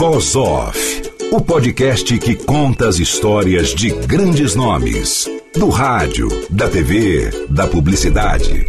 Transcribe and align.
Voz 0.00 0.34
Off, 0.34 1.02
o 1.30 1.42
podcast 1.42 2.16
que 2.16 2.34
conta 2.34 2.88
as 2.88 2.98
histórias 2.98 3.74
de 3.74 3.90
grandes 3.90 4.54
nomes, 4.54 5.28
do 5.54 5.68
rádio, 5.68 6.26
da 6.48 6.70
TV, 6.70 7.30
da 7.50 7.66
publicidade. 7.66 8.66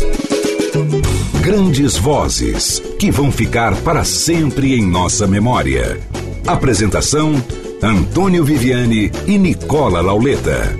Grandes 1.39 1.95
vozes 1.95 2.83
que 2.99 3.09
vão 3.09 3.31
ficar 3.31 3.73
para 3.77 4.03
sempre 4.03 4.75
em 4.75 4.85
nossa 4.85 5.25
memória. 5.25 6.01
Apresentação: 6.45 7.41
Antônio 7.81 8.43
Viviane 8.43 9.09
e 9.25 9.37
Nicola 9.37 10.01
Lauleta. 10.01 10.77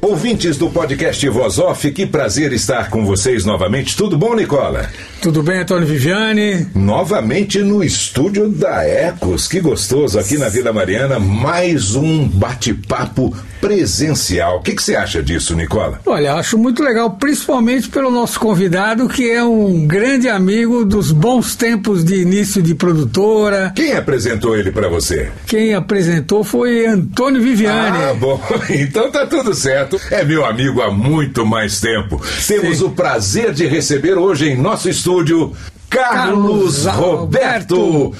Ouvintes 0.00 0.56
do 0.56 0.70
podcast 0.70 1.28
Voz 1.28 1.58
Off, 1.58 1.90
que 1.90 2.06
prazer 2.06 2.54
estar 2.54 2.88
com 2.88 3.04
vocês 3.04 3.44
novamente. 3.44 3.98
Tudo 3.98 4.16
bom, 4.16 4.34
Nicola? 4.34 4.90
Tudo 5.20 5.42
bem, 5.42 5.60
Antônio 5.60 5.86
Viviane? 5.86 6.68
Novamente 6.74 7.58
no 7.60 7.82
estúdio 7.82 8.48
da 8.48 8.84
Ecos. 8.84 9.48
Que 9.48 9.60
gostoso 9.60 10.18
aqui 10.18 10.38
na 10.38 10.48
Vila 10.48 10.72
Mariana. 10.72 11.18
Mais 11.18 11.94
um 11.96 12.28
bate-papo 12.28 13.34
presencial. 13.60 14.58
O 14.58 14.60
que, 14.60 14.74
que, 14.74 14.82
você 14.82 14.94
acha 14.94 15.22
disso, 15.22 15.56
Nicola? 15.56 16.00
Olha, 16.06 16.34
acho 16.34 16.56
muito 16.56 16.82
legal, 16.82 17.10
principalmente 17.12 17.88
pelo 17.88 18.10
nosso 18.10 18.38
convidado, 18.38 19.08
que 19.08 19.28
é 19.28 19.42
um 19.42 19.86
grande 19.86 20.28
amigo 20.28 20.84
dos 20.84 21.10
bons 21.10 21.56
tempos 21.56 22.04
de 22.04 22.16
início 22.16 22.62
de 22.62 22.74
produtora. 22.74 23.72
Quem 23.74 23.94
apresentou 23.94 24.56
ele 24.56 24.70
para 24.70 24.88
você? 24.88 25.32
Quem 25.46 25.74
apresentou 25.74 26.44
foi 26.44 26.86
Antônio 26.86 27.42
Viviane. 27.42 27.98
Ah, 28.10 28.14
bom. 28.14 28.40
Então 28.68 29.10
tá 29.10 29.26
tudo 29.26 29.54
certo. 29.54 29.98
É 30.10 30.24
meu 30.24 30.44
amigo 30.44 30.82
há 30.82 30.90
muito 30.90 31.46
mais 31.46 31.80
tempo. 31.80 32.20
Temos 32.46 32.78
Sim. 32.78 32.84
o 32.84 32.90
prazer 32.90 33.52
de 33.52 33.66
receber 33.66 34.14
hoje 34.14 34.50
em 34.50 34.56
nosso 34.56 34.88
estúdio 34.88 35.15
Carlos, 35.16 35.56
Carlos 35.88 36.84
Roberto 36.86 38.12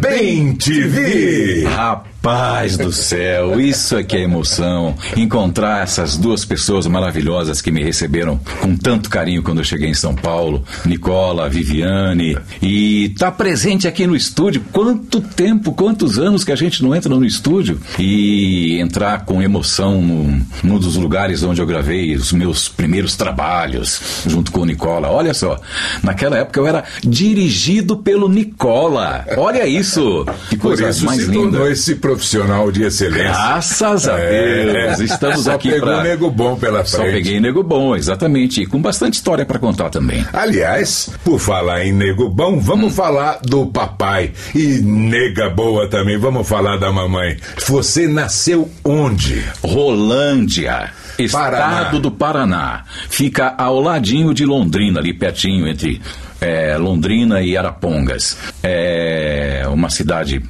Bem 0.00 0.54
TV. 0.54 1.64
Rapaz. 1.64 2.17
Paz 2.28 2.76
do 2.76 2.92
céu, 2.92 3.58
isso 3.58 3.96
aqui 3.96 4.18
é 4.18 4.20
emoção. 4.20 4.94
Encontrar 5.16 5.82
essas 5.82 6.18
duas 6.18 6.44
pessoas 6.44 6.86
maravilhosas 6.86 7.62
que 7.62 7.70
me 7.70 7.82
receberam 7.82 8.38
com 8.60 8.76
tanto 8.76 9.08
carinho 9.08 9.42
quando 9.42 9.60
eu 9.60 9.64
cheguei 9.64 9.88
em 9.88 9.94
São 9.94 10.14
Paulo, 10.14 10.62
Nicola, 10.84 11.48
Viviane, 11.48 12.36
e 12.60 13.14
tá 13.18 13.32
presente 13.32 13.88
aqui 13.88 14.06
no 14.06 14.14
estúdio. 14.14 14.62
Quanto 14.70 15.22
tempo, 15.22 15.72
quantos 15.72 16.18
anos 16.18 16.44
que 16.44 16.52
a 16.52 16.56
gente 16.56 16.82
não 16.82 16.94
entra 16.94 17.08
no 17.08 17.24
estúdio 17.24 17.80
e 17.98 18.78
entrar 18.78 19.24
com 19.24 19.40
emoção 19.40 20.02
num, 20.02 20.44
num 20.62 20.78
dos 20.78 20.96
lugares 20.96 21.42
onde 21.42 21.62
eu 21.62 21.66
gravei 21.66 22.14
os 22.14 22.30
meus 22.30 22.68
primeiros 22.68 23.16
trabalhos, 23.16 24.22
junto 24.26 24.52
com 24.52 24.60
o 24.60 24.66
Nicola. 24.66 25.08
Olha 25.08 25.32
só, 25.32 25.58
naquela 26.02 26.36
época 26.36 26.60
eu 26.60 26.66
era 26.66 26.84
dirigido 27.02 27.96
pelo 27.96 28.28
Nicola. 28.28 29.24
Olha 29.38 29.66
isso, 29.66 30.26
que 30.50 30.58
coisa 30.58 30.92
mais 31.06 31.24
linda. 31.24 31.70
esse 31.70 31.94
profissional 32.18 32.72
de 32.72 32.82
excelência. 32.82 33.28
Graças 33.28 34.08
a 34.08 34.16
Deus. 34.16 35.00
É. 35.00 35.04
Estamos 35.04 35.44
Só 35.44 35.54
aqui 35.54 35.70
pegou 35.70 35.88
pra... 35.88 36.02
nego 36.02 36.30
bom 36.30 36.56
pela 36.56 36.84
frente. 36.84 36.90
Só 36.90 37.02
peguei 37.04 37.40
nego 37.40 37.62
bom, 37.62 37.94
exatamente. 37.94 38.62
E 38.62 38.66
com 38.66 38.82
bastante 38.82 39.14
história 39.14 39.46
para 39.46 39.58
contar 39.58 39.88
também. 39.88 40.26
Aliás, 40.32 41.10
por 41.24 41.38
falar 41.38 41.84
em 41.84 41.92
nego 41.92 42.28
bom, 42.28 42.58
vamos 42.58 42.92
hum. 42.92 42.96
falar 42.96 43.38
do 43.42 43.66
papai. 43.66 44.32
E 44.54 44.80
nega 44.82 45.48
boa 45.48 45.88
também, 45.88 46.18
vamos 46.18 46.46
falar 46.46 46.76
da 46.76 46.90
mamãe. 46.90 47.36
Você 47.66 48.08
nasceu 48.08 48.68
onde? 48.84 49.44
Rolândia. 49.62 50.90
Estado 51.18 51.56
Paraná. 51.56 51.90
do 51.90 52.10
Paraná. 52.10 52.84
Fica 53.08 53.54
ao 53.56 53.80
ladinho 53.80 54.34
de 54.34 54.44
Londrina, 54.44 55.00
ali 55.00 55.12
pertinho, 55.12 55.66
entre 55.66 56.00
é, 56.40 56.76
Londrina 56.76 57.40
e 57.40 57.56
Arapongas. 57.56 58.36
É 58.62 59.64
uma 59.68 59.90
cidade 59.90 60.40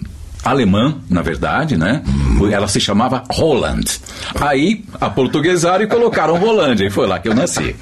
alemã, 0.45 0.97
na 1.09 1.23
verdade, 1.23 1.77
né? 1.77 2.03
Ela 2.51 2.69
se 2.69 2.81
chamava 2.81 3.25
Holland. 3.31 4.01
Aí 4.41 4.85
aportuguesaram 5.01 5.85
e 5.85 5.87
colocaram 5.87 6.37
Rolândia, 6.39 6.87
e 6.87 6.91
foi 6.91 7.07
lá 7.07 7.19
que 7.19 7.29
eu 7.29 7.35
nasci. 7.35 7.75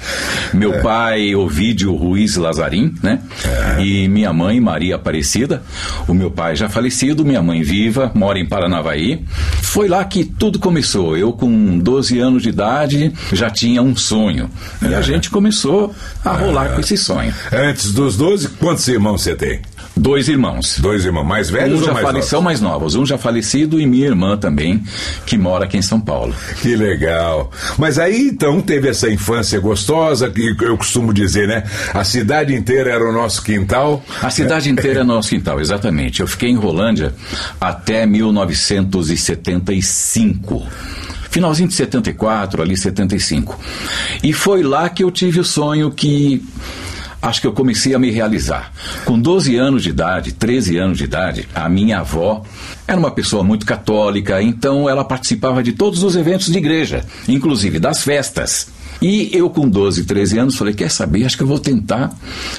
Meu 0.53 0.73
é. 0.73 0.81
pai, 0.81 1.35
Ovídio 1.35 1.95
Ruiz 1.95 2.35
Lazarim, 2.35 2.93
né? 3.03 3.19
É. 3.45 3.81
E 3.81 4.07
minha 4.07 4.33
mãe, 4.33 4.59
Maria 4.59 4.95
Aparecida. 4.95 5.63
O 6.07 6.13
meu 6.13 6.31
pai 6.31 6.55
já 6.55 6.67
falecido, 6.67 7.23
minha 7.23 7.41
mãe 7.41 7.61
viva, 7.61 8.11
mora 8.13 8.39
em 8.39 8.47
Paranavaí. 8.47 9.23
Foi 9.61 9.87
lá 9.87 10.03
que 10.03 10.25
tudo 10.25 10.59
começou. 10.59 11.15
Eu, 11.15 11.33
com 11.33 11.77
12 11.77 12.19
anos 12.19 12.43
de 12.43 12.49
idade, 12.49 13.13
já 13.31 13.49
tinha 13.49 13.81
um 13.81 13.95
sonho. 13.95 14.49
E 14.81 14.93
a 14.93 14.99
é. 14.99 15.03
gente 15.03 15.29
começou 15.29 15.93
a 16.25 16.31
rolar 16.31 16.73
com 16.73 16.79
esse 16.81 16.97
sonho. 16.97 17.33
Antes 17.53 17.93
dos 17.93 18.17
12, 18.17 18.49
quantos 18.49 18.87
irmãos 18.87 19.21
você 19.21 19.35
tem? 19.35 19.61
Dois 19.97 20.27
irmãos. 20.27 20.77
Dois 20.79 21.05
irmãos 21.05 21.23
mais 21.23 21.49
velhos 21.49 21.81
um 21.81 21.85
já 21.85 21.89
ou 21.89 21.95
mais 21.95 22.13
novos? 22.13 22.25
São 22.25 22.41
mais 22.41 22.61
novos. 22.61 22.95
Um 22.95 23.05
já 23.05 23.17
falecido 23.17 23.79
e 23.79 23.85
minha 23.85 24.05
irmã 24.05 24.37
também, 24.37 24.83
que 25.25 25.37
mora 25.37 25.63
aqui 25.65 25.77
em 25.77 25.81
São 25.81 25.99
Paulo. 25.99 26.33
Que 26.61 26.75
legal. 26.75 27.49
Mas 27.77 27.97
aí 27.97 28.27
então 28.27 28.61
teve 28.61 28.89
essa 28.89 29.09
infância 29.09 29.59
gostosa, 29.59 30.29
que 30.29 30.55
eu 30.61 30.77
costumo 30.77 31.11
dizer, 31.13 31.47
né? 31.47 31.63
A 31.93 32.03
cidade 32.03 32.53
inteira 32.53 32.91
era 32.91 33.09
o 33.09 33.11
nosso 33.11 33.41
quintal. 33.43 34.03
A 34.21 34.29
cidade 34.29 34.69
inteira 34.69 34.99
é 35.01 35.03
nosso 35.03 35.29
quintal, 35.29 35.59
exatamente. 35.59 36.19
Eu 36.19 36.27
fiquei 36.27 36.49
em 36.49 36.55
Rolândia 36.55 37.13
até 37.59 38.05
1975 38.05 40.63
finalzinho 41.29 41.67
de 41.67 41.73
74, 41.75 42.61
ali 42.63 42.75
75. 42.75 43.59
E 44.23 44.33
foi 44.33 44.63
lá 44.63 44.89
que 44.89 45.03
eu 45.03 45.11
tive 45.11 45.39
o 45.39 45.43
sonho 45.43 45.91
que 45.91 46.43
acho 47.21 47.41
que 47.41 47.47
eu 47.47 47.53
comecei 47.53 47.93
a 47.93 47.99
me 47.99 48.09
realizar. 48.11 48.71
Com 49.05 49.19
12 49.19 49.55
anos 49.55 49.83
de 49.83 49.89
idade, 49.89 50.31
13 50.31 50.77
anos 50.77 50.97
de 50.97 51.03
idade, 51.03 51.47
a 51.53 51.67
minha 51.67 51.99
avó 51.99 52.43
era 52.87 52.97
uma 52.97 53.11
pessoa 53.11 53.43
muito 53.43 53.65
católica, 53.65 54.41
então 54.41 54.89
ela 54.89 55.03
participava 55.03 55.61
de 55.61 55.73
todos 55.73 56.03
os 56.03 56.15
eventos 56.15 56.51
de 56.51 56.57
igreja, 56.57 57.05
inclusive 57.27 57.79
das 57.79 58.03
festas. 58.03 58.76
E 59.01 59.29
eu, 59.33 59.49
com 59.49 59.67
12, 59.67 60.05
13 60.05 60.39
anos, 60.39 60.55
falei: 60.55 60.73
quer 60.73 60.89
saber? 60.89 61.25
Acho 61.25 61.37
que 61.37 61.43
eu 61.43 61.47
vou 61.47 61.59
tentar 61.59 62.11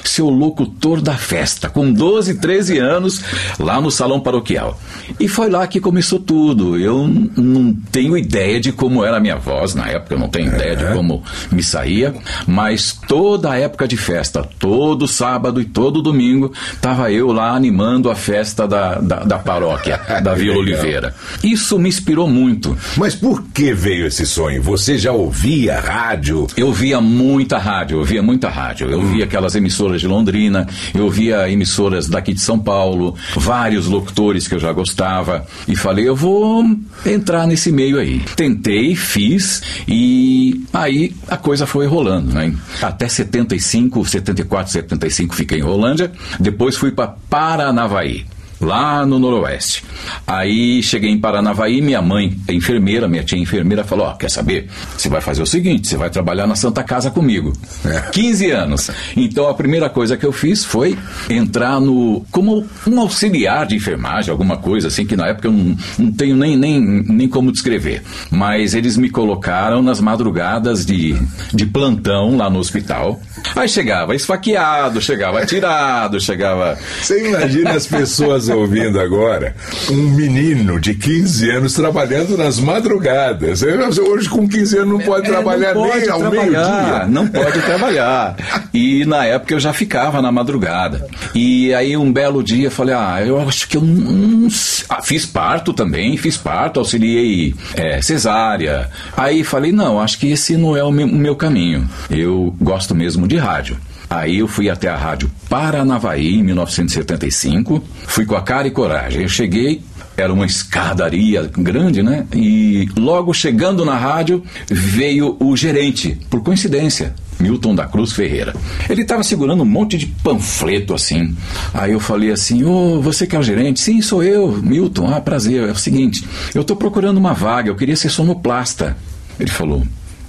ser 0.03 0.21
o 0.21 0.29
locutor 0.29 1.01
da 1.01 1.15
festa, 1.15 1.69
com 1.69 1.91
12, 1.91 2.35
13 2.35 2.77
anos, 2.77 3.21
lá 3.59 3.81
no 3.81 3.91
salão 3.91 4.19
paroquial. 4.19 4.79
E 5.19 5.27
foi 5.27 5.49
lá 5.49 5.65
que 5.67 5.79
começou 5.79 6.19
tudo. 6.19 6.77
Eu 6.77 7.07
não 7.07 7.73
tenho 7.91 8.17
ideia 8.17 8.59
de 8.59 8.71
como 8.71 9.03
era 9.03 9.17
a 9.17 9.19
minha 9.19 9.37
voz, 9.37 9.75
na 9.75 9.87
época 9.87 10.15
eu 10.15 10.19
não 10.19 10.29
tenho 10.29 10.47
ideia 10.47 10.75
de 10.75 10.85
como 10.93 11.23
me 11.51 11.63
saía, 11.63 12.13
mas 12.47 12.97
toda 13.07 13.51
a 13.51 13.57
época 13.57 13.87
de 13.87 13.97
festa, 13.97 14.47
todo 14.59 15.07
sábado 15.07 15.61
e 15.61 15.65
todo 15.65 16.01
domingo, 16.01 16.51
estava 16.73 17.11
eu 17.11 17.31
lá 17.31 17.51
animando 17.51 18.09
a 18.09 18.15
festa 18.15 18.67
da, 18.67 18.95
da, 18.95 19.23
da 19.23 19.39
paróquia, 19.39 19.99
da 20.23 20.33
Vila 20.33 20.57
Oliveira. 20.57 21.13
Isso 21.43 21.77
me 21.77 21.89
inspirou 21.89 22.27
muito. 22.27 22.77
Mas 22.97 23.15
por 23.15 23.43
que 23.53 23.73
veio 23.73 24.05
esse 24.05 24.25
sonho? 24.25 24.61
Você 24.61 24.97
já 24.97 25.11
ouvia 25.11 25.79
rádio? 25.79 26.28
Rádio? 26.29 26.47
Eu 26.55 26.71
via 26.71 27.01
muita 27.01 27.57
rádio, 27.57 27.99
eu 27.99 28.03
via 28.03 28.21
muita 28.21 28.49
rádio. 28.49 28.89
Eu 28.89 29.01
via 29.01 29.25
aquelas 29.25 29.55
emissoras 29.55 29.99
de 30.01 30.07
Londrina, 30.07 30.67
eu 30.93 31.09
via 31.09 31.49
emissoras 31.49 32.07
daqui 32.07 32.33
de 32.33 32.41
São 32.41 32.59
Paulo, 32.59 33.15
vários 33.35 33.87
locutores 33.87 34.47
que 34.47 34.55
eu 34.55 34.59
já 34.59 34.71
gostava. 34.71 35.45
E 35.67 35.75
falei, 35.75 36.07
eu 36.07 36.15
vou 36.15 36.63
entrar 37.05 37.47
nesse 37.47 37.71
meio 37.71 37.97
aí. 37.99 38.19
Tentei, 38.35 38.95
fiz 38.95 39.61
e 39.87 40.63
aí 40.73 41.15
a 41.27 41.37
coisa 41.37 41.65
foi 41.65 41.87
rolando, 41.87 42.33
né? 42.33 42.53
Até 42.81 43.07
75, 43.07 44.05
74, 44.05 44.71
75 44.71 45.35
fiquei 45.35 45.59
em 45.59 45.61
Rolândia, 45.61 46.11
depois 46.39 46.75
fui 46.75 46.91
para 46.91 47.15
Paranavaí 47.29 48.25
lá 48.59 49.05
no 49.05 49.19
Noroeste. 49.19 49.83
Aí 50.27 50.81
cheguei 50.83 51.09
em 51.09 51.19
Paranavaí, 51.19 51.81
minha 51.81 52.01
mãe, 52.01 52.37
a 52.47 52.53
enfermeira, 52.53 53.07
minha 53.07 53.23
tia 53.23 53.37
enfermeira, 53.37 53.83
falou: 53.83 54.07
Ó, 54.07 54.11
oh, 54.11 54.15
quer 54.15 54.29
saber? 54.29 54.67
Você 54.97 55.09
vai 55.09 55.21
fazer 55.21 55.41
o 55.41 55.45
seguinte: 55.45 55.87
você 55.87 55.97
vai 55.97 56.09
trabalhar 56.09 56.47
na 56.47 56.55
Santa 56.55 56.83
Casa 56.83 57.09
comigo. 57.09 57.53
É. 57.85 58.01
15 58.11 58.51
anos. 58.51 58.91
Então 59.15 59.47
a 59.47 59.53
primeira 59.53 59.89
coisa 59.89 60.17
que 60.17 60.25
eu 60.25 60.31
fiz 60.31 60.63
foi 60.63 60.97
entrar 61.29 61.79
no. 61.79 62.25
como 62.31 62.65
um 62.87 62.99
auxiliar 62.99 63.65
de 63.65 63.75
enfermagem, 63.75 64.31
alguma 64.31 64.57
coisa 64.57 64.87
assim, 64.87 65.05
que 65.05 65.15
na 65.15 65.27
época 65.27 65.47
eu 65.47 65.51
não, 65.51 65.77
não 65.97 66.11
tenho 66.11 66.35
nem, 66.35 66.57
nem, 66.57 66.79
nem 66.79 67.27
como 67.27 67.51
descrever. 67.51 68.03
Mas 68.29 68.73
eles 68.73 68.97
me 68.97 69.09
colocaram 69.09 69.81
nas 69.81 70.01
madrugadas 70.01 70.85
de, 70.85 71.15
de 71.53 71.65
plantão 71.65 72.37
lá 72.37 72.49
no 72.49 72.59
hospital. 72.59 73.19
Aí 73.55 73.67
chegava 73.67 74.15
esfaqueado, 74.15 75.01
chegava 75.01 75.39
atirado, 75.39 76.19
chegava. 76.21 76.77
Você 77.01 77.27
imagina 77.27 77.71
as 77.71 77.85
pessoas 77.85 78.49
ouvindo 78.49 78.99
agora 78.99 79.55
um 79.89 80.11
menino 80.11 80.79
de 80.79 80.93
15 80.93 81.49
anos 81.51 81.73
trabalhando 81.73 82.37
nas 82.37 82.59
madrugadas. 82.59 83.61
Hoje, 83.63 84.29
com 84.29 84.47
15 84.47 84.77
anos, 84.77 84.89
não 84.89 84.99
pode 84.99 85.27
é, 85.27 85.29
trabalhar 85.31 85.73
não 85.73 85.87
pode 85.87 85.99
nem 85.99 86.09
ao 86.09 86.31
meio-dia. 86.31 87.05
Não 87.07 87.27
pode 87.27 87.61
trabalhar. 87.61 88.35
E 88.73 89.05
na 89.05 89.25
época 89.25 89.53
eu 89.53 89.59
já 89.59 89.73
ficava 89.73 90.21
na 90.21 90.31
madrugada. 90.31 91.07
E 91.33 91.73
aí 91.73 91.95
um 91.95 92.11
belo 92.11 92.43
dia 92.43 92.67
eu 92.67 92.71
falei: 92.71 92.95
ah, 92.95 93.21
eu 93.25 93.39
acho 93.39 93.67
que 93.67 93.77
eu 93.77 93.81
não. 93.81 94.47
Ah, 94.89 95.01
fiz 95.01 95.25
parto 95.25 95.73
também, 95.73 96.17
fiz 96.17 96.37
parto, 96.37 96.79
auxiliei 96.79 97.55
é, 97.75 98.01
cesárea. 98.01 98.89
Aí 99.15 99.43
falei: 99.43 99.71
não, 99.71 99.99
acho 99.99 100.19
que 100.19 100.31
esse 100.31 100.57
não 100.57 100.75
é 100.75 100.83
o 100.83 100.91
meu, 100.91 101.07
o 101.07 101.15
meu 101.15 101.35
caminho. 101.35 101.89
Eu 102.09 102.55
gosto 102.59 102.95
mesmo 102.95 103.27
de 103.29 103.37
rádio. 103.37 103.77
Aí 104.09 104.39
eu 104.39 104.47
fui 104.47 104.69
até 104.69 104.89
a 104.89 104.97
rádio 104.97 105.29
Paranavaí 105.47 106.35
em 106.35 106.43
1975, 106.43 107.83
fui 108.07 108.25
com 108.25 108.35
a 108.35 108.41
cara 108.41 108.67
e 108.67 108.71
coragem. 108.71 109.21
Eu 109.21 109.29
cheguei, 109.29 109.83
era 110.17 110.33
uma 110.33 110.47
escadaria 110.47 111.49
grande, 111.55 112.01
né? 112.01 112.25
E 112.33 112.89
logo 112.97 113.33
chegando 113.33 113.85
na 113.85 113.95
rádio 113.95 114.43
veio 114.67 115.37
o 115.39 115.55
gerente, 115.55 116.17
por 116.29 116.41
coincidência. 116.41 117.13
Milton 117.39 117.73
da 117.73 117.85
Cruz 117.85 118.11
Ferreira. 118.11 118.53
Ele 118.89 119.03
estava 119.03 119.23
segurando 119.23 119.63
um 119.63 119.65
monte 119.65 119.97
de 119.97 120.07
panfleto 120.07 120.93
assim. 120.93 121.33
Aí 121.73 121.93
eu 121.93 121.99
falei 121.99 122.31
assim: 122.31 122.65
Ô, 122.65 122.97
oh, 122.97 123.01
você 123.01 123.25
que 123.25 123.33
é 123.33 123.39
o 123.39 123.43
gerente? 123.43 123.79
Sim, 123.79 124.01
sou 124.01 124.21
eu, 124.21 124.51
Milton. 124.61 125.07
Ah, 125.07 125.21
prazer. 125.21 125.69
É 125.69 125.71
o 125.71 125.75
seguinte: 125.75 126.25
eu 126.53 126.61
estou 126.61 126.75
procurando 126.75 127.17
uma 127.17 127.33
vaga, 127.33 127.69
eu 127.69 127.75
queria 127.77 127.95
ser 127.95 128.09
sonoplasta. 128.09 128.97
Ele 129.39 129.49
falou: 129.49 129.83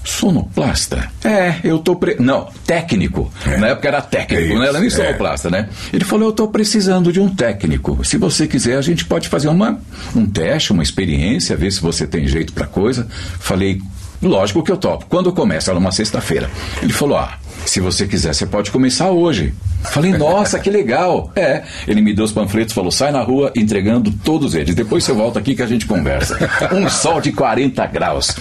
Sonoplasta? 0.04 1.10
É, 1.24 1.56
eu 1.62 1.78
tô. 1.78 1.96
Pre... 1.96 2.16
Não, 2.18 2.48
técnico. 2.66 3.30
É. 3.46 3.56
Na 3.58 3.68
época 3.68 3.88
era 3.88 4.00
técnico, 4.00 4.54
é 4.54 4.58
né? 4.58 4.68
Era 4.68 4.78
nem 4.78 4.88
é. 4.88 4.90
sonoplasta, 4.90 5.48
é. 5.48 5.50
né? 5.50 5.68
Ele 5.92 6.04
falou: 6.04 6.28
eu 6.28 6.32
tô 6.32 6.48
precisando 6.48 7.12
de 7.12 7.20
um 7.20 7.28
técnico. 7.28 8.04
Se 8.04 8.16
você 8.16 8.46
quiser, 8.46 8.76
a 8.76 8.82
gente 8.82 9.04
pode 9.04 9.28
fazer 9.28 9.48
uma, 9.48 9.78
um 10.14 10.26
teste, 10.26 10.72
uma 10.72 10.82
experiência, 10.82 11.56
ver 11.56 11.70
se 11.70 11.80
você 11.80 12.06
tem 12.06 12.26
jeito 12.26 12.52
pra 12.52 12.66
coisa. 12.66 13.06
Falei: 13.38 13.80
lógico 14.22 14.62
que 14.62 14.72
eu 14.72 14.76
topo. 14.76 15.06
Quando 15.08 15.32
começa? 15.32 15.70
Era 15.70 15.78
uma 15.78 15.92
sexta-feira. 15.92 16.50
Ele 16.82 16.92
falou: 16.92 17.18
ah, 17.18 17.38
se 17.64 17.80
você 17.80 18.06
quiser, 18.06 18.34
você 18.34 18.46
pode 18.46 18.70
começar 18.70 19.10
hoje. 19.10 19.52
Falei, 19.82 20.12
nossa, 20.12 20.58
que 20.58 20.70
legal. 20.70 21.32
É, 21.34 21.62
ele 21.88 22.00
me 22.00 22.14
deu 22.14 22.24
os 22.24 22.32
panfletos, 22.32 22.74
falou, 22.74 22.90
sai 22.90 23.10
na 23.10 23.22
rua 23.22 23.52
entregando 23.56 24.10
todos 24.10 24.54
eles. 24.54 24.74
Depois 24.74 25.04
você 25.04 25.12
volta 25.12 25.38
aqui 25.38 25.54
que 25.54 25.62
a 25.62 25.66
gente 25.66 25.86
conversa. 25.86 26.38
Um 26.72 26.88
sol 26.88 27.20
de 27.20 27.32
40 27.32 27.84
graus. 27.86 28.36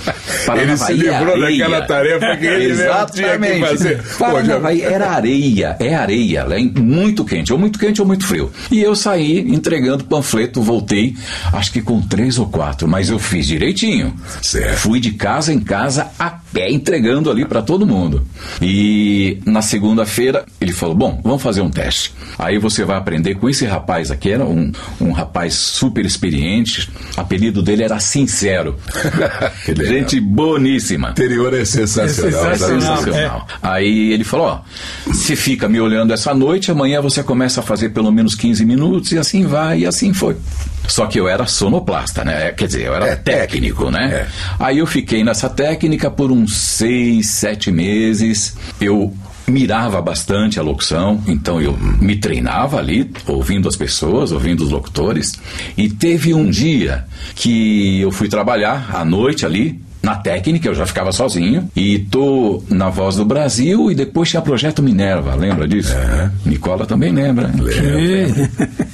ele 0.56 0.77
se 0.77 0.94
livrou 0.94 1.36
areia. 1.44 1.69
daquela 1.69 1.88
tarefa 1.88 2.38
que 2.38 2.45
ele 2.45 2.66
Exatamente. 2.66 3.13
tinha 3.13 3.54
que 3.54 3.60
fazer. 3.66 4.04
Paranavaí 4.18 4.81
era 4.81 5.10
areia, 5.10 5.75
é 5.80 5.95
areia, 5.95 6.45
é 6.50 6.80
muito 6.80 7.25
quente, 7.25 7.51
ou 7.51 7.57
muito 7.57 7.80
quente 7.80 8.01
ou 8.01 8.07
muito 8.07 8.25
frio. 8.25 8.51
E 8.69 8.81
eu 8.81 8.95
saí 8.95 9.39
entregando 9.39 10.04
panfleto, 10.04 10.62
voltei, 10.62 11.15
acho 11.54 11.72
que 11.72 11.81
com 11.81 12.01
três 12.01 12.38
ou 12.38 12.48
quatro, 12.48 12.88
mas 12.88 13.10
eu 13.10 13.18
fiz 13.18 13.48
direitinho. 13.48 14.13
Certo. 14.42 14.77
Fui 14.77 15.00
de 15.00 15.12
casa 15.12 15.54
em 15.54 15.60
casa 15.60 16.07
a 16.19 16.30
pé 16.54 16.72
entregando 16.72 17.30
ali 17.30 17.46
para 17.46 17.62
todo 17.62 17.86
mundo. 17.86 18.24
E 18.62 19.40
na 19.46 19.62
segunda-feira 19.62 20.46
ele 20.60 20.74
falou: 20.74 20.96
Bom, 20.96 21.22
vamos 21.24 21.42
fazer 21.42 21.62
um 21.62 21.69
teste. 21.69 22.13
Aí 22.38 22.57
você 22.57 22.84
vai 22.86 22.98
aprender 22.98 23.36
com 23.36 23.50
esse 23.50 23.66
rapaz 23.66 24.12
aqui, 24.12 24.31
era 24.31 24.46
um, 24.46 24.72
um 25.00 25.12
rapaz 25.12 25.54
super 25.54 26.06
experiente, 26.06 26.90
apelido 27.18 27.62
dele 27.62 27.84
era 27.84 28.00
Sincero. 28.00 28.75
Gente 29.66 30.19
boníssima. 30.19 31.10
O 31.10 31.12
interior 31.12 31.54
é 31.54 31.66
sensacional. 31.66 32.51
É 32.51 32.57
sensacional. 32.57 33.48
É. 33.51 33.57
Aí 33.62 34.12
ele 34.12 34.24
falou: 34.24 34.48
Ó, 34.48 35.13
se 35.13 35.36
fica 35.36 35.68
me 35.68 35.80
olhando 35.80 36.13
essa 36.13 36.34
noite, 36.34 36.72
amanhã 36.72 37.01
você 37.01 37.24
começa 37.24 37.60
a 37.60 37.63
fazer 37.63 37.90
pelo 37.90 38.12
menos 38.12 38.36
15 38.36 38.66
minutos, 38.66 39.12
e 39.12 39.18
assim 39.18 39.46
vai, 39.46 39.80
e 39.80 39.86
assim 39.86 40.13
foi. 40.13 40.36
Só 40.89 41.06
que 41.06 41.19
eu 41.19 41.27
era 41.27 41.45
sonoplasta, 41.45 42.25
né? 42.25 42.51
Quer 42.51 42.65
dizer, 42.65 42.88
eu 42.88 42.95
era 42.95 43.07
é, 43.07 43.15
técnico, 43.15 43.89
né? 43.89 44.12
É. 44.12 44.27
Aí 44.59 44.80
eu 44.80 44.88
fiquei 44.88 45.24
nessa 45.24 45.47
técnica 45.47 46.09
por 46.09 46.31
uns 46.31 46.57
seis, 46.57 47.30
sete 47.30 47.71
meses. 47.71 48.57
Eu 48.81 49.13
mirava 49.47 50.01
bastante 50.01 50.59
a 50.59 50.63
locução, 50.63 51.21
então 51.27 51.59
eu 51.62 51.75
me 51.77 52.15
treinava 52.15 52.77
ali, 52.77 53.09
ouvindo 53.27 53.68
as 53.68 53.75
pessoas, 53.75 54.31
ouvindo 54.31 54.63
os 54.63 54.69
locutores. 54.69 55.33
E 55.77 55.89
teve 55.89 56.33
um 56.33 56.50
dia 56.50 57.06
que 57.36 58.00
eu 58.01 58.12
fui 58.12 58.27
trabalhar 58.27 58.89
à 58.94 59.03
noite 59.03 59.45
ali, 59.45 59.80
na 60.09 60.15
técnica, 60.15 60.67
eu 60.67 60.73
já 60.73 60.88
ficava 60.88 61.11
sozinho. 61.11 61.69
E 61.75 62.00
tô 62.00 62.63
na 62.67 62.89
Voz 62.89 63.15
do 63.15 63.25
Brasil 63.25 63.91
e 63.91 63.95
depois 63.95 64.27
tinha 64.27 64.41
Projeto 64.41 64.81
Minerva, 64.81 65.35
lembra 65.35 65.67
disso? 65.67 65.94
É. 65.94 66.31
Nicola 66.45 66.85
também 66.85 67.11
lembra. 67.11 67.51
Lembra. 67.56 68.50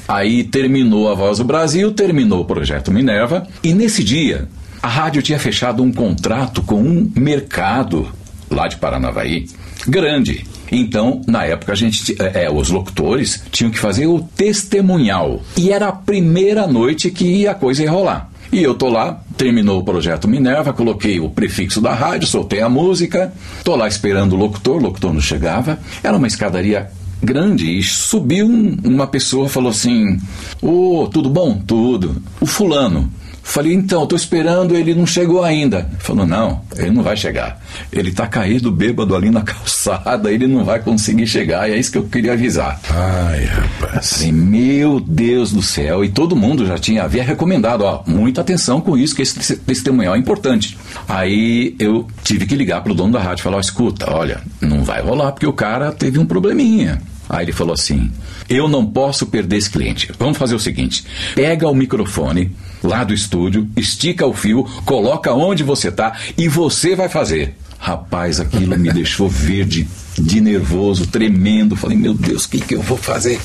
Aí 0.08 0.44
terminou 0.44 1.10
a 1.10 1.16
Voz 1.16 1.38
do 1.38 1.46
Brasil, 1.46 1.92
terminou 1.94 2.42
o 2.42 2.46
Projeto 2.46 2.92
Minerva. 2.92 3.48
E 3.64 3.74
nesse 3.74 4.04
dia, 4.04 4.50
a 4.84 4.90
rádio 4.90 5.22
tinha 5.22 5.40
fechado 5.40 5.82
um 5.82 5.92
contrato 5.92 6.62
com 6.62 6.82
um 6.82 7.10
mercado 7.16 8.10
lá 8.52 8.68
de 8.68 8.76
Paranavaí 8.76 9.46
grande. 9.88 10.46
Então, 10.72 11.22
na 11.28 11.46
época, 11.46 11.72
a 11.72 11.76
gente, 11.76 12.16
é, 12.20 12.46
é, 12.46 12.52
os 12.52 12.70
locutores 12.70 13.44
tinham 13.52 13.72
que 13.72 13.80
fazer 13.80 14.08
o 14.08 14.20
testemunhal. 14.20 15.42
E 15.56 15.72
era 15.72 15.88
a 15.88 15.92
primeira 15.92 16.68
noite 16.68 17.10
que 17.12 17.48
a 17.48 17.54
coisa 17.54 17.84
ia 17.84 17.92
rolar. 17.92 18.32
E 18.52 18.62
eu 18.62 18.74
tô 18.74 18.90
lá, 18.90 19.22
terminou 19.38 19.80
o 19.80 19.84
projeto 19.84 20.28
Minerva, 20.28 20.74
coloquei 20.74 21.20
o 21.20 21.30
prefixo 21.30 21.82
da 21.82 21.94
rádio, 21.94 22.28
soltei 22.28 22.62
a 22.62 22.70
música, 22.70 23.34
tô 23.64 23.76
lá 23.76 23.88
esperando 23.88 24.34
o 24.34 24.38
locutor, 24.38 24.78
o 24.78 24.84
locutor 24.84 25.14
não 25.14 25.22
chegava. 25.22 25.80
Era 26.04 26.16
uma 26.16 26.28
escadaria 26.28 26.90
grande 27.22 27.78
e 27.78 27.84
subiu 27.84 28.46
um, 28.46 28.78
uma 28.84 29.08
pessoa 29.08 29.50
falou 29.50 29.72
assim: 29.72 30.18
Ô, 30.62 31.04
oh, 31.04 31.08
tudo 31.08 31.30
bom? 31.30 31.62
Tudo. 31.66 32.22
O 32.40 32.46
fulano. 32.46 33.12
Falei, 33.48 33.74
então, 33.74 34.04
estou 34.04 34.18
esperando, 34.18 34.76
ele 34.76 34.96
não 34.96 35.06
chegou 35.06 35.44
ainda. 35.44 35.88
Falou, 36.00 36.26
não, 36.26 36.62
ele 36.76 36.90
não 36.90 37.04
vai 37.04 37.16
chegar. 37.16 37.62
Ele 37.94 38.10
está 38.10 38.26
caído 38.26 38.72
bêbado 38.72 39.16
ali 39.16 39.30
na 39.30 39.42
calçada, 39.46 40.32
ele 40.32 40.48
não 40.48 40.66
vai 40.66 40.80
conseguir 40.80 41.28
chegar, 41.28 41.70
e 41.70 41.74
é 41.74 41.78
isso 41.78 41.92
que 41.92 41.98
eu 42.00 42.04
queria 42.04 42.34
avisar. 42.34 42.82
Ai, 42.90 43.46
rapaz. 43.46 44.14
Falei, 44.14 44.32
meu 44.32 45.00
Deus 45.00 45.54
do 45.54 45.62
céu. 45.62 46.04
E 46.04 46.10
todo 46.10 46.36
mundo 46.36 46.66
já 46.66 46.78
tinha, 46.78 47.04
havia 47.04 47.24
recomendado, 47.24 47.84
ó, 47.84 48.04
muita 48.06 48.42
atenção 48.42 48.82
com 48.82 48.98
isso, 48.98 49.16
que 49.16 49.22
esse 49.22 49.56
testemunhal 49.58 50.16
é 50.16 50.18
importante. 50.18 50.76
Aí 51.08 51.76
eu 51.80 52.08
tive 52.24 52.48
que 52.48 52.56
ligar 52.56 52.82
para 52.82 52.92
o 52.92 52.96
dono 52.96 53.14
da 53.14 53.20
rádio 53.22 53.42
e 53.42 53.44
falar, 53.44 53.58
ó, 53.58 53.62
escuta, 53.62 54.12
olha, 54.12 54.42
não 54.60 54.84
vai 54.84 55.02
rolar, 55.02 55.32
porque 55.32 55.48
o 55.48 55.54
cara 55.54 55.92
teve 55.92 56.18
um 56.18 56.26
probleminha. 56.26 57.00
Aí 57.30 57.46
ele 57.46 57.52
falou 57.52 57.74
assim: 57.74 58.12
Eu 58.48 58.68
não 58.68 58.86
posso 58.86 59.26
perder 59.26 59.58
esse 59.58 59.70
cliente. 59.70 60.12
Vamos 60.18 60.38
fazer 60.38 60.56
o 60.56 60.60
seguinte: 60.60 61.04
pega 61.34 61.68
o 61.68 61.76
microfone 61.76 62.52
lá 62.84 63.04
do 63.04 63.14
estúdio, 63.14 63.68
estica 63.76 64.26
o 64.26 64.34
fio, 64.34 64.64
coloca 64.86 65.34
onde 65.34 65.64
você 65.64 65.90
está 65.90 66.18
e 66.38 66.48
você 66.48 66.96
vai 66.96 67.10
fazer. 67.10 67.56
Rapaz, 67.78 68.40
aquilo 68.40 68.78
me 68.80 68.92
deixou 68.92 69.30
verde 69.30 69.88
de 70.18 70.42
nervoso, 70.42 71.06
tremendo. 71.08 71.76
Falei, 71.76 71.98
meu 71.98 72.14
Deus, 72.14 72.46
o 72.46 72.50
que, 72.50 72.60
que 72.60 72.76
eu 72.76 72.82
vou 72.82 72.98
fazer? 72.98 73.40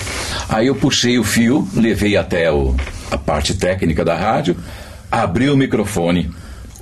Aí 0.49 0.66
eu 0.66 0.75
puxei 0.75 1.19
o 1.19 1.25
fio, 1.25 1.69
levei 1.75 2.16
até 2.16 2.50
o, 2.50 2.75
a 3.11 3.19
parte 3.19 3.54
técnica 3.54 4.04
da 4.04 4.16
rádio, 4.16 4.57
abri 5.11 5.50
o 5.50 5.57
microfone. 5.57 6.31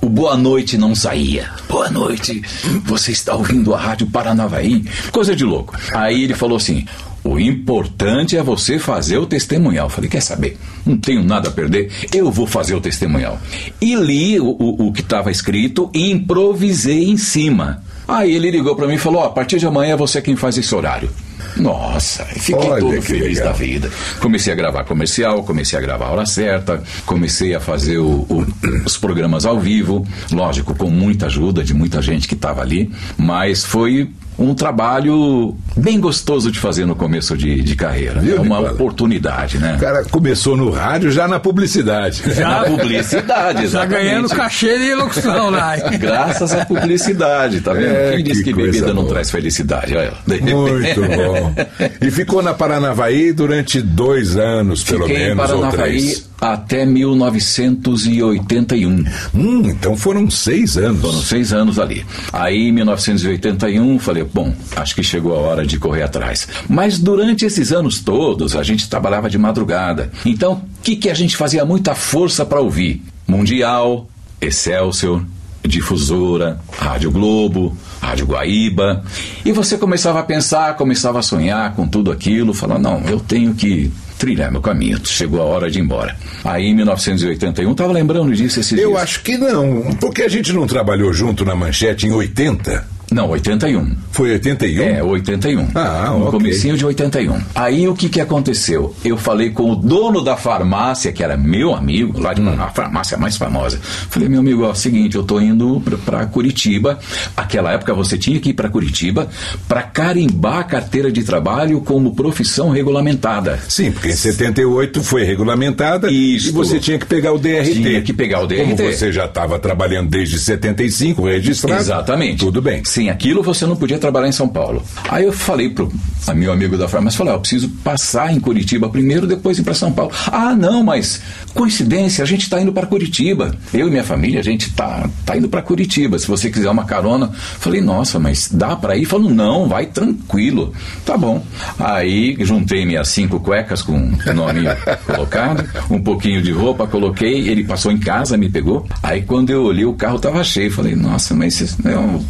O 0.01 0.07
boa 0.07 0.37
noite 0.37 0.77
não 0.77 0.95
saía. 0.95 1.49
Boa 1.67 1.89
noite, 1.89 2.41
você 2.85 3.11
está 3.11 3.35
ouvindo 3.35 3.73
a 3.73 3.79
Rádio 3.79 4.07
Paranavaí? 4.07 4.83
Coisa 5.11 5.35
de 5.35 5.43
louco. 5.43 5.77
Aí 5.93 6.23
ele 6.23 6.33
falou 6.33 6.55
assim: 6.55 6.85
o 7.23 7.37
importante 7.37 8.37
é 8.37 8.41
você 8.41 8.79
fazer 8.79 9.17
o 9.17 9.25
testemunhal. 9.25 9.89
Falei, 9.89 10.09
quer 10.09 10.21
saber? 10.21 10.57
Não 10.85 10.97
tenho 10.97 11.23
nada 11.23 11.49
a 11.49 11.51
perder, 11.51 11.91
eu 12.13 12.31
vou 12.31 12.47
fazer 12.47 12.75
o 12.75 12.81
testemunhal. 12.81 13.37
E 13.81 13.93
li 13.95 14.39
o, 14.39 14.47
o, 14.47 14.87
o 14.87 14.93
que 14.93 15.01
estava 15.01 15.31
escrito 15.31 15.89
e 15.93 16.11
improvisei 16.11 17.09
em 17.09 17.17
cima. 17.17 17.83
Aí 18.07 18.33
ele 18.33 18.49
ligou 18.51 18.75
para 18.75 18.87
mim 18.87 18.95
e 18.95 18.99
falou: 18.99 19.21
oh, 19.21 19.25
a 19.25 19.29
partir 19.29 19.59
de 19.59 19.67
amanhã 19.67 19.93
é 19.93 19.97
você 19.97 20.21
quem 20.21 20.35
faz 20.35 20.57
esse 20.57 20.73
horário. 20.73 21.09
Nossa, 21.57 22.25
fiquei 22.25 22.69
Olha, 22.69 22.79
todo 22.79 23.01
feliz 23.01 23.37
legal. 23.37 23.45
da 23.45 23.51
vida. 23.51 23.91
Comecei 24.19 24.53
a 24.53 24.55
gravar 24.55 24.83
comercial, 24.83 25.43
comecei 25.43 25.77
a 25.77 25.81
gravar 25.81 26.07
a 26.07 26.11
hora 26.11 26.25
certa, 26.25 26.83
comecei 27.05 27.55
a 27.55 27.59
fazer 27.59 27.97
o, 27.97 28.25
o, 28.29 28.45
os 28.85 28.97
programas 28.97 29.45
ao 29.45 29.59
vivo, 29.59 30.05
lógico, 30.31 30.75
com 30.75 30.89
muita 30.89 31.25
ajuda 31.25 31.63
de 31.63 31.73
muita 31.73 32.01
gente 32.01 32.27
que 32.27 32.33
estava 32.35 32.61
ali, 32.61 32.91
mas 33.17 33.63
foi 33.63 34.09
um 34.39 34.53
trabalho 34.55 35.55
bem 35.75 35.99
gostoso 35.99 36.49
de 36.51 36.59
fazer 36.59 36.85
no 36.85 36.95
começo 36.95 37.35
de, 37.37 37.61
de 37.61 37.75
carreira. 37.75 38.21
Viu, 38.21 38.37
é 38.37 38.39
uma 38.39 38.57
Nicola? 38.57 38.71
oportunidade, 38.71 39.57
né? 39.57 39.75
O 39.75 39.79
cara 39.79 40.03
começou 40.05 40.55
no 40.55 40.69
rádio 40.69 41.11
já 41.11 41.27
na 41.27 41.39
publicidade. 41.39 42.23
Já 42.33 42.47
na 42.49 42.63
publicidade, 42.63 43.63
exatamente. 43.65 43.69
Já 43.69 43.85
ganhando 43.85 44.29
cachê 44.29 44.77
de 44.79 44.95
locução 44.95 45.49
lá. 45.49 45.75
Graças 45.99 46.53
à 46.53 46.65
publicidade, 46.65 47.59
tá 47.61 47.73
vendo? 47.73 47.87
É, 47.93 48.15
Quem 48.15 48.23
disse 48.23 48.43
que, 48.43 48.53
que 48.53 48.61
bebida 48.61 48.93
boa. 48.93 48.95
não 48.95 49.05
traz 49.07 49.29
felicidade? 49.29 49.93
Olha. 49.95 50.13
Muito 50.27 51.01
bom. 51.01 51.53
E 52.01 52.09
ficou 52.11 52.41
na 52.41 52.53
Paranavaí 52.53 53.33
durante 53.33 53.81
dois 53.81 54.37
anos, 54.37 54.83
pelo 54.83 55.01
Fiquei 55.05 55.17
menos, 55.17 55.33
em 55.33 55.37
Paranavaí 55.47 55.97
ou 55.97 56.01
três. 56.01 56.29
até 56.39 56.85
1981. 56.85 59.03
Hum, 59.33 59.63
então 59.65 59.97
foram 59.97 60.29
seis 60.29 60.77
anos. 60.77 61.01
Foram 61.01 61.21
seis 61.21 61.51
anos 61.53 61.79
ali. 61.79 62.05
Aí, 62.31 62.69
em 62.69 62.71
1981, 62.71 63.97
falei, 63.99 64.25
bom, 64.33 64.53
acho 64.75 64.95
que 64.95 65.03
chegou 65.03 65.35
a 65.35 65.39
hora 65.39 65.65
de 65.65 65.77
correr 65.79 66.03
atrás. 66.03 66.47
Mas 66.69 66.99
durante 66.99 67.45
esses 67.45 67.71
anos 67.71 67.99
todos, 68.01 68.55
a 68.55 68.63
gente 68.63 68.89
trabalhava 68.89 69.29
de 69.29 69.37
madrugada. 69.37 70.11
Então, 70.25 70.53
o 70.53 70.81
que, 70.83 70.95
que 70.95 71.09
a 71.09 71.13
gente 71.13 71.35
fazia 71.37 71.65
muita 71.65 71.95
força 71.95 72.45
para 72.45 72.59
ouvir? 72.59 73.01
Mundial, 73.27 74.07
Excelsior, 74.41 75.23
Difusora, 75.65 76.59
Rádio 76.77 77.11
Globo, 77.11 77.77
Rádio 78.01 78.25
Guaíba. 78.25 79.03
E 79.45 79.51
você 79.51 79.77
começava 79.77 80.19
a 80.19 80.23
pensar, 80.23 80.75
começava 80.75 81.19
a 81.19 81.21
sonhar 81.21 81.73
com 81.75 81.87
tudo 81.87 82.11
aquilo, 82.11 82.53
falando: 82.53 82.83
não, 82.83 83.01
eu 83.07 83.19
tenho 83.19 83.53
que 83.53 83.91
trilhar 84.17 84.51
meu 84.51 84.61
caminho. 84.61 84.99
Chegou 85.05 85.41
a 85.41 85.45
hora 85.45 85.69
de 85.69 85.79
ir 85.79 85.81
embora. 85.81 86.15
Aí 86.43 86.65
em 86.65 86.75
1981, 86.75 87.71
estava 87.71 87.93
lembrando 87.93 88.33
disso 88.35 88.59
esses 88.59 88.77
Eu 88.77 88.89
dias. 88.89 89.03
acho 89.03 89.21
que 89.21 89.37
não, 89.37 89.93
porque 89.99 90.23
a 90.23 90.27
gente 90.29 90.51
não 90.51 90.65
trabalhou 90.65 91.13
junto 91.13 91.45
na 91.45 91.55
manchete 91.55 92.07
em 92.07 92.11
80. 92.11 92.98
Não, 93.11 93.29
81. 93.29 93.95
Foi 94.11 94.31
81? 94.33 94.83
É, 94.83 95.03
81. 95.03 95.67
Ah, 95.75 96.09
no 96.11 96.27
ok. 96.27 96.31
comecinho 96.39 96.77
de 96.77 96.85
81. 96.85 97.39
Aí 97.55 97.87
o 97.87 97.95
que 97.95 98.07
que 98.09 98.21
aconteceu? 98.21 98.95
Eu 99.03 99.17
falei 99.17 99.49
com 99.49 99.71
o 99.71 99.75
dono 99.75 100.21
da 100.23 100.37
farmácia, 100.37 101.11
que 101.11 101.23
era 101.23 101.35
meu 101.37 101.73
amigo, 101.73 102.19
lá 102.19 102.33
de 102.33 102.39
Hum. 102.41 102.55
a 102.61 102.69
farmácia 102.69 103.17
mais 103.17 103.35
famosa. 103.37 103.79
Falei, 103.81 104.29
meu 104.29 104.39
amigo, 104.39 104.63
ó, 104.63 104.73
seguinte, 104.73 105.15
eu 105.15 105.23
tô 105.23 105.39
indo 105.41 105.81
para 106.05 106.25
Curitiba. 106.25 106.97
Aquela 107.35 107.73
época 107.73 107.93
você 107.93 108.17
tinha 108.17 108.39
que 108.39 108.49
ir 108.49 108.53
para 108.53 108.69
Curitiba 108.69 109.27
para 109.67 109.81
carimbar 109.83 110.57
a 110.59 110.63
carteira 110.63 111.11
de 111.11 111.23
trabalho 111.23 111.81
como 111.81 112.15
profissão 112.15 112.69
regulamentada. 112.69 113.59
Sim, 113.67 113.91
porque 113.91 114.09
em 114.09 114.13
78 114.13 115.03
foi 115.03 115.23
regulamentada 115.23 116.09
Isto. 116.11 116.49
e 116.49 116.51
você 116.51 116.79
tinha 116.79 116.97
que 116.97 117.05
pegar 117.05 117.33
o 117.33 117.37
DRT. 117.39 117.73
Tinha 117.73 118.01
que 118.01 118.13
pegar 118.13 118.37
o 118.43 118.47
Como 118.47 118.75
DRT. 118.75 118.93
você 118.95 119.11
já 119.11 119.25
estava 119.25 119.59
trabalhando 119.59 120.09
desde 120.09 120.39
75, 120.39 121.25
registrado. 121.25 121.81
Exatamente. 121.81 122.39
Tudo 122.39 122.61
bem. 122.61 122.83
Sem 122.99 123.09
aquilo 123.09 123.41
você 123.41 123.65
não 123.65 123.77
podia 123.77 123.97
trabalhar 123.97 124.27
em 124.27 124.33
São 124.33 124.49
Paulo. 124.49 124.83
Aí 125.09 125.23
eu 125.23 125.31
falei 125.31 125.69
pro 125.69 125.89
meu 126.35 126.51
amigo 126.51 126.77
da 126.77 126.87
farmácia, 126.87 127.17
falei, 127.17 127.33
ó, 127.33 127.37
eu 127.37 127.39
preciso 127.39 127.69
passar 127.83 128.31
em 128.31 128.39
Curitiba 128.39 128.89
primeiro, 128.89 129.25
depois 129.25 129.57
ir 129.57 129.63
para 129.63 129.73
São 129.73 129.91
Paulo. 129.91 130.11
Ah, 130.27 130.53
não, 130.53 130.83
mas 130.83 131.21
coincidência, 131.53 132.23
a 132.23 132.27
gente 132.27 132.43
está 132.43 132.61
indo 132.61 132.73
para 132.73 132.85
Curitiba. 132.85 133.55
Eu 133.73 133.87
e 133.87 133.89
minha 133.89 134.03
família, 134.03 134.41
a 134.41 134.43
gente 134.43 134.71
tá, 134.73 135.09
tá 135.25 135.37
indo 135.37 135.47
para 135.47 135.61
Curitiba. 135.61 136.19
Se 136.19 136.27
você 136.27 136.51
quiser 136.51 136.69
uma 136.69 136.83
carona, 136.83 137.31
falei, 137.33 137.81
nossa, 137.81 138.19
mas 138.19 138.49
dá 138.51 138.75
para 138.75 138.97
ir? 138.97 139.05
Falou, 139.05 139.31
não, 139.31 139.67
vai 139.67 139.85
tranquilo. 139.85 140.73
Tá 141.05 141.17
bom. 141.17 141.41
Aí 141.79 142.37
juntei 142.41 142.85
minhas 142.85 143.07
cinco 143.07 143.39
cuecas 143.39 143.81
com 143.81 143.95
o 143.97 144.33
nome 144.33 144.65
colocado, 145.07 145.67
um 145.89 146.01
pouquinho 146.01 146.41
de 146.41 146.51
roupa, 146.51 146.85
coloquei, 146.85 147.47
ele 147.47 147.63
passou 147.63 147.91
em 147.91 147.97
casa, 147.97 148.37
me 148.37 148.49
pegou. 148.49 148.85
Aí 149.01 149.21
quando 149.21 149.49
eu 149.49 149.63
olhei, 149.63 149.85
o 149.85 149.93
carro 149.93 150.19
tava 150.19 150.43
cheio. 150.43 150.69
Falei, 150.69 150.95
nossa, 150.95 151.33
mas 151.33 151.77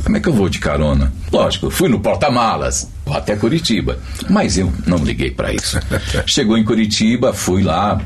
como 0.03 0.15
é 0.15 0.19
que 0.19 0.29
eu 0.29 0.33
vou 0.33 0.47
de 0.47 0.58
carona? 0.59 1.11
Lógico, 1.31 1.69
fui 1.69 1.89
no 1.89 1.99
porta-malas. 1.99 2.89
Até 3.07 3.35
Curitiba. 3.35 3.97
Mas 4.29 4.57
eu 4.57 4.71
não 4.85 4.97
liguei 4.99 5.31
para 5.31 5.51
isso. 5.51 5.79
Chegou 6.27 6.57
em 6.57 6.63
Curitiba, 6.63 7.33
fui 7.33 7.63
lá, 7.63 7.99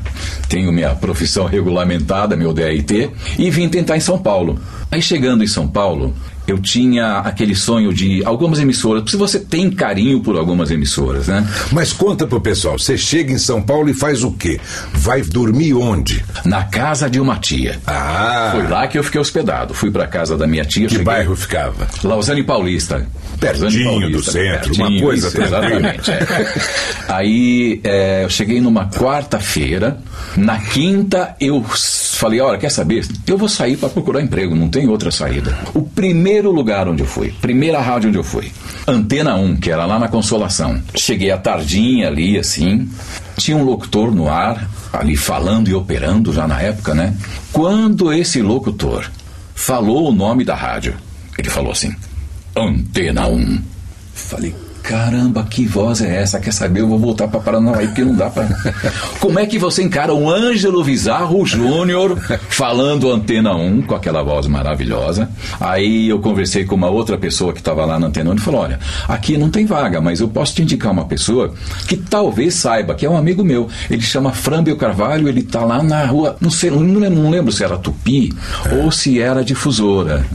tenho 0.48 0.72
minha 0.72 0.94
profissão 0.94 1.44
regulamentada, 1.44 2.36
meu 2.36 2.54
DRT, 2.54 3.10
e 3.38 3.50
vim 3.50 3.68
tentar 3.68 3.96
em 3.96 4.00
São 4.00 4.18
Paulo. 4.18 4.58
Aí 4.90 5.02
chegando 5.02 5.44
em 5.44 5.46
São 5.46 5.68
Paulo, 5.68 6.14
eu 6.46 6.58
tinha 6.58 7.18
aquele 7.18 7.54
sonho 7.54 7.92
de 7.92 8.22
algumas 8.24 8.58
emissoras, 8.58 9.10
se 9.10 9.16
você 9.16 9.38
tem 9.40 9.70
carinho 9.70 10.20
por 10.20 10.36
algumas 10.36 10.70
emissoras, 10.70 11.28
né? 11.28 11.46
Mas 11.72 11.92
conta 11.92 12.26
pro 12.26 12.40
pessoal, 12.40 12.78
você 12.78 12.96
chega 12.98 13.32
em 13.32 13.38
São 13.38 13.62
Paulo 13.62 13.88
e 13.88 13.94
faz 13.94 14.22
o 14.22 14.32
quê? 14.32 14.60
Vai 14.92 15.22
dormir 15.22 15.72
onde? 15.74 16.24
Na 16.44 16.64
casa 16.64 17.08
de 17.08 17.18
uma 17.20 17.36
tia. 17.36 17.78
Ah, 17.86 18.50
Foi 18.52 18.66
lá 18.68 18.86
que 18.86 18.98
eu 18.98 19.04
fiquei 19.04 19.20
hospedado. 19.20 19.72
Fui 19.74 19.90
para 19.90 20.06
casa 20.06 20.36
da 20.36 20.46
minha 20.46 20.64
tia. 20.64 20.84
que 20.86 20.90
cheguei- 20.92 21.04
bairro 21.04 21.34
ficava? 21.36 21.86
Lausanne 22.02 22.42
Paulista. 22.42 23.06
Pertinho 23.40 23.90
Lausanne 23.90 24.12
do 24.12 24.22
centro, 24.22 24.74
uma 24.74 25.00
coisa 25.00 25.28
isso. 25.28 25.40
Exatamente. 25.42 26.10
é. 26.10 26.26
Aí 27.08 27.80
é, 27.84 28.24
eu 28.24 28.30
cheguei 28.30 28.60
numa 28.60 28.88
quarta-feira. 28.88 29.98
Na 30.36 30.58
quinta 30.58 31.34
eu 31.40 31.62
falei: 31.64 32.40
olha, 32.40 32.58
quer 32.58 32.70
saber? 32.70 33.06
Eu 33.26 33.36
vou 33.38 33.48
sair 33.48 33.76
para 33.76 33.88
procurar 33.88 34.22
emprego, 34.22 34.54
não 34.54 34.68
tem 34.68 34.88
outra 34.88 35.10
saída. 35.10 35.56
O 35.74 35.82
primeiro 35.82 36.33
lugar 36.42 36.88
onde 36.88 37.02
eu 37.02 37.06
fui, 37.06 37.32
primeira 37.40 37.80
rádio 37.80 38.08
onde 38.08 38.18
eu 38.18 38.24
fui, 38.24 38.50
Antena 38.86 39.34
1, 39.34 39.56
que 39.56 39.70
era 39.70 39.86
lá 39.86 39.98
na 39.98 40.08
Consolação. 40.08 40.80
Cheguei 40.94 41.30
à 41.30 41.38
tardinha 41.38 42.08
ali, 42.08 42.38
assim. 42.38 42.88
Tinha 43.36 43.56
um 43.56 43.64
locutor 43.64 44.14
no 44.14 44.28
ar, 44.28 44.68
ali 44.92 45.16
falando 45.16 45.68
e 45.68 45.74
operando 45.74 46.32
já 46.32 46.46
na 46.46 46.60
época, 46.60 46.94
né? 46.94 47.16
Quando 47.52 48.12
esse 48.12 48.42
locutor 48.42 49.10
falou 49.54 50.08
o 50.08 50.12
nome 50.12 50.44
da 50.44 50.54
rádio, 50.54 50.94
ele 51.38 51.48
falou 51.48 51.72
assim: 51.72 51.94
Antena 52.56 53.26
1. 53.26 53.62
Falei, 54.12 54.54
caramba, 54.84 55.42
que 55.48 55.66
voz 55.66 56.02
é 56.02 56.20
essa? 56.20 56.38
Quer 56.38 56.52
saber? 56.52 56.80
Eu 56.80 56.88
vou 56.88 56.98
voltar 56.98 57.26
para 57.26 57.40
Paranavaí 57.40 57.86
porque 57.86 58.04
não 58.04 58.14
dá 58.14 58.28
para. 58.28 58.46
Como 59.18 59.38
é 59.38 59.46
que 59.46 59.58
você 59.58 59.82
encara 59.82 60.14
um 60.14 60.28
Ângelo 60.28 60.84
Bizarro 60.84 61.44
Júnior 61.46 62.18
falando 62.50 63.10
Antena 63.10 63.56
1 63.56 63.82
com 63.82 63.94
aquela 63.94 64.22
voz 64.22 64.46
maravilhosa? 64.46 65.30
Aí 65.58 66.10
eu 66.10 66.18
conversei 66.18 66.66
com 66.66 66.74
uma 66.74 66.90
outra 66.90 67.16
pessoa 67.16 67.54
que 67.54 67.60
estava 67.60 67.84
lá 67.86 67.98
na 67.98 68.08
Antena 68.08 68.30
1 68.32 68.34
e 68.34 68.40
falou: 68.40 68.60
Olha, 68.60 68.78
aqui 69.08 69.38
não 69.38 69.48
tem 69.48 69.64
vaga, 69.64 70.02
mas 70.02 70.20
eu 70.20 70.28
posso 70.28 70.54
te 70.54 70.62
indicar 70.62 70.92
uma 70.92 71.06
pessoa 71.06 71.54
que 71.88 71.96
talvez 71.96 72.54
saiba, 72.54 72.94
que 72.94 73.06
é 73.06 73.10
um 73.10 73.16
amigo 73.16 73.42
meu. 73.42 73.68
Ele 73.88 74.02
chama 74.02 74.32
Frambio 74.32 74.76
Carvalho, 74.76 75.28
ele 75.28 75.40
está 75.40 75.64
lá 75.64 75.82
na 75.82 76.04
rua, 76.04 76.36
não 76.40 76.50
sei, 76.50 76.70
não 76.70 76.80
lembro, 76.80 77.22
não 77.22 77.30
lembro 77.30 77.50
se 77.50 77.64
era 77.64 77.78
Tupi 77.78 78.30
ou 78.70 78.92
se 78.92 79.18
era 79.18 79.42
difusora 79.42 80.26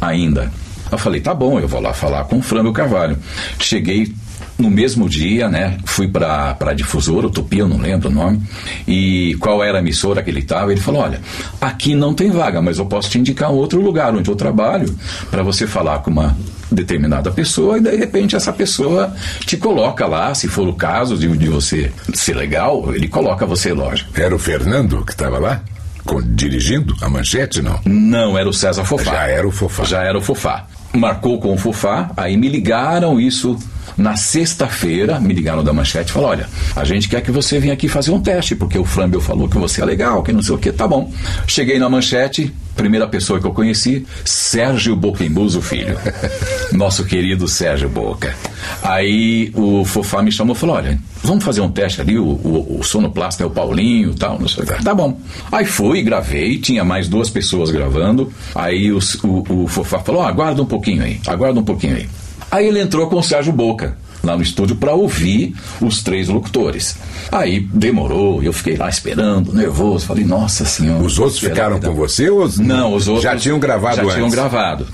ainda. 0.00 0.50
Eu 0.92 0.98
falei, 0.98 1.20
tá 1.20 1.34
bom, 1.34 1.58
eu 1.58 1.66
vou 1.66 1.80
lá 1.80 1.92
falar 1.92 2.24
com 2.24 2.38
o 2.38 2.42
Frânio 2.42 2.72
Carvalho. 2.72 3.16
Cheguei 3.58 4.12
no 4.58 4.70
mesmo 4.70 5.08
dia, 5.08 5.48
né? 5.48 5.78
Fui 5.86 6.06
para 6.06 6.56
a 6.60 6.72
difusora, 6.74 7.26
o 7.26 7.30
Tupi, 7.30 7.58
eu 7.58 7.66
não 7.68 7.78
lembro 7.78 8.08
o 8.08 8.12
nome, 8.12 8.40
e 8.86 9.34
qual 9.40 9.64
era 9.64 9.78
a 9.78 9.80
emissora 9.80 10.22
que 10.22 10.30
ele 10.30 10.40
estava. 10.40 10.70
Ele 10.70 10.80
falou: 10.80 11.00
Olha, 11.02 11.20
aqui 11.60 11.94
não 11.94 12.12
tem 12.14 12.30
vaga, 12.30 12.60
mas 12.60 12.78
eu 12.78 12.86
posso 12.86 13.08
te 13.10 13.18
indicar 13.18 13.50
um 13.50 13.54
outro 13.56 13.80
lugar 13.80 14.14
onde 14.14 14.30
eu 14.30 14.36
trabalho 14.36 14.94
para 15.30 15.42
você 15.42 15.66
falar 15.66 16.00
com 16.00 16.10
uma 16.10 16.36
determinada 16.70 17.30
pessoa 17.30 17.78
e 17.78 17.80
de 17.80 17.96
repente 17.96 18.36
essa 18.36 18.52
pessoa 18.52 19.14
te 19.40 19.56
coloca 19.56 20.06
lá, 20.06 20.34
se 20.34 20.46
for 20.48 20.68
o 20.68 20.74
caso 20.74 21.16
de, 21.18 21.26
de 21.36 21.48
você 21.48 21.90
ser 22.14 22.34
legal, 22.36 22.94
ele 22.94 23.08
coloca 23.08 23.44
você, 23.46 23.72
lógico. 23.72 24.10
Era 24.20 24.34
o 24.34 24.38
Fernando 24.38 25.04
que 25.04 25.12
estava 25.12 25.38
lá? 25.38 25.60
Com- 26.04 26.20
dirigindo 26.22 26.94
a 27.00 27.08
manchete, 27.08 27.62
não? 27.62 27.80
Não 27.84 28.36
era 28.38 28.48
o 28.48 28.52
César 28.52 28.84
Fofá. 28.84 29.12
Já 29.12 29.26
era 29.28 29.46
o 29.46 29.50
Fofá. 29.52 29.84
Já 29.84 30.02
era 30.02 30.18
o 30.18 30.20
Fofá. 30.22 30.66
Marcou 30.94 31.38
com 31.38 31.54
o 31.54 31.58
Fofá, 31.58 32.10
aí 32.16 32.36
me 32.36 32.48
ligaram 32.48 33.20
isso 33.20 33.58
na 33.96 34.16
sexta-feira, 34.16 35.20
me 35.20 35.34
ligaram 35.34 35.62
da 35.62 35.72
manchete 35.72 36.10
e 36.10 36.12
falaram: 36.12 36.32
olha, 36.32 36.48
a 36.74 36.84
gente 36.84 37.08
quer 37.08 37.20
que 37.20 37.30
você 37.30 37.58
venha 37.58 37.74
aqui 37.74 37.88
fazer 37.88 38.10
um 38.10 38.20
teste, 38.20 38.54
porque 38.54 38.78
o 38.78 38.84
Frambel 38.84 39.20
falou 39.20 39.48
que 39.48 39.58
você 39.58 39.82
é 39.82 39.84
legal, 39.84 40.22
que 40.22 40.32
não 40.32 40.42
sei 40.42 40.54
o 40.54 40.58
que, 40.58 40.72
tá 40.72 40.86
bom. 40.86 41.10
Cheguei 41.46 41.78
na 41.78 41.88
manchete, 41.88 42.52
primeira 42.74 43.06
pessoa 43.06 43.40
que 43.40 43.46
eu 43.46 43.52
conheci, 43.52 44.06
Sérgio 44.24 44.96
Boquembuso 44.96 45.60
Filho. 45.60 45.96
Nosso 46.72 47.04
querido 47.04 47.46
Sérgio 47.48 47.88
Boca. 47.88 48.34
Aí 48.82 49.50
o 49.54 49.84
Fofá 49.84 50.22
me 50.22 50.32
chamou 50.32 50.54
e 50.54 50.58
falou: 50.58 50.76
olha, 50.76 50.98
vamos 51.22 51.44
fazer 51.44 51.60
um 51.60 51.70
teste 51.70 52.00
ali, 52.00 52.18
o, 52.18 52.24
o, 52.24 52.78
o 52.80 52.82
sonoplasta 52.82 53.42
é 53.42 53.46
o 53.46 53.50
Paulinho 53.50 54.10
e 54.10 54.14
tal, 54.14 54.38
não 54.38 54.48
sei 54.48 54.64
o 54.64 54.66
que. 54.66 54.82
Tá 54.84 54.94
bom. 54.94 55.18
Aí 55.50 55.64
fui, 55.64 56.02
gravei, 56.02 56.58
tinha 56.58 56.84
mais 56.84 57.08
duas 57.08 57.28
pessoas 57.30 57.70
gravando. 57.70 58.32
Aí 58.54 58.90
os- 58.92 59.14
o, 59.22 59.44
o 59.64 59.66
Fofá 59.68 59.98
falou: 60.00 60.22
ó, 60.22 60.26
aguarda 60.26 60.62
um 60.62 60.66
pouquinho 60.66 61.02
aí, 61.02 61.20
aguarda 61.26 61.60
um 61.60 61.64
pouquinho 61.64 61.96
aí. 61.96 62.08
Aí 62.50 62.66
ele 62.68 62.80
entrou 62.80 63.06
com 63.06 63.16
o 63.16 63.22
Sérgio 63.22 63.52
Boca 63.52 63.96
lá 64.22 64.36
no 64.36 64.42
estúdio 64.42 64.76
para 64.76 64.92
ouvir 64.94 65.54
os 65.80 66.02
três 66.02 66.28
locutores. 66.28 66.96
Aí 67.30 67.60
demorou, 67.72 68.42
eu 68.42 68.52
fiquei 68.52 68.76
lá 68.76 68.88
esperando, 68.88 69.52
nervoso, 69.52 70.06
falei, 70.06 70.24
nossa 70.24 70.64
senhora. 70.64 71.02
Os 71.02 71.18
outros 71.18 71.38
ficaram 71.40 71.80
com 71.80 71.94
você 71.94 72.28
ou 72.30 72.44
os- 72.44 72.58
Não, 72.58 72.94
os 72.94 73.08
outros 73.08 73.24
já 73.24 73.36
tinham 73.36 73.58
gravado 73.58 73.96
já 73.96 74.02
antes? 74.02 74.14
tinham 74.14 74.30
gravado. 74.30 74.86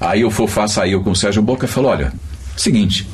Aí 0.00 0.24
o 0.24 0.30
Fofá 0.30 0.68
saiu 0.68 1.02
com 1.02 1.10
o 1.10 1.16
Sérgio 1.16 1.42
Boca 1.42 1.64
e 1.66 1.68
falou: 1.68 1.90
olha, 1.90 2.12
seguinte, 2.56 3.08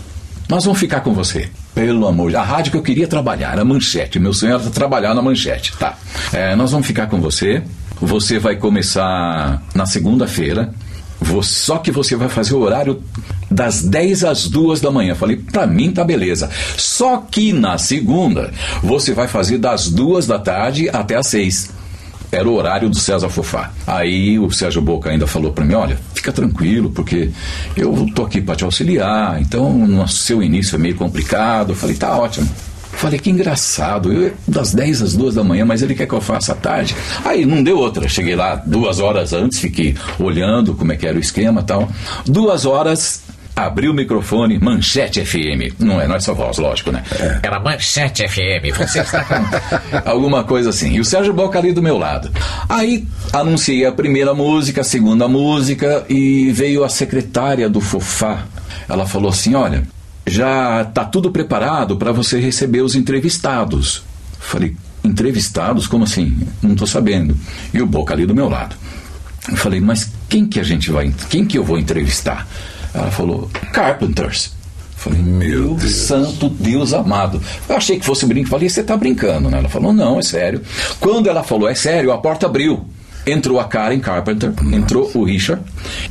nós 0.48 0.64
vamos 0.64 0.78
ficar 0.78 1.00
com 1.00 1.14
você. 1.14 1.48
Pelo 1.74 2.06
amor 2.06 2.30
de 2.30 2.36
A 2.36 2.42
rádio 2.42 2.70
que 2.70 2.76
eu 2.78 2.82
queria 2.82 3.08
trabalhar 3.08 3.52
era 3.52 3.64
manchete. 3.64 4.18
Meu 4.20 4.32
sonho 4.32 4.54
era 4.54 4.70
trabalhar 4.70 5.12
na 5.14 5.20
manchete. 5.22 5.72
Tá. 5.78 5.96
É, 6.32 6.54
nós 6.54 6.70
vamos 6.70 6.86
ficar 6.86 7.06
com 7.08 7.20
você. 7.20 7.62
Você 8.00 8.38
vai 8.38 8.54
começar 8.56 9.62
na 9.74 9.86
segunda-feira. 9.86 10.72
Só 11.42 11.78
que 11.78 11.90
você 11.90 12.16
vai 12.16 12.28
fazer 12.28 12.54
o 12.54 12.60
horário 12.60 13.02
das 13.50 13.82
10 13.82 14.24
às 14.24 14.46
2 14.48 14.80
da 14.80 14.90
manhã. 14.90 15.14
Falei, 15.14 15.36
pra 15.36 15.66
mim 15.66 15.92
tá 15.92 16.04
beleza. 16.04 16.50
Só 16.76 17.18
que 17.18 17.52
na 17.52 17.78
segunda, 17.78 18.52
você 18.82 19.12
vai 19.12 19.28
fazer 19.28 19.58
das 19.58 19.88
2 19.88 20.26
da 20.26 20.38
tarde 20.38 20.88
até 20.92 21.16
às 21.16 21.26
6. 21.28 21.70
Era 22.32 22.48
o 22.48 22.54
horário 22.54 22.90
do 22.90 22.98
César 22.98 23.28
Fofá. 23.28 23.70
Aí 23.86 24.38
o 24.40 24.50
Sérgio 24.50 24.82
Boca 24.82 25.08
ainda 25.08 25.26
falou 25.26 25.52
para 25.52 25.64
mim: 25.64 25.74
olha, 25.74 25.98
fica 26.14 26.32
tranquilo, 26.32 26.90
porque 26.90 27.30
eu 27.76 28.06
tô 28.12 28.24
aqui 28.24 28.40
para 28.40 28.56
te 28.56 28.64
auxiliar, 28.64 29.40
então 29.40 29.72
no 29.72 30.08
seu 30.08 30.42
início 30.42 30.74
é 30.74 30.78
meio 30.78 30.96
complicado. 30.96 31.70
Eu 31.70 31.76
falei: 31.76 31.94
tá 31.94 32.16
ótimo. 32.16 32.48
Falei, 32.96 33.18
que 33.18 33.30
engraçado, 33.30 34.12
eu 34.12 34.32
das 34.46 34.72
10 34.72 35.02
às 35.02 35.14
2 35.14 35.34
da 35.34 35.44
manhã, 35.44 35.64
mas 35.64 35.82
ele 35.82 35.94
quer 35.94 36.06
que 36.06 36.14
eu 36.14 36.20
faça 36.20 36.52
à 36.52 36.54
tarde. 36.54 36.96
Aí 37.24 37.44
não 37.44 37.62
deu 37.62 37.78
outra, 37.78 38.08
cheguei 38.08 38.34
lá 38.34 38.56
duas 38.56 38.98
horas 38.98 39.32
antes, 39.32 39.58
fiquei 39.58 39.94
olhando 40.18 40.74
como 40.74 40.92
é 40.92 40.96
que 40.96 41.06
era 41.06 41.16
o 41.16 41.20
esquema 41.20 41.60
e 41.60 41.64
tal. 41.64 41.88
Duas 42.24 42.64
horas, 42.64 43.22
abriu 43.54 43.92
o 43.92 43.94
microfone, 43.94 44.58
Manchete 44.58 45.24
FM. 45.24 45.78
Não 45.78 46.00
é, 46.00 46.08
não 46.08 46.16
é 46.16 46.20
só 46.20 46.34
voz, 46.34 46.58
lógico, 46.58 46.90
né? 46.90 47.02
É. 47.18 47.40
Era 47.42 47.60
Manchete 47.60 48.26
FM. 48.26 48.76
Você 48.76 49.00
está 49.00 49.24
alguma 50.04 50.44
coisa 50.44 50.70
assim. 50.70 50.94
E 50.94 51.00
o 51.00 51.04
Sérgio 51.04 51.32
Boca 51.32 51.58
ali 51.58 51.72
do 51.72 51.82
meu 51.82 51.98
lado. 51.98 52.30
Aí 52.68 53.06
anunciei 53.32 53.84
a 53.86 53.92
primeira 53.92 54.34
música, 54.34 54.80
a 54.80 54.84
segunda 54.84 55.28
música 55.28 56.04
e 56.08 56.50
veio 56.52 56.84
a 56.84 56.88
secretária 56.88 57.68
do 57.68 57.80
Fofá. 57.80 58.44
Ela 58.88 59.06
falou 59.06 59.30
assim: 59.30 59.54
Olha, 59.54 59.84
já 60.26 60.84
tá 60.84 61.04
tudo 61.04 61.30
preparado 61.30 61.96
para 61.96 62.12
você 62.12 62.38
receber 62.38 62.82
os 62.82 62.94
entrevistados. 62.94 64.02
Falei, 64.40 64.76
entrevistados? 65.02 65.86
Como 65.86 66.04
assim? 66.04 66.36
Não 66.62 66.72
estou 66.72 66.86
sabendo. 66.86 67.36
E 67.72 67.80
o 67.82 67.86
Boca 67.86 68.14
ali 68.14 68.26
do 68.26 68.34
meu 68.34 68.48
lado. 68.48 68.76
Eu 69.50 69.56
falei, 69.56 69.80
mas 69.80 70.10
quem 70.28 70.46
que 70.46 70.58
a 70.58 70.62
gente 70.62 70.90
vai, 70.90 71.12
quem 71.28 71.44
que 71.44 71.58
eu 71.58 71.64
vou 71.64 71.78
entrevistar? 71.78 72.48
Ela 72.94 73.10
falou, 73.10 73.50
Carpenters. 73.72 74.46
Eu 74.46 75.10
Falei, 75.10 75.20
meu 75.22 75.74
Deus. 75.74 75.94
santo 75.96 76.48
Deus 76.48 76.94
amado. 76.94 77.42
Eu 77.68 77.76
achei 77.76 77.98
que 77.98 78.06
fosse 78.06 78.24
brinco. 78.24 78.48
Falei, 78.48 78.70
você 78.70 78.80
está 78.80 78.96
brincando, 78.96 79.50
né? 79.50 79.58
Ela 79.58 79.68
falou, 79.68 79.92
não, 79.92 80.18
é 80.18 80.22
sério. 80.22 80.62
Quando 80.98 81.28
ela 81.28 81.42
falou, 81.42 81.68
é 81.68 81.74
sério, 81.74 82.10
a 82.10 82.16
porta 82.16 82.46
abriu. 82.46 82.86
Entrou 83.26 83.60
a 83.60 83.64
Karen 83.64 84.00
Carpenter, 84.00 84.52
Nossa. 84.62 84.76
entrou 84.76 85.10
o 85.14 85.24
Richard 85.24 85.62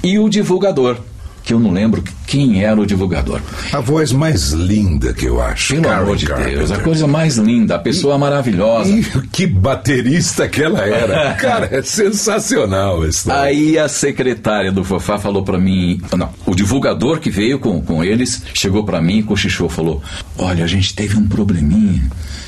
e 0.03 0.19
o 0.19 0.29
divulgador 0.29 0.97
que 1.43 1.53
eu 1.53 1.59
não 1.59 1.71
lembro 1.71 2.03
quem 2.25 2.63
era 2.63 2.79
o 2.79 2.85
divulgador. 2.85 3.41
A 3.71 3.81
voz 3.81 4.11
mais 4.11 4.51
linda 4.51 5.13
que 5.13 5.25
eu 5.25 5.41
acho. 5.41 5.73
Pelo 5.73 5.83
Karen 5.83 6.01
amor 6.01 6.15
de 6.15 6.25
Carpenter. 6.25 6.57
Deus, 6.57 6.71
a 6.71 6.77
coisa 6.79 7.05
mais 7.05 7.37
linda, 7.37 7.75
a 7.75 7.79
pessoa 7.79 8.15
e, 8.15 8.19
maravilhosa. 8.19 8.89
E 8.89 9.03
que 9.31 9.45
baterista 9.45 10.47
que 10.47 10.63
ela 10.63 10.81
era. 10.81 11.33
Cara, 11.35 11.69
é 11.71 11.81
sensacional 11.81 13.05
isso. 13.05 13.29
Aí 13.31 13.77
a 13.77 13.89
secretária 13.89 14.71
do 14.71 14.83
Fofá 14.83 15.17
falou 15.17 15.43
para 15.43 15.57
mim, 15.57 16.01
não, 16.17 16.29
o 16.45 16.55
divulgador 16.55 17.19
que 17.19 17.29
veio 17.29 17.59
com, 17.59 17.81
com 17.81 18.03
eles 18.03 18.41
chegou 18.53 18.85
para 18.85 19.01
mim 19.01 19.19
e 19.19 19.23
cochichou, 19.23 19.67
falou: 19.67 20.01
"Olha, 20.37 20.63
a 20.63 20.67
gente 20.67 20.95
teve 20.95 21.17
um 21.17 21.27
probleminha 21.27 22.03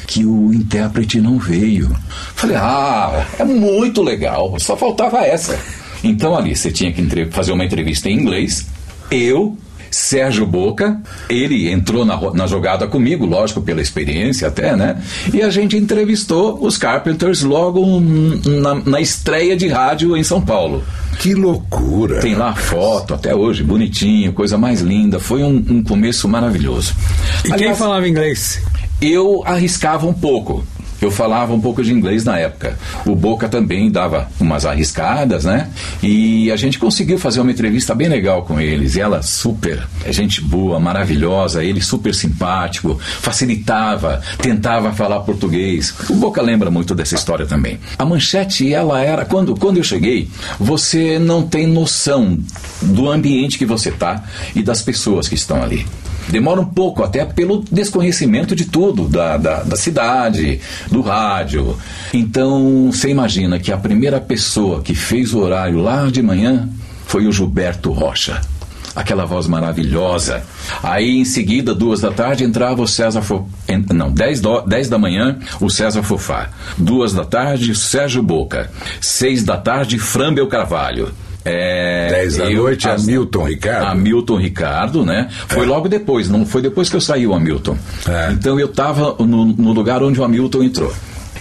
que 0.07 0.25
o 0.25 0.53
intérprete 0.53 1.19
não 1.19 1.37
veio". 1.37 1.93
Falei: 2.33 2.55
"Ah, 2.55 3.25
é 3.37 3.43
muito 3.43 4.01
legal, 4.01 4.57
só 4.57 4.77
faltava 4.77 5.19
essa". 5.19 5.59
Então 6.03 6.35
ali 6.35 6.55
você 6.55 6.71
tinha 6.71 6.93
que 6.93 7.25
fazer 7.31 7.51
uma 7.51 7.65
entrevista 7.65 8.09
em 8.09 8.13
inglês 8.13 8.65
eu, 9.11 9.57
Sérgio 9.91 10.45
Boca, 10.45 10.99
ele 11.29 11.71
entrou 11.71 12.03
na, 12.03 12.19
na 12.33 12.47
jogada 12.47 12.85
comigo, 12.87 13.25
lógico, 13.25 13.61
pela 13.61 13.81
experiência 13.81 14.47
até, 14.47 14.75
né? 14.75 15.01
E 15.33 15.41
a 15.41 15.49
gente 15.49 15.77
entrevistou 15.77 16.61
os 16.61 16.77
Carpenters 16.77 17.43
logo 17.43 17.85
na, 18.45 18.75
na 18.75 19.01
estreia 19.01 19.55
de 19.55 19.67
rádio 19.67 20.17
em 20.17 20.23
São 20.23 20.41
Paulo. 20.41 20.83
Que 21.19 21.33
loucura! 21.33 22.19
Tem 22.19 22.35
lá 22.35 22.53
foto 22.53 23.13
até 23.13 23.33
hoje, 23.33 23.63
bonitinho, 23.63 24.33
coisa 24.33 24.57
mais 24.57 24.81
linda. 24.81 25.19
Foi 25.19 25.43
um, 25.43 25.63
um 25.69 25.83
começo 25.83 26.27
maravilhoso. 26.27 26.93
E 27.45 27.53
Aliás, 27.53 27.61
quem 27.61 27.75
falava 27.75 28.07
inglês? 28.07 28.61
Eu 29.01 29.43
arriscava 29.45 30.05
um 30.05 30.13
pouco. 30.13 30.65
Eu 31.05 31.11
falava 31.11 31.53
um 31.53 31.61
pouco 31.61 31.83
de 31.83 31.93
inglês 31.93 32.23
na 32.23 32.39
época. 32.39 32.79
O 33.05 33.15
Boca 33.15 33.47
também 33.47 33.91
dava 33.91 34.27
umas 34.39 34.65
arriscadas, 34.65 35.45
né? 35.45 35.69
E 36.01 36.51
a 36.51 36.55
gente 36.55 36.79
conseguiu 36.79 37.19
fazer 37.19 37.41
uma 37.41 37.51
entrevista 37.51 37.93
bem 37.93 38.07
legal 38.07 38.41
com 38.41 38.59
eles. 38.59 38.95
E 38.95 39.01
ela 39.01 39.21
super, 39.21 39.85
é 40.03 40.11
gente 40.11 40.41
boa, 40.41 40.79
maravilhosa, 40.79 41.63
ele 41.63 41.79
super 41.79 42.15
simpático, 42.15 42.99
facilitava, 42.99 44.19
tentava 44.41 44.91
falar 44.93 45.19
português. 45.19 45.93
O 46.09 46.15
Boca 46.15 46.41
lembra 46.41 46.71
muito 46.71 46.95
dessa 46.95 47.13
história 47.13 47.45
também. 47.45 47.79
A 47.99 48.03
manchete, 48.03 48.73
ela 48.73 48.99
era 48.99 49.25
quando 49.25 49.55
quando 49.55 49.77
eu 49.77 49.83
cheguei, 49.83 50.27
você 50.59 51.19
não 51.19 51.43
tem 51.43 51.67
noção 51.67 52.35
do 52.81 53.11
ambiente 53.11 53.59
que 53.59 53.65
você 53.65 53.91
tá 53.91 54.23
e 54.55 54.63
das 54.63 54.81
pessoas 54.81 55.27
que 55.27 55.35
estão 55.35 55.61
ali. 55.61 55.85
Demora 56.29 56.61
um 56.61 56.65
pouco, 56.65 57.03
até 57.03 57.23
pelo 57.25 57.63
desconhecimento 57.71 58.55
de 58.55 58.65
tudo, 58.65 59.07
da, 59.07 59.37
da, 59.37 59.63
da 59.63 59.75
cidade, 59.75 60.59
do 60.91 61.01
rádio. 61.01 61.77
Então, 62.13 62.89
você 62.91 63.09
imagina 63.09 63.59
que 63.59 63.71
a 63.71 63.77
primeira 63.77 64.19
pessoa 64.19 64.81
que 64.81 64.95
fez 64.95 65.33
o 65.33 65.39
horário 65.39 65.79
lá 65.79 66.09
de 66.09 66.21
manhã 66.21 66.69
foi 67.05 67.27
o 67.27 67.31
Gilberto 67.31 67.91
Rocha 67.91 68.41
aquela 68.95 69.25
voz 69.25 69.45
maravilhosa. 69.45 70.41
Aí 70.81 71.17
em 71.17 71.25
seguida, 71.25 71.75
duas 71.75 71.99
da 71.99 72.11
tarde, 72.11 72.43
entrava 72.43 72.81
o 72.81 72.87
César. 72.87 73.21
Não, 73.93 74.09
dez, 74.09 74.39
do... 74.39 74.61
dez 74.61 74.87
da 74.87 74.97
manhã, 74.97 75.37
o 75.59 75.69
César 75.69 76.01
Fofá. 76.01 76.49
Duas 76.77 77.13
da 77.13 77.25
tarde, 77.25 77.75
Sérgio 77.75 78.23
Boca. 78.23 78.71
Seis 79.01 79.43
da 79.43 79.57
tarde, 79.57 79.99
Frambel 79.99 80.47
Carvalho. 80.47 81.11
É, 81.45 82.07
10 82.09 82.37
da 82.37 82.51
eu, 82.51 82.63
noite, 82.63 82.89
as, 82.89 83.03
Hamilton 83.03 83.43
Ricardo. 83.43 83.85
Hamilton 83.85 84.37
Ricardo, 84.37 85.05
né? 85.05 85.29
Foi 85.47 85.63
é. 85.63 85.67
logo 85.67 85.87
depois, 85.87 86.27
não 86.27 86.45
foi 86.45 86.61
depois 86.61 86.89
que 86.89 86.95
eu 86.95 87.01
saí 87.01 87.27
o 87.27 87.35
Hamilton. 87.35 87.77
É. 88.07 88.31
Então 88.31 88.59
eu 88.59 88.65
estava 88.65 89.15
no, 89.23 89.45
no 89.45 89.71
lugar 89.71 90.01
onde 90.01 90.19
o 90.19 90.23
Hamilton 90.23 90.63
entrou. 90.63 90.93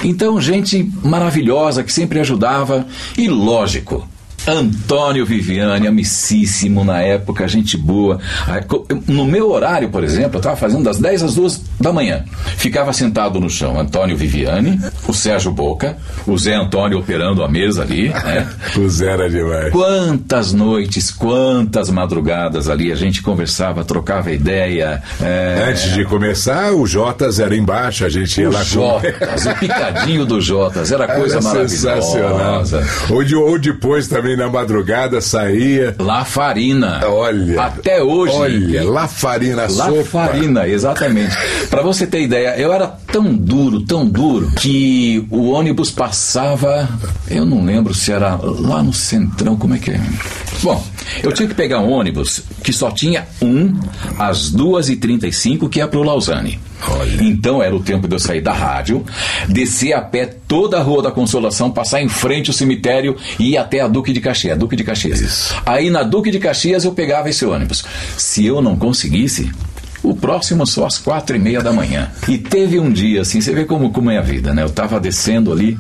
Então, 0.02 0.38
gente 0.40 0.90
maravilhosa 1.02 1.82
que 1.82 1.92
sempre 1.92 2.20
ajudava 2.20 2.86
e 3.16 3.28
lógico, 3.28 4.06
Antônio 4.46 5.24
Viviane, 5.24 5.86
amicíssimo 5.86 6.84
na 6.84 7.00
época, 7.00 7.48
gente 7.48 7.76
boa. 7.76 8.18
No 9.06 9.24
meu 9.24 9.50
horário, 9.50 9.88
por 9.88 10.04
exemplo, 10.04 10.34
eu 10.34 10.38
estava 10.38 10.56
fazendo 10.56 10.84
das 10.84 10.98
10 10.98 11.22
às 11.22 11.34
2 11.34 11.62
da 11.80 11.92
manhã. 11.92 12.24
Ficava 12.56 12.92
sentado 12.92 13.40
no 13.40 13.48
chão 13.48 13.78
Antônio 13.78 14.16
Viviane, 14.16 14.78
o 15.08 15.12
Sérgio 15.12 15.50
Boca, 15.50 15.96
o 16.26 16.36
Zé 16.38 16.54
Antônio 16.54 16.98
operando 16.98 17.42
a 17.42 17.48
mesa 17.48 17.82
ali. 17.82 18.08
Né? 18.08 18.48
o 18.76 18.88
Zé 18.88 19.12
era 19.12 19.30
demais. 19.30 19.70
Quantas 19.72 20.52
noites, 20.52 21.10
quantas 21.10 21.88
madrugadas 21.88 22.68
ali 22.68 22.92
a 22.92 22.96
gente 22.96 23.22
conversava, 23.22 23.84
trocava 23.84 24.30
ideia. 24.30 25.02
É... 25.20 25.68
Antes 25.70 25.92
de 25.94 26.04
começar, 26.04 26.72
o 26.72 26.86
Jotas 26.86 27.38
era 27.38 27.56
embaixo, 27.56 28.04
a 28.04 28.08
gente 28.08 28.40
ia 28.40 28.48
o 28.48 28.52
lá 28.52 28.62
Jotas, 28.62 29.46
o 29.46 29.54
picadinho 29.56 30.26
do 30.26 30.40
Jotas, 30.40 30.92
era 30.92 31.06
coisa 31.16 31.36
era 31.36 31.42
maravilhosa. 31.42 32.02
Sensacional. 32.02 32.62
Ou, 33.10 33.24
de, 33.24 33.34
ou 33.34 33.58
depois 33.58 34.06
também 34.06 34.33
na 34.36 34.48
madrugada 34.48 35.20
saía. 35.20 35.94
Lafarina. 35.98 37.00
Olha. 37.06 37.62
Até 37.62 38.02
hoje. 38.02 38.34
Olha, 38.34 38.84
Lafarina 38.84 39.66
Lafarina, 39.68 40.68
exatamente. 40.68 41.34
Para 41.70 41.82
você 41.82 42.06
ter 42.06 42.22
ideia, 42.22 42.54
eu 42.58 42.72
era 42.72 42.86
tão 42.86 43.34
duro, 43.34 43.80
tão 43.82 44.06
duro, 44.06 44.50
que 44.56 45.26
o 45.30 45.50
ônibus 45.50 45.90
passava, 45.90 46.88
eu 47.28 47.44
não 47.44 47.64
lembro 47.64 47.94
se 47.94 48.12
era 48.12 48.36
lá 48.36 48.82
no 48.82 48.92
Centrão, 48.92 49.56
como 49.56 49.74
é 49.74 49.78
que 49.78 49.90
é? 49.90 50.00
Bom, 50.62 50.84
eu 51.22 51.32
tinha 51.32 51.48
que 51.48 51.54
pegar 51.54 51.80
um 51.80 51.90
ônibus 51.90 52.42
que 52.62 52.72
só 52.72 52.90
tinha 52.90 53.26
um 53.40 53.78
às 54.18 54.52
2h35, 54.52 55.68
que 55.68 55.80
é 55.80 55.86
pro 55.86 56.02
Lausanne. 56.02 56.58
Olha. 56.86 57.22
Então 57.22 57.62
era 57.62 57.74
o 57.74 57.80
tempo 57.80 58.06
de 58.06 58.14
eu 58.14 58.18
sair 58.18 58.40
da 58.40 58.52
rádio, 58.52 59.04
descer 59.48 59.92
a 59.92 60.02
pé 60.02 60.26
toda 60.26 60.78
a 60.78 60.82
Rua 60.82 61.02
da 61.02 61.10
Consolação, 61.10 61.70
passar 61.70 62.02
em 62.02 62.08
frente 62.08 62.50
ao 62.50 62.54
cemitério 62.54 63.16
e 63.38 63.52
ir 63.52 63.56
até 63.56 63.80
a 63.80 63.88
Duque 63.88 64.12
de 64.12 64.20
Caxias. 64.20 64.58
Duque 64.58 64.76
de 64.76 64.84
Caxias. 64.84 65.20
Isso. 65.20 65.54
Aí 65.64 65.90
na 65.90 66.02
Duque 66.02 66.30
de 66.30 66.38
Caxias 66.38 66.84
eu 66.84 66.92
pegava 66.92 67.30
esse 67.30 67.44
ônibus. 67.44 67.84
Se 68.16 68.44
eu 68.44 68.60
não 68.60 68.76
conseguisse, 68.76 69.50
o 70.02 70.14
próximo 70.14 70.66
só 70.66 70.86
às 70.86 70.98
quatro 70.98 71.34
e 71.34 71.38
meia 71.38 71.62
da 71.62 71.72
manhã. 71.72 72.10
E 72.28 72.36
teve 72.36 72.78
um 72.78 72.92
dia 72.92 73.22
assim, 73.22 73.40
você 73.40 73.52
vê 73.52 73.64
como, 73.64 73.90
como 73.90 74.10
é 74.10 74.18
a 74.18 74.22
vida, 74.22 74.52
né? 74.52 74.62
Eu 74.62 74.66
estava 74.66 75.00
descendo 75.00 75.50
ali 75.50 75.78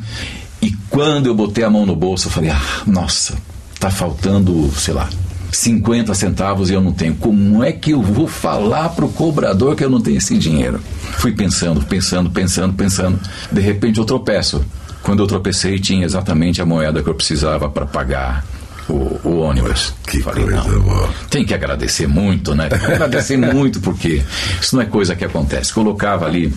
e 0.62 0.72
quando 0.88 1.26
eu 1.26 1.34
botei 1.34 1.62
a 1.62 1.68
mão 1.68 1.84
no 1.84 1.94
bolso, 1.94 2.28
eu 2.28 2.32
falei, 2.32 2.50
ah, 2.50 2.82
nossa, 2.86 3.36
tá 3.84 3.90
faltando, 3.90 4.70
sei 4.78 4.94
lá, 4.94 5.10
50 5.52 6.14
centavos 6.14 6.70
e 6.70 6.72
eu 6.72 6.80
não 6.80 6.90
tenho. 6.90 7.14
Como 7.16 7.62
é 7.62 7.70
que 7.70 7.90
eu 7.90 8.00
vou 8.00 8.26
falar 8.26 8.88
pro 8.90 9.08
cobrador 9.08 9.76
que 9.76 9.84
eu 9.84 9.90
não 9.90 10.00
tenho 10.00 10.16
esse 10.16 10.38
dinheiro? 10.38 10.80
Fui 11.18 11.32
pensando, 11.32 11.84
pensando, 11.84 12.30
pensando, 12.30 12.72
pensando. 12.72 13.20
De 13.52 13.60
repente 13.60 13.98
eu 13.98 14.04
tropeço. 14.06 14.64
Quando 15.02 15.22
eu 15.22 15.26
tropecei, 15.26 15.78
tinha 15.78 16.02
exatamente 16.02 16.62
a 16.62 16.66
moeda 16.66 17.02
que 17.02 17.10
eu 17.10 17.14
precisava 17.14 17.68
para 17.68 17.84
pagar 17.84 18.42
o, 18.88 19.20
o, 19.22 19.40
ônibus. 19.40 19.92
Que 20.06 20.22
Falei, 20.22 20.44
coisa 20.44 20.62
não, 20.62 20.80
boa. 20.80 21.10
Tem 21.28 21.44
que 21.44 21.52
agradecer 21.52 22.06
muito, 22.06 22.54
né? 22.54 22.70
agradecer 22.72 23.36
muito, 23.52 23.80
porque 23.80 24.22
isso 24.58 24.74
não 24.76 24.82
é 24.82 24.86
coisa 24.86 25.14
que 25.14 25.26
acontece. 25.26 25.74
Colocava 25.74 26.24
ali 26.24 26.54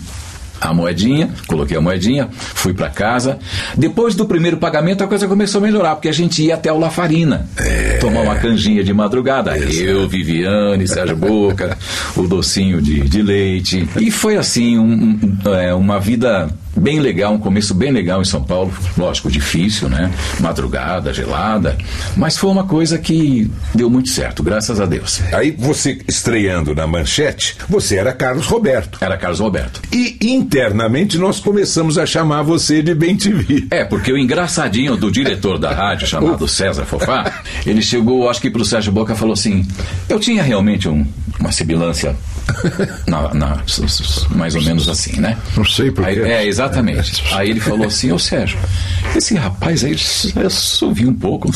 a 0.60 0.72
moedinha, 0.74 1.30
coloquei 1.46 1.76
a 1.76 1.80
moedinha, 1.80 2.28
fui 2.32 2.74
para 2.74 2.88
casa. 2.88 3.38
Depois 3.76 4.14
do 4.14 4.26
primeiro 4.26 4.56
pagamento, 4.56 5.04
a 5.04 5.06
coisa 5.06 5.28
começou 5.28 5.60
a 5.60 5.62
melhorar, 5.62 5.94
porque 5.94 6.08
a 6.08 6.12
gente 6.12 6.42
ia 6.42 6.54
até 6.54 6.72
o 6.72 6.78
Lafarina 6.78 7.48
é... 7.56 7.98
tomar 7.98 8.20
uma 8.20 8.36
canjinha 8.36 8.82
de 8.82 8.92
madrugada. 8.92 9.56
Eu, 9.56 10.08
Viviane, 10.08 10.86
Sérgio 10.86 11.16
Boca, 11.16 11.76
o 12.16 12.26
docinho 12.26 12.80
de, 12.80 13.00
de 13.02 13.22
leite. 13.22 13.88
E 14.00 14.10
foi 14.10 14.36
assim, 14.36 14.78
um, 14.78 15.18
um, 15.46 15.54
é, 15.54 15.74
uma 15.74 16.00
vida 16.00 16.48
bem 16.78 17.00
legal, 17.00 17.32
um 17.32 17.38
começo 17.38 17.74
bem 17.74 17.90
legal 17.90 18.20
em 18.20 18.24
São 18.24 18.42
Paulo. 18.42 18.72
Lógico, 18.96 19.30
difícil, 19.30 19.88
né? 19.88 20.10
Madrugada, 20.40 21.12
gelada. 21.12 21.76
Mas 22.16 22.36
foi 22.36 22.50
uma 22.50 22.64
coisa 22.64 22.98
que 22.98 23.50
deu 23.74 23.90
muito 23.90 24.08
certo, 24.08 24.42
graças 24.42 24.80
a 24.80 24.86
Deus. 24.86 25.20
Aí 25.32 25.50
você 25.50 25.98
estreando 26.06 26.74
na 26.74 26.86
manchete, 26.86 27.56
você 27.68 27.96
era 27.96 28.12
Carlos 28.12 28.46
Roberto. 28.46 28.98
Era 29.00 29.16
Carlos 29.16 29.40
Roberto. 29.40 29.80
E 29.92 30.18
internamente 30.22 31.18
nós 31.18 31.40
começamos 31.40 31.98
a 31.98 32.06
chamar 32.06 32.42
você 32.42 32.82
de 32.82 32.94
Bem 32.94 33.16
TV. 33.16 33.66
É, 33.70 33.84
porque 33.84 34.12
o 34.12 34.18
engraçadinho 34.18 34.96
do 34.96 35.10
diretor 35.10 35.58
da 35.58 35.72
rádio, 35.72 36.06
chamado 36.08 36.46
César 36.46 36.84
Fofá, 36.84 37.42
ele 37.66 37.82
chegou, 37.82 38.28
acho 38.28 38.40
que 38.40 38.50
pro 38.50 38.64
Sérgio 38.64 38.92
Boca 38.92 39.14
falou 39.14 39.34
assim: 39.34 39.66
eu 40.08 40.18
tinha 40.18 40.42
realmente 40.42 40.88
um, 40.88 41.06
uma 41.38 41.52
sibilância 41.52 42.16
na, 43.06 43.34
na, 43.34 43.62
mais 44.34 44.54
ou 44.54 44.62
menos 44.62 44.88
assim, 44.88 45.20
né? 45.20 45.36
Não 45.56 45.64
sei 45.64 45.90
porquê. 45.90 46.20
É, 46.20 46.46
exatamente. 46.46 47.22
Aí 47.34 47.50
ele 47.50 47.60
falou 47.60 47.86
assim, 47.86 48.12
ô 48.12 48.18
Sérgio, 48.18 48.58
esse 49.16 49.34
rapaz 49.34 49.84
aí, 49.84 49.96
eu 50.36 50.50
subi 50.50 51.06
um 51.06 51.14
pouco 51.14 51.50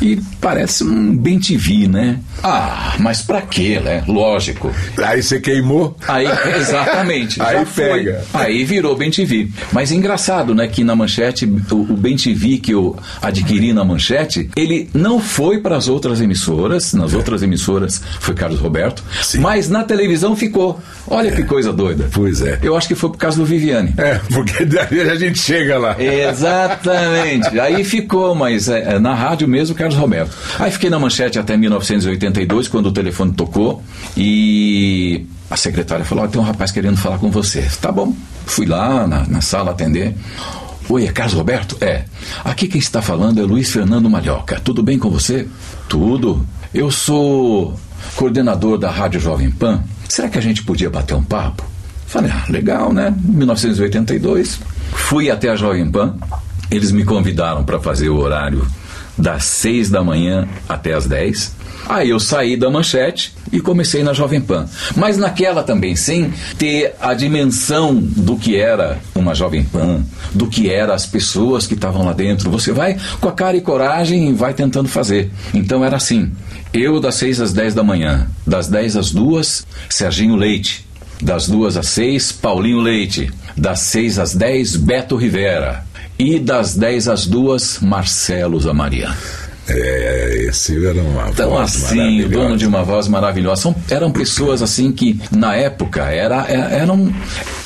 e 0.00 0.20
parece 0.40 0.84
um 0.84 1.16
bem 1.16 1.38
TV, 1.38 1.86
né? 1.88 2.18
Ah, 2.42 2.94
mas 2.98 3.22
pra 3.22 3.42
quê, 3.42 3.80
né? 3.80 4.04
Lógico. 4.06 4.72
Aí 4.98 5.22
você 5.22 5.40
queimou? 5.40 5.96
Aí, 6.06 6.26
exatamente. 6.56 7.40
aí 7.40 7.64
pega. 7.64 8.24
Foi. 8.30 8.40
Aí 8.40 8.64
virou 8.64 8.96
bem 8.96 9.10
TV. 9.10 9.48
Mas 9.72 9.92
é 9.92 9.94
engraçado, 9.94 10.54
né, 10.54 10.66
que 10.68 10.84
na 10.84 10.94
manchete, 10.94 11.46
o, 11.46 11.74
o 11.74 11.96
bem 11.96 12.16
TV 12.16 12.58
que 12.58 12.72
eu 12.72 12.96
adquiri 13.22 13.72
na 13.72 13.84
manchete, 13.84 14.50
ele 14.56 14.88
não 14.92 15.20
foi 15.20 15.58
para 15.58 15.76
as 15.76 15.88
outras 15.88 16.20
emissoras, 16.20 16.92
nas 16.92 17.14
é. 17.14 17.16
outras 17.16 17.42
emissoras 17.42 18.00
foi 18.20 18.34
Carlos 18.34 18.60
Roberto, 18.60 19.02
Sim. 19.22 19.38
mas 19.38 19.68
na 19.68 19.84
televisão 19.84 20.13
televisão 20.14 20.36
ficou. 20.36 20.80
Olha 21.08 21.32
que 21.32 21.42
coisa 21.42 21.72
doida. 21.72 22.08
Pois 22.12 22.40
é. 22.40 22.58
Eu 22.62 22.76
acho 22.76 22.88
que 22.88 22.94
foi 22.94 23.10
por 23.10 23.18
causa 23.18 23.36
do 23.36 23.44
Viviane. 23.44 23.92
É, 23.98 24.20
porque 24.32 24.64
daí 24.64 25.00
a 25.00 25.14
gente 25.16 25.38
chega 25.38 25.76
lá. 25.78 25.96
Exatamente. 26.00 27.58
Aí 27.58 27.84
ficou, 27.84 28.34
mas 28.34 28.68
é, 28.68 28.94
é, 28.94 28.98
na 28.98 29.14
rádio 29.14 29.48
mesmo, 29.48 29.74
Carlos 29.74 29.96
Roberto. 29.96 30.34
Aí 30.58 30.70
fiquei 30.70 30.88
na 30.88 30.98
manchete 30.98 31.38
até 31.38 31.56
1982, 31.56 32.68
quando 32.68 32.86
o 32.86 32.92
telefone 32.92 33.32
tocou 33.32 33.82
e 34.16 35.26
a 35.50 35.56
secretária 35.56 36.04
falou: 36.04 36.24
oh, 36.24 36.28
tem 36.28 36.40
um 36.40 36.44
rapaz 36.44 36.70
querendo 36.70 36.96
falar 36.96 37.18
com 37.18 37.30
você. 37.30 37.68
Tá 37.80 37.90
bom. 37.90 38.14
Fui 38.46 38.66
lá 38.66 39.06
na, 39.06 39.26
na 39.26 39.40
sala 39.40 39.72
atender. 39.72 40.14
Oi, 40.88 41.06
é 41.06 41.12
Carlos 41.12 41.34
Roberto? 41.34 41.76
É. 41.80 42.04
Aqui 42.44 42.68
quem 42.68 42.78
está 42.78 43.00
falando 43.00 43.40
é 43.40 43.44
Luiz 43.44 43.70
Fernando 43.70 44.08
Malhoca. 44.08 44.60
Tudo 44.62 44.82
bem 44.82 44.98
com 44.98 45.10
você? 45.10 45.48
Tudo. 45.88 46.46
Eu 46.74 46.90
sou 46.90 47.74
coordenador 48.16 48.76
da 48.76 48.90
Rádio 48.90 49.18
Jovem 49.18 49.50
Pan 49.50 49.82
será 50.14 50.28
que 50.28 50.38
a 50.38 50.40
gente 50.40 50.62
podia 50.62 50.88
bater 50.88 51.14
um 51.14 51.24
papo? 51.24 51.64
Falei, 52.06 52.30
ah, 52.30 52.44
legal, 52.48 52.92
né? 52.92 53.12
1982. 53.20 54.60
Fui 54.92 55.28
até 55.28 55.48
a 55.48 55.56
Jovem 55.56 55.90
Pan, 55.90 56.16
eles 56.70 56.92
me 56.92 57.04
convidaram 57.04 57.64
para 57.64 57.80
fazer 57.80 58.08
o 58.10 58.18
horário 58.18 58.64
das 59.16 59.44
6 59.44 59.90
da 59.90 60.02
manhã 60.02 60.48
até 60.68 60.94
as 60.94 61.06
10. 61.06 61.64
Aí 61.86 62.10
eu 62.10 62.18
saí 62.18 62.56
da 62.56 62.70
manchete 62.70 63.34
e 63.52 63.60
comecei 63.60 64.02
na 64.02 64.12
Jovem 64.12 64.40
Pan. 64.40 64.66
Mas 64.96 65.18
naquela 65.18 65.62
também, 65.62 65.94
sem 65.94 66.32
ter 66.58 66.94
a 67.00 67.12
dimensão 67.12 67.94
do 67.94 68.36
que 68.36 68.56
era 68.56 68.98
uma 69.14 69.34
Jovem 69.34 69.64
Pan, 69.64 70.02
do 70.32 70.46
que 70.46 70.70
eram 70.70 70.94
as 70.94 71.04
pessoas 71.04 71.66
que 71.66 71.74
estavam 71.74 72.06
lá 72.06 72.12
dentro. 72.12 72.50
Você 72.50 72.72
vai 72.72 72.96
com 73.20 73.28
a 73.28 73.32
cara 73.32 73.56
e 73.56 73.60
coragem 73.60 74.30
e 74.30 74.32
vai 74.32 74.54
tentando 74.54 74.88
fazer. 74.88 75.30
Então 75.52 75.84
era 75.84 75.96
assim. 75.96 76.32
Eu 76.72 76.98
das 76.98 77.16
6 77.16 77.40
às 77.40 77.52
10 77.52 77.74
da 77.74 77.84
manhã, 77.84 78.26
das 78.46 78.66
10 78.68 78.96
às 78.96 79.10
2, 79.12 79.66
Serginho 79.88 80.36
Leite. 80.36 80.84
Das 81.22 81.46
2 81.46 81.76
às 81.76 81.86
6, 81.88 82.32
Paulinho 82.32 82.80
Leite. 82.80 83.30
Das 83.56 83.80
6 83.80 84.18
às 84.18 84.34
10, 84.34 84.76
Beto 84.76 85.16
Rivera. 85.16 85.84
E 86.18 86.38
das 86.38 86.76
10 86.76 87.08
às 87.08 87.26
2, 87.26 87.80
Marcelo 87.80 88.60
Zamariano. 88.60 89.16
É, 89.66 90.46
esse 90.48 90.86
era 90.86 91.00
uma 91.00 91.30
então, 91.30 91.50
voz 91.50 91.84
assim, 91.84 92.22
o 92.22 92.28
dono 92.28 92.56
de 92.56 92.66
uma 92.66 92.82
voz 92.82 93.08
maravilhosa. 93.08 93.62
São, 93.62 93.74
eram 93.90 94.10
pessoas 94.10 94.60
assim 94.60 94.92
que, 94.92 95.18
na 95.30 95.56
época, 95.56 96.02
era, 96.02 96.46
é, 96.48 96.80
eram, 96.80 97.12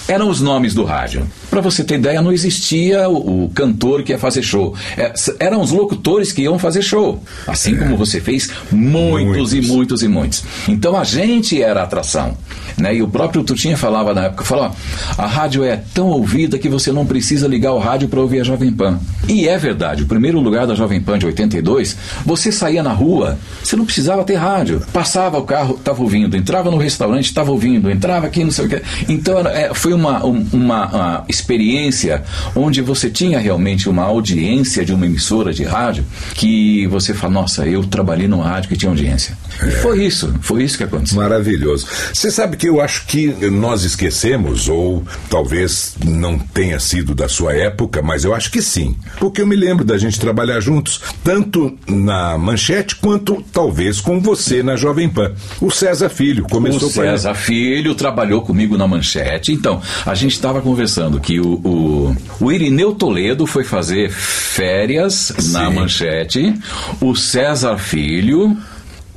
eram 0.08 0.30
os 0.30 0.40
nomes 0.40 0.74
do 0.74 0.84
rádio. 0.84 1.26
Para 1.50 1.60
você 1.60 1.84
ter 1.84 1.96
ideia, 1.96 2.22
não 2.22 2.32
existia 2.32 3.08
o, 3.08 3.44
o, 3.44 3.50
cantor 3.50 4.02
que 4.02 4.12
ia 4.12 4.18
fazer 4.18 4.42
show. 4.42 4.74
É, 4.96 5.12
eram 5.38 5.60
os 5.60 5.70
locutores 5.70 6.32
que 6.32 6.42
iam 6.42 6.58
fazer 6.58 6.82
show. 6.82 7.22
Assim 7.46 7.74
é. 7.74 7.78
como 7.78 7.96
você 7.96 8.20
fez 8.20 8.50
muitos, 8.72 9.52
muitos, 9.52 9.54
e 9.54 9.60
muitos 9.60 10.02
e 10.02 10.08
muitos. 10.08 10.44
Então 10.66 10.98
a 10.98 11.04
gente 11.04 11.62
era 11.62 11.80
a 11.80 11.84
atração. 11.84 12.36
Né? 12.78 12.96
E 12.96 13.02
o 13.02 13.08
próprio 13.08 13.42
Tutinha 13.42 13.76
falava 13.76 14.14
na 14.14 14.24
época, 14.24 14.44
falou, 14.44 14.70
a 15.16 15.26
rádio 15.26 15.64
é 15.64 15.82
tão 15.92 16.08
ouvida 16.08 16.58
que 16.58 16.68
você 16.68 16.92
não 16.92 17.04
precisa 17.04 17.48
ligar 17.48 17.72
o 17.72 17.78
rádio 17.78 18.08
para 18.08 18.20
ouvir 18.20 18.40
a 18.40 18.44
Jovem 18.44 18.72
Pan. 18.72 18.98
E 19.26 19.48
é 19.48 19.58
verdade, 19.58 20.04
o 20.04 20.06
primeiro 20.06 20.40
lugar 20.40 20.66
da 20.66 20.74
Jovem 20.74 21.00
Pan 21.00 21.18
de 21.18 21.26
82, 21.26 21.96
você 22.24 22.52
saía 22.52 22.82
na 22.82 22.92
rua, 22.92 23.38
você 23.62 23.76
não 23.76 23.84
precisava 23.84 24.24
ter 24.24 24.36
rádio. 24.36 24.82
Passava 24.92 25.38
o 25.38 25.42
carro, 25.42 25.74
estava 25.74 26.00
ouvindo, 26.00 26.36
entrava 26.36 26.70
no 26.70 26.78
restaurante, 26.78 27.26
estava 27.26 27.50
ouvindo, 27.50 27.90
entrava 27.90 28.26
aqui, 28.26 28.44
não 28.44 28.50
sei 28.50 28.66
o 28.66 28.68
que. 28.68 28.82
Então 29.08 29.40
é, 29.40 29.74
foi 29.74 29.92
uma, 29.98 30.24
uma, 30.24 30.86
uma 30.86 31.24
experiência 31.28 32.22
onde 32.54 32.80
você 32.80 33.10
tinha 33.10 33.38
realmente 33.38 33.88
uma 33.88 34.04
audiência 34.04 34.84
de 34.84 34.92
uma 34.92 35.06
emissora 35.06 35.52
de 35.52 35.64
rádio 35.64 36.04
que 36.34 36.86
você 36.86 37.12
fala, 37.12 37.34
nossa, 37.34 37.66
eu 37.66 37.84
trabalhei 37.84 38.28
numa 38.28 38.46
rádio 38.46 38.68
que 38.68 38.76
tinha 38.76 38.90
audiência. 38.90 39.36
E 39.66 39.70
foi 39.82 40.04
isso, 40.04 40.32
foi 40.40 40.62
isso 40.62 40.78
que 40.78 40.84
aconteceu. 40.84 41.16
Maravilhoso. 41.16 41.86
Você 42.12 42.30
sabe 42.30 42.56
que 42.56 42.68
eu 42.68 42.80
acho 42.80 43.06
que 43.06 43.26
nós 43.50 43.82
esquecemos, 43.82 44.68
ou 44.68 45.04
talvez 45.28 45.96
não 46.04 46.38
tenha 46.38 46.78
sido 46.78 47.14
da 47.14 47.28
sua 47.28 47.54
época, 47.54 48.00
mas 48.00 48.24
eu 48.24 48.34
acho 48.34 48.50
que 48.50 48.62
sim. 48.62 48.96
Porque 49.18 49.42
eu 49.42 49.46
me 49.46 49.56
lembro 49.56 49.84
da 49.84 49.98
gente 49.98 50.20
trabalhar 50.20 50.60
juntos, 50.60 51.00
tanto 51.24 51.76
na 51.86 52.38
manchete 52.38 52.96
quanto 52.96 53.42
talvez 53.52 54.00
com 54.00 54.20
você 54.20 54.62
na 54.62 54.76
Jovem 54.76 55.08
Pan. 55.08 55.32
O 55.60 55.70
César 55.70 56.08
Filho 56.08 56.46
começou 56.48 56.88
o 56.88 56.92
César 56.92 57.34
Filho 57.34 57.94
trabalhou 57.94 58.42
comigo 58.42 58.76
na 58.76 58.86
manchete. 58.86 59.52
Então, 59.52 59.80
a 60.04 60.14
gente 60.14 60.32
estava 60.32 60.60
conversando 60.60 61.20
que 61.20 61.40
o, 61.40 61.54
o, 61.54 62.16
o, 62.40 62.52
Irineu 62.52 62.94
Toledo 62.94 63.46
foi 63.46 63.64
fazer 63.64 64.10
férias 64.10 65.32
sim. 65.38 65.52
na 65.52 65.70
manchete. 65.70 66.54
O 67.00 67.14
César 67.14 67.78
Filho 67.78 68.56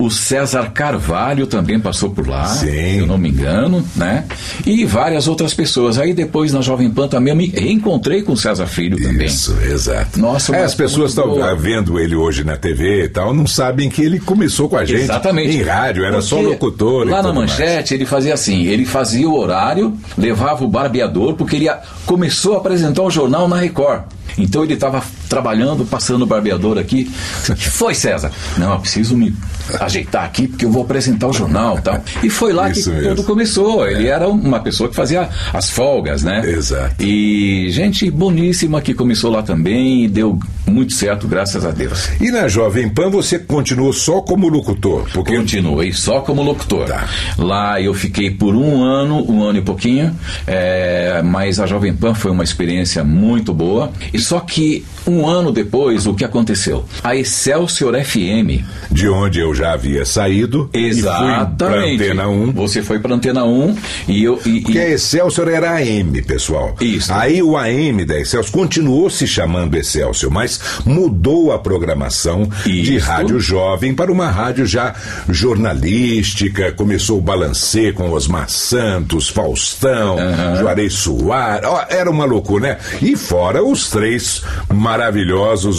o 0.01 0.09
César 0.09 0.71
Carvalho 0.71 1.45
também 1.45 1.79
passou 1.79 2.09
por 2.09 2.27
lá, 2.27 2.45
Sim. 2.45 2.67
se 2.67 2.97
eu 2.97 3.05
não 3.07 3.17
me 3.17 3.29
engano, 3.29 3.85
né? 3.95 4.25
E 4.65 4.83
várias 4.85 5.27
outras 5.27 5.53
pessoas. 5.53 5.97
Aí 5.97 6.13
depois 6.13 6.51
na 6.51 6.61
Jovem 6.61 6.89
Pan 6.89 7.07
também 7.07 7.31
eu 7.31 7.37
me 7.37 7.47
reencontrei 7.47 8.23
com 8.23 8.33
o 8.33 8.37
César 8.37 8.65
Filho 8.65 9.01
também. 9.01 9.27
Isso, 9.27 9.55
exato. 9.63 10.19
Nossa, 10.19 10.55
é, 10.55 10.63
as 10.63 10.73
pessoas 10.73 11.11
estão 11.11 11.35
vendo 11.57 11.99
ele 11.99 12.15
hoje 12.15 12.43
na 12.43 12.57
TV 12.57 13.05
e 13.05 13.09
tal, 13.09 13.33
não 13.33 13.45
sabem 13.45 13.89
que 13.89 14.01
ele 14.01 14.19
começou 14.19 14.67
com 14.67 14.77
a 14.77 14.85
gente 14.85 15.01
Exatamente. 15.01 15.55
em 15.55 15.61
rádio, 15.61 16.03
era 16.03 16.13
Porque 16.13 16.27
só 16.27 16.41
locutor. 16.41 17.07
Lá 17.07 17.21
na 17.21 17.31
manchete 17.31 17.75
mais. 17.75 17.91
ele 17.91 18.05
fazia 18.05 18.33
assim, 18.33 18.63
ele 18.65 18.85
fazia 18.85 19.29
o 19.29 19.37
horário, 19.37 19.95
levava 20.17 20.63
o 20.63 20.67
barbeador, 20.67 21.35
porque 21.35 21.55
ele 21.55 21.69
começou 22.05 22.55
a 22.55 22.57
apresentar 22.57 23.03
o 23.03 23.11
jornal 23.11 23.47
na 23.47 23.57
Record. 23.57 24.03
Então 24.37 24.63
ele 24.63 24.73
estava 24.73 25.03
trabalhando, 25.31 25.85
passando 25.85 26.23
o 26.23 26.25
barbeador 26.25 26.77
aqui. 26.77 27.09
Que 27.45 27.69
foi, 27.69 27.95
César? 27.95 28.31
Não, 28.57 28.73
eu 28.73 28.79
preciso 28.79 29.15
me 29.15 29.33
ajeitar 29.79 30.25
aqui 30.25 30.45
porque 30.47 30.65
eu 30.65 30.71
vou 30.71 30.83
apresentar 30.83 31.27
o 31.27 31.33
jornal 31.33 31.79
tal. 31.81 32.03
E 32.21 32.29
foi 32.29 32.51
lá 32.51 32.69
Isso 32.69 32.89
que 32.89 32.97
mesmo. 32.97 33.15
tudo 33.15 33.23
começou. 33.23 33.87
Ele 33.87 34.07
é. 34.07 34.11
era 34.11 34.27
uma 34.27 34.59
pessoa 34.59 34.89
que 34.89 34.95
fazia 34.95 35.29
as 35.53 35.69
folgas, 35.69 36.21
né? 36.21 36.41
Exato. 36.45 37.01
E 37.01 37.69
gente 37.71 38.11
boníssima 38.11 38.81
que 38.81 38.93
começou 38.93 39.31
lá 39.31 39.41
também 39.41 40.03
e 40.03 40.07
deu 40.09 40.37
muito 40.67 40.93
certo, 40.93 41.27
graças 41.27 41.65
a 41.65 41.71
Deus. 41.71 42.09
E 42.19 42.29
na 42.31 42.47
Jovem 42.47 42.89
Pan 42.89 43.09
você 43.09 43.39
continuou 43.39 43.93
só 43.93 44.21
como 44.21 44.49
locutor? 44.49 45.07
Porque... 45.13 45.35
Continuei 45.35 45.93
só 45.93 46.19
como 46.21 46.41
locutor. 46.41 46.87
Tá. 46.87 47.07
Lá 47.37 47.79
eu 47.81 47.93
fiquei 47.93 48.31
por 48.31 48.55
um 48.55 48.83
ano, 48.83 49.29
um 49.29 49.43
ano 49.43 49.59
e 49.59 49.61
pouquinho, 49.61 50.15
é, 50.45 51.21
mas 51.23 51.59
a 51.59 51.65
Jovem 51.65 51.93
Pan 51.93 52.13
foi 52.13 52.31
uma 52.31 52.43
experiência 52.43 53.03
muito 53.03 53.53
boa. 53.53 53.91
E 54.13 54.19
só 54.19 54.39
que 54.39 54.83
um 55.05 55.20
ano 55.27 55.51
depois, 55.51 56.05
o 56.05 56.13
que 56.13 56.23
aconteceu? 56.23 56.85
A 57.03 57.15
Excelsior 57.15 57.93
FM. 58.03 58.63
De 58.89 59.07
onde 59.07 59.39
eu 59.39 59.53
já 59.53 59.73
havia 59.73 60.05
saído. 60.05 60.69
Exatamente. 60.73 61.95
E 61.95 61.97
fui 61.97 62.07
pra 62.07 62.13
Antena 62.13 62.27
1. 62.27 62.51
Você 62.53 62.81
foi 62.81 62.99
para 62.99 63.15
Antena 63.15 63.45
1 63.45 63.77
e 64.07 64.23
eu. 64.23 64.39
E, 64.45 64.61
Porque 64.61 64.77
e... 64.77 64.81
a 64.81 64.89
Excelsior 64.89 65.47
era 65.47 65.75
AM, 65.77 66.21
pessoal. 66.21 66.75
Isso. 66.81 67.13
Aí 67.13 67.41
o 67.41 67.57
AM 67.57 68.05
da 68.05 68.19
Excelsior 68.19 68.51
continuou 68.51 69.09
se 69.09 69.27
chamando 69.27 69.75
Excelsior, 69.75 70.31
mas 70.31 70.59
mudou 70.85 71.51
a 71.51 71.59
programação 71.59 72.49
Isso. 72.65 72.91
de 72.91 72.97
rádio 72.97 73.39
jovem 73.39 73.93
para 73.93 74.11
uma 74.11 74.29
rádio 74.29 74.65
já 74.65 74.93
jornalística. 75.29 76.71
Começou 76.71 77.17
o 77.17 77.21
balancê 77.21 77.91
com 77.91 78.11
Osmar 78.11 78.49
Santos, 78.49 79.29
Faustão, 79.29 80.17
uhum. 80.17 80.55
Juarez 80.57 80.93
Soares. 80.93 81.67
Era 81.89 82.09
uma 82.09 82.25
loucura, 82.25 82.61
né? 82.61 82.77
E 83.01 83.15
fora 83.15 83.63
os 83.63 83.89
três 83.89 84.43
maravilhosos 84.71 85.10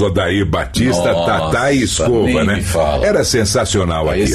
Odair 0.00 0.46
Batista, 0.46 1.12
Nossa, 1.12 1.26
Tatá 1.26 1.72
e 1.72 1.82
Escova, 1.82 2.44
né? 2.44 2.62
Era 3.02 3.24
sensacional 3.24 4.08
aqui. 4.08 4.30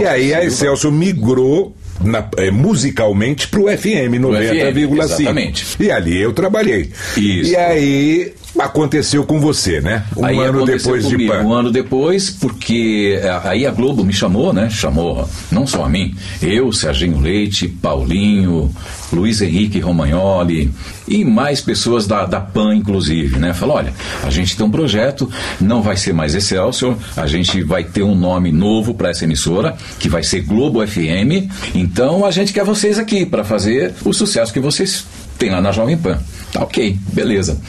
E 0.00 0.06
aí 0.06 0.34
a 0.34 0.44
Excelsior 0.44 0.92
migrou 0.92 1.74
na, 2.00 2.28
é, 2.36 2.50
musicalmente 2.50 3.48
pro 3.48 3.64
FM 3.64 4.20
90,5. 4.20 5.02
Exatamente. 5.02 5.66
E 5.80 5.90
ali 5.90 6.20
eu 6.20 6.32
trabalhei. 6.32 6.90
Isso. 7.16 7.52
E 7.52 7.56
aí 7.56 8.34
aconteceu 8.58 9.24
com 9.24 9.40
você, 9.40 9.80
né? 9.80 10.04
Um 10.16 10.24
aí 10.24 10.38
ano 10.38 10.64
depois 10.64 11.04
comigo, 11.04 11.22
de 11.22 11.28
Pan. 11.28 11.42
Um 11.42 11.52
ano 11.52 11.70
depois, 11.70 12.30
porque 12.30 13.18
é, 13.22 13.40
aí 13.44 13.66
a 13.66 13.70
Globo 13.70 14.04
me 14.04 14.12
chamou, 14.12 14.52
né? 14.52 14.68
Chamou 14.70 15.28
não 15.50 15.66
só 15.66 15.84
a 15.84 15.88
mim, 15.88 16.14
eu, 16.42 16.72
Serginho 16.72 17.20
Leite, 17.20 17.68
Paulinho, 17.68 18.70
Luiz 19.12 19.40
Henrique 19.40 19.78
Romagnoli 19.80 20.72
e 21.06 21.24
mais 21.24 21.60
pessoas 21.60 22.06
da, 22.06 22.26
da 22.26 22.40
PAN, 22.40 22.76
inclusive, 22.76 23.38
né? 23.38 23.54
Falou, 23.54 23.76
olha, 23.76 23.92
a 24.22 24.30
gente 24.30 24.56
tem 24.56 24.66
um 24.66 24.70
projeto, 24.70 25.30
não 25.60 25.82
vai 25.82 25.96
ser 25.96 26.12
mais 26.12 26.34
Excelsior, 26.34 26.96
a 27.16 27.26
gente 27.26 27.62
vai 27.62 27.84
ter 27.84 28.02
um 28.02 28.14
nome 28.14 28.50
novo 28.52 28.94
para 28.94 29.10
essa 29.10 29.24
emissora, 29.24 29.76
que 29.98 30.08
vai 30.08 30.22
ser 30.22 30.42
Globo 30.42 30.86
FM, 30.86 31.48
então 31.74 32.24
a 32.24 32.30
gente 32.30 32.52
quer 32.52 32.64
vocês 32.64 32.98
aqui 32.98 33.24
para 33.24 33.44
fazer 33.44 33.94
o 34.04 34.12
sucesso 34.12 34.52
que 34.52 34.60
vocês 34.60 35.04
têm 35.36 35.50
lá 35.50 35.60
na 35.60 35.72
Jovem 35.72 35.96
Pan. 35.96 36.18
Tá 36.52 36.62
ok, 36.62 36.98
beleza. 37.12 37.60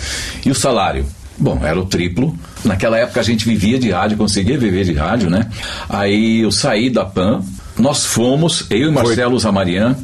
E 0.45 0.49
o 0.51 0.56
salário? 0.56 1.06
Bom, 1.38 1.60
era 1.63 1.80
o 1.80 1.86
triplo. 1.86 2.38
Naquela 2.65 2.97
época 2.97 3.19
a 3.19 3.23
gente 3.23 3.45
vivia 3.45 3.77
de 3.77 3.91
rádio, 3.91 4.17
conseguia 4.17 4.58
viver 4.58 4.84
de 4.84 4.93
rádio, 4.93 5.30
né? 5.30 5.47
Aí 5.88 6.41
eu 6.41 6.51
saí 6.51 6.89
da 6.89 7.06
PAN, 7.06 7.41
nós 7.77 8.06
fomos, 8.06 8.65
eu 8.69 8.89
e 8.89 8.91
Marcelo 8.91 9.38
Zamarian, 9.38 9.95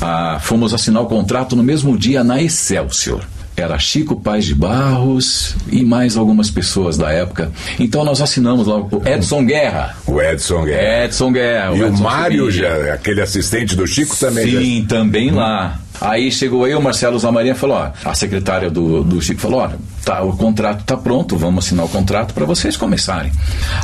ah, 0.00 0.38
fomos 0.42 0.74
assinar 0.74 1.02
o 1.02 1.06
contrato 1.06 1.54
no 1.54 1.62
mesmo 1.62 1.96
dia 1.96 2.24
na 2.24 2.42
Excelsior. 2.42 3.22
Era 3.54 3.78
Chico 3.78 4.18
Paz 4.18 4.46
de 4.46 4.54
Barros 4.54 5.54
e 5.70 5.84
mais 5.84 6.16
algumas 6.16 6.50
pessoas 6.50 6.96
da 6.96 7.12
época. 7.12 7.52
Então 7.78 8.02
nós 8.02 8.20
assinamos 8.20 8.66
lá 8.66 8.78
o 8.78 9.02
Edson 9.06 9.44
Guerra. 9.44 9.94
O 10.06 10.20
Edson 10.20 10.64
Guerra. 10.64 11.04
Edson 11.04 11.32
Guerra. 11.32 11.76
E 11.76 11.82
o 11.82 11.86
Edson 11.86 12.02
Mário, 12.02 12.50
já, 12.50 12.94
aquele 12.94 13.20
assistente 13.20 13.76
do 13.76 13.86
Chico 13.86 14.16
também. 14.16 14.50
Sim, 14.50 14.86
também 14.88 15.30
lá. 15.30 15.78
Aí 16.04 16.32
chegou 16.32 16.66
eu, 16.66 16.82
Marcelo 16.82 17.16
Zamarinha 17.16 17.54
falou, 17.54 17.76
ó, 17.76 17.92
a 18.04 18.12
secretária 18.12 18.68
do, 18.68 19.04
do 19.04 19.22
Chico 19.22 19.40
falou, 19.40 19.60
olha, 19.60 19.78
tá, 20.04 20.20
o 20.20 20.36
contrato 20.36 20.82
tá 20.84 20.96
pronto, 20.96 21.36
vamos 21.36 21.64
assinar 21.64 21.84
o 21.84 21.88
contrato 21.88 22.34
para 22.34 22.44
vocês 22.44 22.76
começarem. 22.76 23.30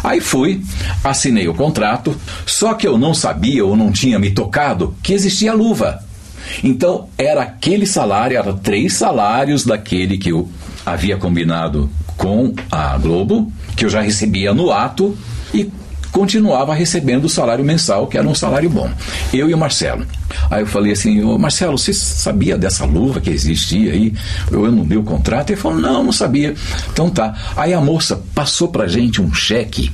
Aí 0.03 0.21
fui, 0.21 0.61
assinei 1.05 1.47
o 1.47 1.55
contrato, 1.55 2.17
só 2.45 2.75
que 2.75 2.89
eu 2.89 2.99
não 2.99 3.15
sabia 3.15 3.65
ou 3.65 3.77
não 3.77 3.93
tinha 3.93 4.19
me 4.19 4.33
tocado 4.33 4.97
que 5.01 5.13
existia 5.13 5.55
luva. 5.55 6.03
Então 6.65 7.09
era 7.17 7.43
aquele 7.43 7.87
salário, 7.87 8.37
era 8.37 8.53
três 8.53 8.95
salários 8.95 9.65
daquele 9.65 10.19
que 10.19 10.31
eu 10.31 10.49
havia 10.85 11.17
combinado 11.17 11.89
com 12.17 12.53
a 12.69 12.99
Globo, 12.99 13.53
que 13.77 13.85
eu 13.85 13.89
já 13.89 14.01
recebia 14.01 14.53
no 14.53 14.73
ato 14.73 15.17
e 15.55 15.71
continuava 16.19 16.75
recebendo 16.75 17.27
o 17.27 17.29
salário 17.29 17.65
mensal, 17.65 18.09
que 18.09 18.19
era 18.19 18.27
um 18.27 18.35
salário 18.35 18.69
bom. 18.69 18.91
Eu 19.33 19.49
e 19.49 19.55
o 19.55 19.59
Marcelo. 19.59 20.05
Aí 20.51 20.63
eu 20.63 20.67
falei 20.67 20.93
assim, 20.93 21.23
ô 21.23 21.39
Marcelo, 21.39 21.79
você 21.79 21.95
sabia 21.95 22.59
dessa 22.59 22.85
luva 22.85 23.21
que 23.21 23.31
existia 23.31 23.93
aí? 23.93 24.13
Eu, 24.51 24.69
dei 24.85 24.99
o 24.99 25.05
contrato? 25.05 25.51
Ele 25.51 25.61
falou, 25.61 25.79
não, 25.79 26.03
não 26.03 26.13
sabia. 26.13 26.55
Então 26.93 27.09
tá. 27.09 27.37
Aí 27.57 27.73
a 27.73 27.81
moça 27.81 28.21
passou 28.35 28.67
pra 28.67 28.89
gente 28.89 29.23
um 29.23 29.33
cheque. 29.33 29.93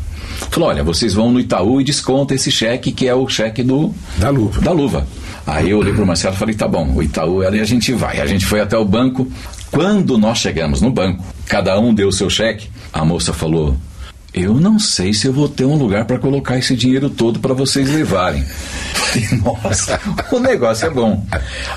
Falou, 0.51 0.71
olha, 0.71 0.83
vocês 0.83 1.13
vão 1.13 1.31
no 1.31 1.39
Itaú 1.39 1.81
e 1.81 1.85
desconta 1.85 2.35
esse 2.35 2.51
cheque, 2.51 2.91
que 2.91 3.07
é 3.07 3.15
o 3.15 3.29
cheque 3.29 3.63
do, 3.63 3.95
Da 4.17 4.31
luva. 4.31 4.61
da 4.63 4.73
luva. 4.73 5.07
Aí 5.47 5.71
eu 5.71 5.79
olhei 5.79 5.93
pro 5.93 6.07
Marcelo 6.07 6.35
e 6.35 6.39
falei, 6.39 6.55
tá 6.55 6.67
bom, 6.67 6.91
o 6.95 7.03
Itaú, 7.03 7.43
aí 7.43 7.61
a 7.61 7.65
gente 7.65 7.93
vai. 7.93 8.19
A 8.19 8.27
gente 8.27 8.47
foi 8.47 8.61
até 8.61 8.79
o 8.79 8.85
banco. 8.85 9.31
Quando 9.71 10.17
nós 10.17 10.39
chegamos 10.39 10.81
no 10.81 10.91
banco, 10.91 11.23
cada 11.47 11.79
um 11.79 11.93
deu 11.93 12.09
o 12.09 12.13
seu 12.13 12.31
cheque, 12.31 12.69
a 12.93 13.05
moça 13.05 13.33
falou, 13.33 13.77
eu 14.35 14.55
não 14.55 14.81
sei 14.81 15.14
se 15.14 15.29
eu 15.29 15.33
vou 15.33 15.49
ter 15.49 15.64
um 15.64 15.77
lugar 15.77 16.05
para 16.05 16.18
colocar 16.18 16.59
esse 16.59 16.75
dinheiro 16.75 17.09
todo 17.09 17.38
para 17.38 17.55
vocês 17.55 17.88
levarem. 17.88 18.44
Nossa, 19.44 20.01
o 20.33 20.40
negócio 20.40 20.87
é 20.87 20.90
bom. 20.90 21.25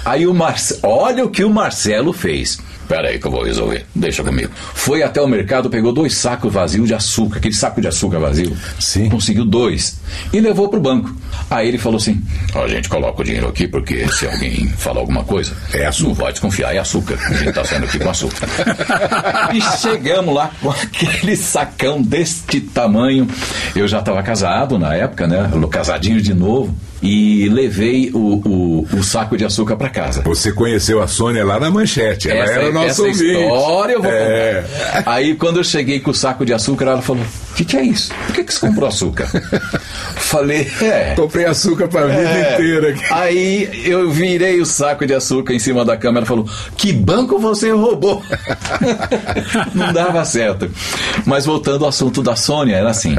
Aí 0.04 0.26
o 0.26 0.34
Marcelo, 0.34 0.82
olha 0.84 1.24
o 1.24 1.30
que 1.30 1.43
o 1.43 1.50
Marcelo 1.52 2.12
fez. 2.12 2.58
Pera 2.88 3.10
aí 3.10 3.19
que 3.19 3.28
eu 3.28 3.32
vou 3.32 3.43
resolver, 3.43 3.86
deixa 3.93 4.23
comigo. 4.23 4.50
Foi 4.73 5.04
até 5.04 5.21
o 5.21 5.28
mercado, 5.28 5.69
pegou 5.69 5.91
dois 5.91 6.15
sacos 6.15 6.54
vazios 6.54 6.88
de 6.88 6.93
açúcar, 6.93 7.38
aquele 7.38 7.54
saco 7.54 7.82
de 7.82 7.88
açúcar 7.88 8.19
vazio. 8.19 8.56
Sim. 8.80 9.10
Conseguiu 9.10 9.45
dois 9.45 10.00
e 10.32 10.39
levou 10.39 10.69
pro 10.69 10.80
banco. 10.80 11.13
Aí 11.50 11.67
ele 11.67 11.78
falou 11.78 11.97
assim: 11.97 12.21
a 12.56 12.67
gente 12.67 12.88
coloca 12.88 13.21
o 13.21 13.26
dinheiro 13.26 13.47
aqui 13.47 13.67
porque 13.67 14.08
se 14.10 14.26
alguém 14.26 14.67
falar 14.78 15.02
alguma 15.02 15.23
coisa, 15.23 15.54
É 15.73 15.86
açúcar. 15.86 16.08
não 16.08 16.13
vai 16.15 16.32
desconfiar, 16.32 16.73
é 16.73 16.80
açúcar. 16.80 17.17
A 17.30 17.34
gente 17.34 17.54
tá 17.54 17.63
saindo 17.63 17.86
aqui 17.86 18.00
com 18.00 18.10
açúcar. 18.10 18.47
e 19.54 19.62
chegamos 19.80 20.34
lá 20.34 20.52
com 20.62 20.69
aquele 20.69 21.36
sacão 21.36 22.02
deste 22.02 22.62
tamanho. 22.62 23.28
Eu 23.76 23.88
já 23.88 24.00
estava 24.00 24.21
casado 24.23 24.80
na 24.80 24.93
época, 24.95 25.28
né? 25.28 25.50
Casadinho 25.69 26.21
de 26.21 26.34
novo. 26.34 26.76
E 27.02 27.48
levei 27.50 28.10
o, 28.12 28.18
o, 28.44 28.88
o 28.92 29.04
saco 29.04 29.38
de 29.38 29.46
açúcar 29.46 29.76
para 29.76 29.88
casa. 29.90 30.24
Você 30.24 30.52
conheceu 30.52 31.02
a 31.02 31.08
Sônia 31.08 31.46
lá 31.46 31.60
na 31.60 31.70
manchete. 31.70 32.28
Ela 32.30 32.50
era 32.52 32.72
nosso 32.72 32.88
essa 32.88 33.02
ouvinte. 33.04 33.24
história 33.24 33.94
eu 33.94 34.02
vou 34.02 34.12
É. 34.12 34.64
contar. 34.96 35.12
Aí 35.12 35.36
quando 35.36 35.58
eu 35.58 35.64
cheguei 35.64 36.00
com 36.00 36.10
o 36.10 36.14
saco 36.14 36.44
de 36.44 36.54
açúcar, 36.54 36.86
ela 36.86 37.02
falou: 37.04 37.22
O 37.52 37.54
que, 37.56 37.64
que 37.66 37.78
é 37.78 37.84
isso? 37.84 38.12
Por 38.26 38.34
que, 38.36 38.44
que 38.44 38.52
você 38.54 38.60
comprou 38.68 38.88
açúcar? 38.90 39.28
Falei, 40.18 40.68
é. 40.82 41.14
Comprei 41.16 41.46
açúcar 41.46 41.88
pra 41.88 42.08
vida 42.08 42.20
É. 42.22 42.54
inteira. 42.56 42.90
aqui. 42.90 43.04
Aí 43.12 43.82
eu 43.86 44.10
virei 44.10 44.60
o 44.60 44.66
saco 44.66 45.06
de 45.06 45.14
açúcar 45.14 45.54
em 45.54 45.60
cima 45.60 45.86
da 45.86 45.96
câmera 45.96 46.26
e 46.26 46.28
falou: 46.28 46.48
Que 46.76 46.92
banco 46.92 47.38
você 47.38 47.70
roubou? 47.72 48.24
Não 49.74 49.94
dava 49.94 50.26
certo. 50.26 50.70
Mas 51.26 51.46
voltando 51.46 51.84
ao 51.84 51.90
assunto 51.90 52.22
da 52.24 52.36
Sônia, 52.36 52.76
era 52.76 52.90
assim. 52.90 53.16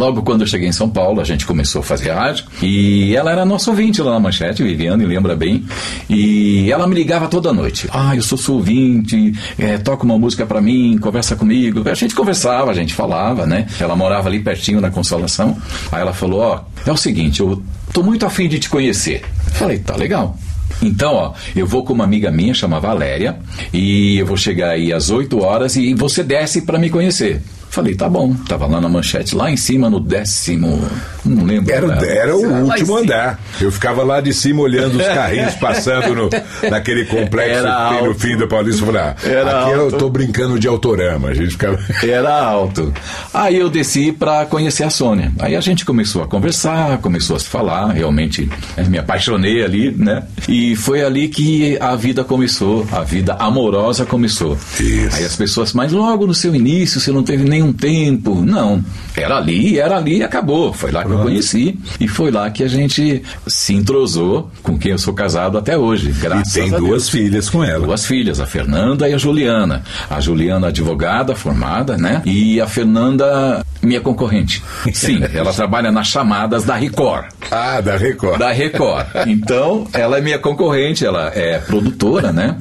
Logo 0.00 0.22
quando 0.22 0.40
eu 0.40 0.46
cheguei 0.46 0.66
em 0.66 0.72
São 0.72 0.88
Paulo, 0.88 1.20
a 1.20 1.24
gente 1.24 1.44
começou 1.44 1.80
a 1.80 1.84
fazer 1.84 2.10
rádio 2.10 2.46
e 2.62 3.14
ela 3.14 3.30
era 3.32 3.44
nossa 3.44 3.68
ouvinte 3.68 4.00
lá 4.00 4.12
na 4.12 4.18
Manchete, 4.18 4.62
Viviane, 4.62 5.04
lembra 5.04 5.36
bem. 5.36 5.62
E 6.08 6.72
ela 6.72 6.86
me 6.86 6.94
ligava 6.94 7.28
toda 7.28 7.52
noite. 7.52 7.86
Ah, 7.92 8.16
eu 8.16 8.22
sou 8.22 8.38
sua 8.38 8.54
ouvinte, 8.54 9.34
é, 9.58 9.76
toca 9.76 10.02
uma 10.04 10.18
música 10.18 10.46
pra 10.46 10.58
mim, 10.58 10.96
conversa 10.96 11.36
comigo. 11.36 11.86
A 11.86 11.92
gente 11.92 12.14
conversava, 12.14 12.70
a 12.70 12.74
gente 12.74 12.94
falava, 12.94 13.46
né? 13.46 13.66
Ela 13.78 13.94
morava 13.94 14.30
ali 14.30 14.40
pertinho 14.40 14.80
na 14.80 14.90
Consolação. 14.90 15.54
Aí 15.92 16.00
ela 16.00 16.14
falou: 16.14 16.40
Ó, 16.40 16.60
é 16.86 16.90
o 16.90 16.96
seguinte, 16.96 17.40
eu 17.40 17.62
tô 17.92 18.02
muito 18.02 18.24
afim 18.24 18.48
de 18.48 18.58
te 18.58 18.70
conhecer. 18.70 19.22
Falei: 19.52 19.80
Tá 19.80 19.96
legal. 19.96 20.34
Então, 20.80 21.12
ó, 21.12 21.34
eu 21.54 21.66
vou 21.66 21.84
com 21.84 21.92
uma 21.92 22.04
amiga 22.04 22.30
minha, 22.30 22.54
chama 22.54 22.80
Valéria, 22.80 23.38
e 23.70 24.16
eu 24.16 24.24
vou 24.24 24.38
chegar 24.38 24.70
aí 24.70 24.94
às 24.94 25.10
8 25.10 25.44
horas 25.44 25.76
e 25.76 25.92
você 25.92 26.22
desce 26.22 26.62
para 26.62 26.78
me 26.78 26.88
conhecer. 26.88 27.42
Falei, 27.70 27.94
tá 27.94 28.08
bom. 28.08 28.34
Tava 28.48 28.66
lá 28.66 28.80
na 28.80 28.88
manchete, 28.88 29.36
lá 29.36 29.48
em 29.48 29.56
cima, 29.56 29.88
no 29.88 30.00
décimo. 30.00 30.84
Não 31.24 31.44
lembro. 31.44 31.72
Era, 31.72 31.86
né? 31.86 32.16
era 32.16 32.36
o 32.36 32.50
Lá 32.50 32.58
último 32.58 32.96
andar. 32.96 33.38
Eu 33.60 33.70
ficava 33.70 34.02
lá 34.02 34.20
de 34.20 34.34
cima 34.34 34.60
olhando 34.62 34.98
os 34.98 35.06
carrinhos 35.06 35.54
passando 35.54 36.14
no, 36.14 36.30
naquele 36.68 37.04
complexo 37.04 37.58
Era 37.60 37.88
que 37.88 37.94
tem 37.94 38.08
no 38.08 38.14
fim 38.14 38.36
do 38.36 38.48
Paulista. 38.48 38.82
Eu 38.82 38.86
falei, 38.86 39.02
ah, 39.02 39.16
Era 39.22 39.60
aqui 39.62 39.70
eu 39.70 39.80
alto. 39.82 39.98
tô 39.98 40.10
brincando 40.10 40.58
de 40.58 40.66
autorama. 40.66 41.28
A 41.28 41.34
gente 41.34 41.50
ficava. 41.52 41.78
Era 42.02 42.34
alto. 42.42 42.92
Aí 43.32 43.56
eu 43.56 43.70
desci 43.70 44.10
para 44.10 44.44
conhecer 44.46 44.82
a 44.82 44.90
Sônia. 44.90 45.32
Aí 45.38 45.54
a 45.54 45.60
gente 45.60 45.84
começou 45.84 46.24
a 46.24 46.26
conversar, 46.26 46.98
começou 46.98 47.36
a 47.36 47.38
se 47.38 47.46
falar. 47.46 47.92
Realmente 47.92 48.50
eh, 48.76 48.82
me 48.82 48.98
apaixonei 48.98 49.62
ali, 49.62 49.92
né? 49.96 50.24
E 50.48 50.74
foi 50.74 51.02
ali 51.04 51.28
que 51.28 51.78
a 51.80 51.94
vida 51.94 52.24
começou, 52.24 52.84
a 52.90 53.02
vida 53.02 53.34
amorosa 53.34 54.04
começou. 54.04 54.58
Isso. 54.80 55.16
Aí 55.16 55.24
as 55.24 55.36
pessoas, 55.36 55.72
mas 55.72 55.92
logo 55.92 56.26
no 56.26 56.34
seu 56.34 56.52
início 56.52 56.98
você 56.98 57.12
não 57.12 57.22
teve 57.22 57.44
nenhum 57.60 57.72
tempo. 57.72 58.42
Não, 58.42 58.82
era 59.16 59.36
ali, 59.36 59.78
era 59.78 59.96
ali 59.96 60.18
e 60.18 60.22
acabou. 60.22 60.72
Foi 60.72 60.90
lá 60.90 61.04
que 61.04 61.10
eu 61.10 61.18
conheci 61.18 61.78
e 62.00 62.08
foi 62.08 62.30
lá 62.30 62.50
que 62.50 62.64
a 62.64 62.68
gente 62.68 63.22
se 63.46 63.74
entrosou 63.74 64.50
com 64.62 64.78
quem 64.78 64.92
eu 64.92 64.98
sou 64.98 65.12
casado 65.12 65.58
até 65.58 65.76
hoje. 65.76 66.10
E 66.10 66.12
Graças 66.12 66.52
tem 66.52 66.68
a 66.68 66.76
Deus. 66.76 66.82
duas 66.82 67.08
filhas 67.08 67.50
com 67.50 67.62
ela. 67.62 67.86
Duas 67.86 68.06
filhas, 68.06 68.40
a 68.40 68.46
Fernanda 68.46 69.08
e 69.08 69.14
a 69.14 69.18
Juliana. 69.18 69.82
A 70.08 70.20
Juliana, 70.20 70.68
advogada 70.68 71.34
formada, 71.36 71.96
né? 71.96 72.22
E 72.24 72.60
a 72.60 72.66
Fernanda, 72.66 73.64
minha 73.82 74.00
concorrente. 74.00 74.62
Sim, 74.92 75.20
ela 75.34 75.52
trabalha 75.52 75.92
nas 75.92 76.06
chamadas 76.08 76.64
da 76.64 76.74
Record. 76.76 77.26
Ah, 77.50 77.80
da 77.80 77.96
Record. 77.96 78.38
Da 78.38 78.52
Record. 78.52 79.06
Então, 79.26 79.86
ela 79.92 80.18
é 80.18 80.20
minha 80.20 80.38
concorrente, 80.38 81.04
ela 81.04 81.30
é 81.34 81.58
produtora, 81.58 82.32
né? 82.32 82.56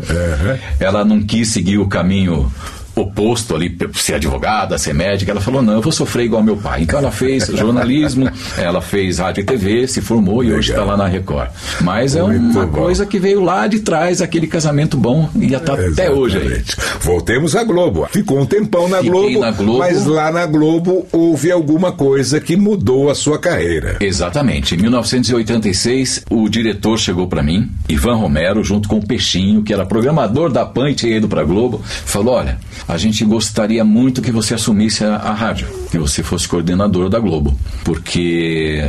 Ela 0.80 1.06
não 1.06 1.22
quis 1.22 1.50
seguir 1.50 1.78
o 1.78 1.88
caminho 1.88 2.52
oposto 2.96 3.56
ali, 3.56 3.76
ser 3.94 4.16
advogada, 4.16 4.78
ser 4.78 4.94
médica, 4.94 5.32
ela 5.32 5.42
falou, 5.42 5.62
não, 5.62 5.74
eu 5.74 5.82
vou 5.82 5.92
sofrer 5.92 6.26
igual 6.26 6.44
meu 6.44 6.58
pai. 6.58 6.84
Então 6.84 7.00
ela 7.00 7.12
fez 7.12 7.48
jornalismo, 7.48 8.30
ela 8.58 8.82
fez 8.82 9.20
rádio 9.20 9.42
e 9.42 9.46
TV, 9.46 9.88
se 9.88 10.02
formou 10.02 10.44
e 10.44 10.52
hoje 10.52 10.72
está 10.72 10.82
Legal. 10.82 10.98
lá 10.98 11.04
na 11.04 11.10
Record. 11.10 11.50
Mas 11.82 12.16
é 12.16 12.22
Muito 12.24 12.58
uma 12.58 12.66
bom. 12.66 12.82
coisa 12.82 13.06
que 13.06 13.20
veio 13.20 13.42
lá 13.44 13.68
de 13.68 13.80
trás, 13.80 14.22
aquele 14.22 14.48
casamento 14.48 14.98
bom, 14.98 15.30
e 15.36 15.50
já 15.50 15.60
tá 15.60 15.74
até 15.74 16.12
hoje 16.12 16.38
aí. 16.38 16.64
Voltemos 17.02 17.56
à 17.56 17.64
Globo. 17.64 18.08
Ficou 18.12 18.40
um 18.40 18.46
tempão 18.46 18.88
na 18.88 19.02
Globo, 19.02 19.40
na 19.40 19.52
Globo. 19.52 19.80
mas 19.80 20.06
lá 20.06 20.32
na 20.32 20.46
Globo 20.46 21.06
houve 21.12 21.52
alguma 21.52 21.92
coisa 21.92 22.40
que 22.40 22.56
mudou 22.56 23.10
a 23.10 23.16
sua 23.16 23.40
carreira. 23.40 23.98
Exatamente. 24.00 24.76
Em 24.76 24.78
1986, 24.78 26.24
o 26.30 26.50
diretor 26.50 26.98
chegou 26.98 27.28
para 27.28 27.42
mim, 27.44 27.70
Ivan 27.88 28.16
Romero, 28.16 28.64
junto 28.64 28.88
com 28.90 28.98
o 28.98 29.06
Peixinho, 29.06 29.64
que 29.64 29.74
era 29.74 29.86
programador 29.86 30.52
da 30.52 30.66
PAN 30.66 30.90
e 30.90 30.96
tinha 30.96 31.18
ido 31.18 31.28
para 31.28 31.44
Globo, 31.44 31.82
falou: 31.84 32.36
Olha, 32.36 32.58
a 32.90 32.98
gente 32.98 33.24
gostaria 33.24 33.86
muito 33.86 34.20
que 34.20 34.32
você 34.32 34.56
assumisse 34.56 35.06
a, 35.06 35.16
a 35.18 35.32
rádio, 35.32 35.68
que 35.92 36.00
você 36.00 36.24
fosse 36.24 36.48
coordenador 36.48 37.08
da 37.08 37.20
Globo, 37.20 37.56
porque 37.84 38.82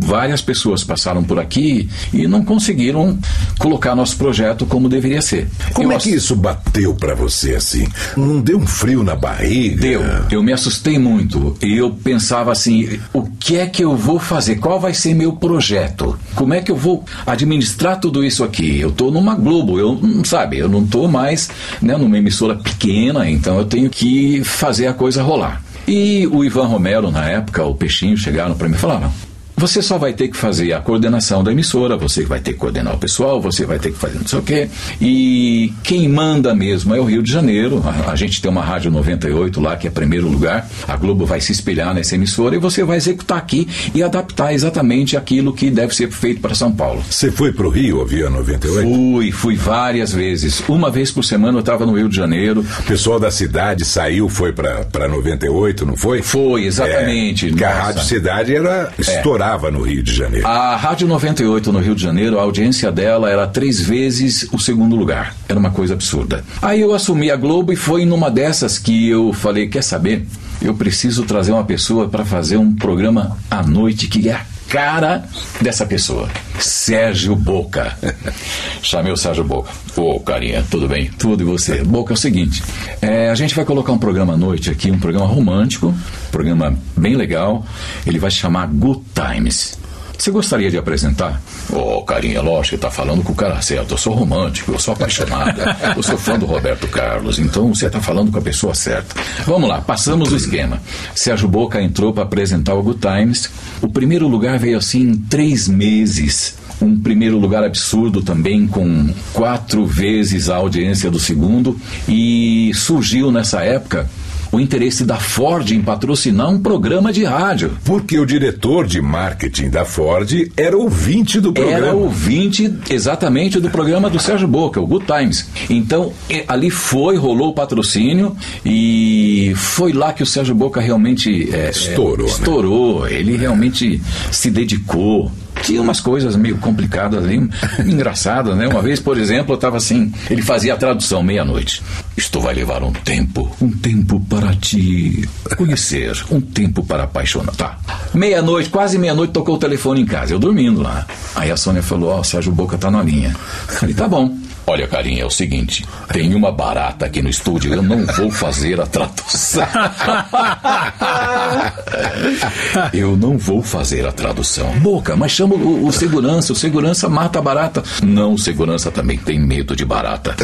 várias 0.00 0.42
pessoas 0.42 0.84
passaram 0.84 1.24
por 1.24 1.38
aqui 1.38 1.88
e 2.12 2.28
não 2.28 2.44
conseguiram 2.44 3.18
colocar 3.58 3.94
nosso 3.94 4.18
projeto 4.18 4.66
como 4.66 4.86
deveria 4.86 5.22
ser. 5.22 5.48
Como 5.72 5.90
Eu 5.90 5.96
é 5.96 5.98
que 5.98 6.10
isso 6.10 6.36
bateu 6.36 6.94
para 6.94 7.14
você 7.14 7.54
assim? 7.54 7.88
Não 8.18 8.38
deu 8.38 8.58
um 8.58 8.66
frio 8.66 9.02
na 9.02 9.16
barriga? 9.16 9.80
Deu. 9.80 10.02
Eu 10.30 10.42
me 10.42 10.52
assustei 10.52 10.98
muito. 10.98 11.56
E 11.62 11.74
eu 11.74 11.90
pensava 11.90 12.52
assim: 12.52 13.00
o 13.14 13.22
que 13.22 13.56
é 13.56 13.66
que 13.66 13.82
eu 13.82 13.96
vou 13.96 14.18
fazer? 14.18 14.56
Qual 14.56 14.78
vai 14.78 14.92
ser 14.92 15.14
meu 15.14 15.32
projeto? 15.32 16.18
Como 16.34 16.52
é 16.52 16.60
que 16.60 16.70
eu 16.70 16.76
vou 16.76 17.02
administrar 17.26 17.98
tudo 17.98 18.22
isso 18.22 18.44
aqui? 18.44 18.78
Eu 18.78 18.90
estou 18.90 19.10
numa 19.10 19.34
Globo, 19.34 19.78
eu 19.78 19.94
não 19.94 20.22
sabe, 20.22 20.58
eu 20.58 20.68
não 20.68 20.84
estou 20.84 21.08
mais 21.08 21.48
né, 21.80 21.96
numa 21.96 22.18
emissora 22.18 22.54
pequena, 22.54 23.26
então 23.38 23.56
eu 23.56 23.64
tenho 23.64 23.88
que 23.88 24.42
fazer 24.42 24.88
a 24.88 24.92
coisa 24.92 25.22
rolar. 25.22 25.62
E 25.86 26.26
o 26.26 26.44
Ivan 26.44 26.66
Romero, 26.66 27.10
na 27.10 27.24
época, 27.26 27.64
o 27.64 27.74
Peixinho, 27.74 28.16
chegaram 28.16 28.54
para 28.54 28.68
mim 28.68 28.74
e 28.74 28.78
falaram: 28.78 29.12
você 29.58 29.82
só 29.82 29.98
vai 29.98 30.12
ter 30.12 30.28
que 30.28 30.36
fazer 30.36 30.72
a 30.72 30.80
coordenação 30.80 31.42
da 31.42 31.50
emissora, 31.50 31.96
você 31.96 32.24
vai 32.24 32.40
ter 32.40 32.52
que 32.52 32.58
coordenar 32.58 32.94
o 32.94 32.98
pessoal, 32.98 33.40
você 33.40 33.66
vai 33.66 33.78
ter 33.78 33.92
que 33.92 33.98
fazer 33.98 34.18
não 34.18 34.26
sei 34.26 34.38
o 34.38 34.42
quê. 34.42 34.68
E 35.00 35.72
quem 35.82 36.08
manda 36.08 36.54
mesmo 36.54 36.94
é 36.94 37.00
o 37.00 37.04
Rio 37.04 37.22
de 37.22 37.30
Janeiro. 37.30 37.82
A, 37.84 38.12
a 38.12 38.16
gente 38.16 38.40
tem 38.40 38.50
uma 38.50 38.62
Rádio 38.62 38.90
98 38.90 39.60
lá, 39.60 39.76
que 39.76 39.86
é 39.86 39.90
primeiro 39.90 40.28
lugar. 40.28 40.68
A 40.86 40.96
Globo 40.96 41.26
vai 41.26 41.40
se 41.40 41.52
espelhar 41.52 41.94
nessa 41.94 42.14
emissora 42.14 42.54
e 42.54 42.58
você 42.58 42.84
vai 42.84 42.96
executar 42.96 43.38
aqui 43.38 43.68
e 43.94 44.02
adaptar 44.02 44.52
exatamente 44.52 45.16
aquilo 45.16 45.52
que 45.52 45.70
deve 45.70 45.94
ser 45.94 46.10
feito 46.10 46.40
para 46.40 46.54
São 46.54 46.72
Paulo. 46.72 47.02
Você 47.10 47.30
foi 47.30 47.52
para 47.52 47.66
o 47.66 47.70
Rio 47.70 47.98
ouvir 47.98 48.26
a 48.26 48.30
98? 48.30 48.88
Fui, 48.88 49.32
fui 49.32 49.56
várias 49.56 50.12
vezes. 50.12 50.62
Uma 50.68 50.90
vez 50.90 51.10
por 51.10 51.24
semana 51.24 51.56
eu 51.58 51.60
estava 51.60 51.84
no 51.84 51.96
Rio 51.96 52.08
de 52.08 52.16
Janeiro. 52.16 52.64
O 52.80 52.82
pessoal 52.84 53.18
da 53.18 53.30
cidade 53.30 53.84
saiu, 53.84 54.28
foi 54.28 54.52
para 54.52 55.08
98, 55.08 55.84
não 55.84 55.96
foi? 55.96 56.22
Foi, 56.22 56.64
exatamente. 56.64 57.46
É, 57.46 57.48
porque 57.48 57.64
a 57.64 57.74
Rádio 57.74 58.02
Cidade 58.02 58.54
era 58.54 58.92
estourada. 58.98 59.47
É 59.47 59.47
no 59.56 59.82
Rio 59.82 60.02
de 60.02 60.14
Janeiro. 60.14 60.46
A 60.46 60.76
Rádio 60.76 61.08
98 61.08 61.72
no 61.72 61.78
Rio 61.78 61.94
de 61.94 62.02
Janeiro, 62.02 62.38
a 62.38 62.42
audiência 62.42 62.92
dela 62.92 63.30
era 63.30 63.46
três 63.46 63.80
vezes 63.80 64.46
o 64.52 64.58
segundo 64.58 64.94
lugar. 64.94 65.34
Era 65.48 65.58
uma 65.58 65.70
coisa 65.70 65.94
absurda. 65.94 66.44
Aí 66.60 66.80
eu 66.80 66.94
assumi 66.94 67.30
a 67.30 67.36
Globo 67.36 67.72
e 67.72 67.76
foi 67.76 68.04
numa 68.04 68.30
dessas 68.30 68.78
que 68.78 69.08
eu 69.08 69.32
falei: 69.32 69.68
quer 69.68 69.82
saber? 69.82 70.26
Eu 70.60 70.74
preciso 70.74 71.24
trazer 71.24 71.52
uma 71.52 71.64
pessoa 71.64 72.08
para 72.08 72.24
fazer 72.24 72.56
um 72.56 72.74
programa 72.74 73.38
à 73.50 73.62
noite 73.62 74.08
que 74.08 74.28
é 74.28 74.40
cara 74.68 75.24
dessa 75.60 75.86
pessoa. 75.86 76.28
Sérgio 76.58 77.34
Boca. 77.34 77.96
Chamei 78.82 79.12
o 79.12 79.16
Sérgio 79.16 79.44
Boca. 79.44 79.70
Ô, 79.96 80.16
oh, 80.16 80.20
carinha, 80.20 80.64
tudo 80.70 80.86
bem? 80.88 81.10
Tudo 81.18 81.42
e 81.42 81.46
você? 81.46 81.82
Boca, 81.82 82.12
é 82.12 82.14
o 82.14 82.16
seguinte: 82.16 82.62
é, 83.00 83.30
a 83.30 83.34
gente 83.34 83.54
vai 83.54 83.64
colocar 83.64 83.92
um 83.92 83.98
programa 83.98 84.34
à 84.34 84.36
noite 84.36 84.70
aqui, 84.70 84.90
um 84.90 84.98
programa 84.98 85.26
romântico, 85.26 85.88
um 85.88 86.30
programa 86.30 86.76
bem 86.96 87.16
legal. 87.16 87.64
Ele 88.06 88.18
vai 88.18 88.30
se 88.30 88.36
chamar 88.36 88.66
Good 88.66 89.02
Times. 89.14 89.78
Você 90.18 90.32
gostaria 90.32 90.68
de 90.68 90.76
apresentar? 90.76 91.40
Ô, 91.72 91.98
oh, 91.98 92.02
carinha, 92.02 92.42
lógico, 92.42 92.74
está 92.74 92.90
falando 92.90 93.22
com 93.22 93.32
o 93.32 93.36
cara 93.36 93.62
certo. 93.62 93.94
Eu 93.94 93.98
sou 93.98 94.14
romântico, 94.14 94.72
eu 94.72 94.78
sou 94.78 94.92
apaixonada, 94.92 95.76
eu 95.96 96.02
sou 96.02 96.18
fã 96.18 96.36
do 96.36 96.44
Roberto 96.44 96.88
Carlos, 96.88 97.38
então 97.38 97.72
você 97.72 97.86
está 97.86 98.00
falando 98.00 98.32
com 98.32 98.38
a 98.38 98.42
pessoa 98.42 98.74
certa. 98.74 99.14
Vamos 99.46 99.68
lá, 99.68 99.80
passamos 99.80 100.32
o 100.32 100.36
esquema. 100.36 100.82
Sérgio 101.14 101.48
Boca 101.48 101.80
entrou 101.80 102.12
para 102.12 102.24
apresentar 102.24 102.74
o 102.74 102.82
Good 102.82 102.98
Times. 102.98 103.48
O 103.80 103.88
primeiro 103.88 104.26
lugar 104.26 104.58
veio 104.58 104.76
assim 104.76 105.02
em 105.02 105.16
três 105.16 105.68
meses 105.68 106.58
um 106.80 106.98
primeiro 106.98 107.38
lugar 107.38 107.64
absurdo 107.64 108.22
também, 108.22 108.66
com 108.66 109.12
quatro 109.32 109.84
vezes 109.84 110.48
a 110.48 110.56
audiência 110.56 111.10
do 111.10 111.18
segundo, 111.18 111.78
e 112.08 112.70
surgiu 112.74 113.32
nessa 113.32 113.62
época 113.62 114.08
o 114.50 114.60
interesse 114.60 115.04
da 115.04 115.16
Ford 115.16 115.70
em 115.70 115.82
patrocinar 115.82 116.48
um 116.48 116.60
programa 116.60 117.12
de 117.12 117.24
rádio. 117.24 117.76
Porque 117.84 118.18
o 118.18 118.26
diretor 118.26 118.86
de 118.86 119.00
marketing 119.00 119.70
da 119.70 119.84
Ford 119.84 120.30
era 120.56 120.76
ouvinte 120.76 121.40
do 121.40 121.52
programa. 121.52 121.86
Era 121.86 121.94
ouvinte 121.94 122.72
exatamente 122.90 123.60
do 123.60 123.70
programa 123.70 124.08
do 124.08 124.18
Sérgio 124.18 124.48
Boca, 124.48 124.80
o 124.80 124.86
Good 124.86 125.06
Times. 125.06 125.48
Então, 125.68 126.12
ali 126.46 126.70
foi, 126.70 127.16
rolou 127.16 127.50
o 127.50 127.54
patrocínio 127.54 128.36
e 128.64 129.52
foi 129.56 129.92
lá 129.92 130.12
que 130.12 130.22
o 130.22 130.26
Sérgio 130.26 130.54
Boca 130.54 130.80
realmente 130.80 131.48
é, 131.54 131.70
estourou. 131.70 132.26
É, 132.26 132.30
estourou. 132.30 133.04
Né? 133.04 133.14
Ele 133.14 133.36
realmente 133.36 134.00
se 134.30 134.50
dedicou 134.50 135.30
tinha 135.62 135.82
umas 135.82 136.00
coisas 136.00 136.36
meio 136.36 136.56
complicadas 136.58 137.22
ali, 137.22 137.36
engraçadas, 137.84 138.56
né? 138.56 138.68
Uma 138.68 138.80
vez, 138.80 139.00
por 139.00 139.18
exemplo, 139.18 139.52
eu 139.52 139.56
estava 139.56 139.76
assim, 139.76 140.12
ele 140.30 140.40
fazia 140.42 140.74
a 140.74 140.76
tradução 140.76 141.22
meia-noite. 141.22 141.82
Isto 142.18 142.40
vai 142.40 142.52
levar 142.52 142.82
um 142.82 142.90
tempo, 142.92 143.48
um 143.62 143.70
tempo 143.70 144.18
para 144.18 144.52
te 144.56 145.28
conhecer, 145.56 146.20
um 146.32 146.40
tempo 146.40 146.82
para 146.82 147.04
apaixonar. 147.04 147.54
Tá. 147.54 147.78
Meia-noite, 148.12 148.70
quase 148.70 148.98
meia-noite, 148.98 149.32
tocou 149.32 149.54
o 149.54 149.58
telefone 149.58 150.00
em 150.00 150.04
casa, 150.04 150.34
eu 150.34 150.38
dormindo 150.40 150.82
lá. 150.82 151.06
Aí 151.36 151.48
a 151.48 151.56
Sônia 151.56 151.80
falou: 151.80 152.10
Ó, 152.10 152.18
oh, 152.18 152.24
Sérgio 152.24 152.50
Boca 152.50 152.76
tá 152.76 152.90
na 152.90 153.04
linha. 153.04 153.32
Falei: 153.68 153.94
tá 153.94 154.08
bom. 154.08 154.36
Olha, 154.68 154.86
carinha, 154.86 155.22
é 155.22 155.24
o 155.24 155.30
seguinte: 155.30 155.86
tem 156.12 156.34
uma 156.34 156.52
barata 156.52 157.06
aqui 157.06 157.22
no 157.22 157.30
estúdio, 157.30 157.72
eu 157.72 157.82
não 157.82 158.04
vou 158.04 158.30
fazer 158.30 158.78
a 158.78 158.86
tradução. 158.86 159.66
eu 162.92 163.16
não 163.16 163.38
vou 163.38 163.62
fazer 163.62 164.06
a 164.06 164.12
tradução. 164.12 164.78
Boca, 164.80 165.16
mas 165.16 165.32
chama 165.32 165.54
o, 165.54 165.86
o, 165.86 165.92
segurança, 165.92 166.52
o 166.52 166.56
segurança 166.56 167.08
mata 167.08 167.38
a 167.38 167.42
barata. 167.42 167.82
Não, 168.02 168.34
o 168.34 168.38
segurança 168.38 168.90
também 168.90 169.16
tem 169.16 169.40
medo 169.40 169.74
de 169.74 169.86
barata. 169.86 170.36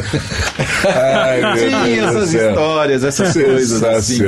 Ai, 0.87 1.43
Sim, 1.59 1.99
essas 1.99 2.33
histórias, 2.33 3.05
essas 3.05 3.35
coisas 3.35 3.83
assim. 3.83 4.21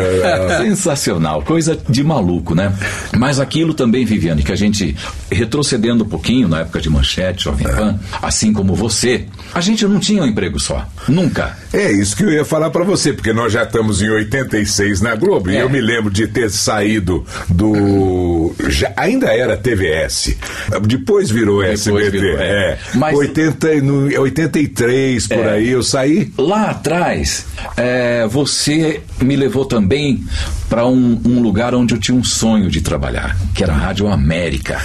Sensacional, 0.59 1.41
coisa 1.41 1.79
de 1.89 2.05
maluco, 2.05 2.55
né? 2.55 2.71
Mas 3.17 3.41
aquilo 3.41 3.73
também, 3.73 4.05
Viviane, 4.05 4.43
que 4.43 4.53
a 4.53 4.57
gente, 4.57 4.95
retrocedendo 5.31 6.05
um 6.05 6.09
pouquinho 6.09 6.49
na 6.49 6.61
época 6.61 6.83
de 6.83 6.91
Manchete, 6.91 7.45
Jovem 7.45 7.67
Pan, 7.67 7.99
assim 8.21 8.53
como 8.53 8.75
você, 8.75 9.25
a 9.55 9.61
gente 9.63 9.86
não 9.89 10.01
tinha 10.01 10.23
um 10.23 10.27
emprego 10.27 10.59
só. 10.59 10.87
Nunca. 11.09 11.57
É 11.73 11.91
isso 11.93 12.17
que 12.17 12.25
eu 12.25 12.33
ia 12.33 12.45
falar 12.45 12.71
para 12.71 12.85
você, 12.85 13.13
porque 13.13 13.33
nós 13.33 13.53
já 13.53 13.63
estamos 13.63 14.03
em 14.03 14.09
86 14.09 15.01
na 15.01 15.15
Globo 15.15 15.51
é. 15.51 15.55
e 15.55 15.57
eu 15.59 15.69
me 15.69 15.81
lembro 15.81 16.11
de 16.11 16.27
ter 16.27 16.51
saído 16.51 17.25
do. 17.49 18.55
Já, 18.69 18.93
ainda 18.97 19.29
era 19.29 19.57
TVS. 19.57 20.37
Depois 20.83 21.31
virou 21.31 21.61
Depois 21.61 21.81
SBT. 21.81 22.11
Virou, 22.11 22.39
é. 22.39 22.47
é. 22.47 22.79
Mas, 22.95 23.17
80, 23.17 23.75
no, 23.83 24.21
83 24.21 25.27
por 25.27 25.39
é. 25.39 25.51
aí 25.51 25.71
eu 25.71 25.83
saí. 25.83 26.33
Lá 26.39 26.71
atrás, 26.71 27.47
é, 27.77 28.27
você 28.27 29.01
me 29.21 29.37
levou 29.37 29.65
também 29.65 30.25
para 30.69 30.87
um, 30.87 31.21
um, 31.25 31.41
lugar 31.41 31.75
onde 31.75 31.95
eu 31.95 32.01
tinha 32.01 32.17
um 32.17 32.25
sonho 32.25 32.69
de 32.69 32.81
trabalhar, 32.81 33.37
que 33.55 33.63
era 33.63 33.73
a 33.73 33.77
Rádio 33.77 34.09
América. 34.09 34.81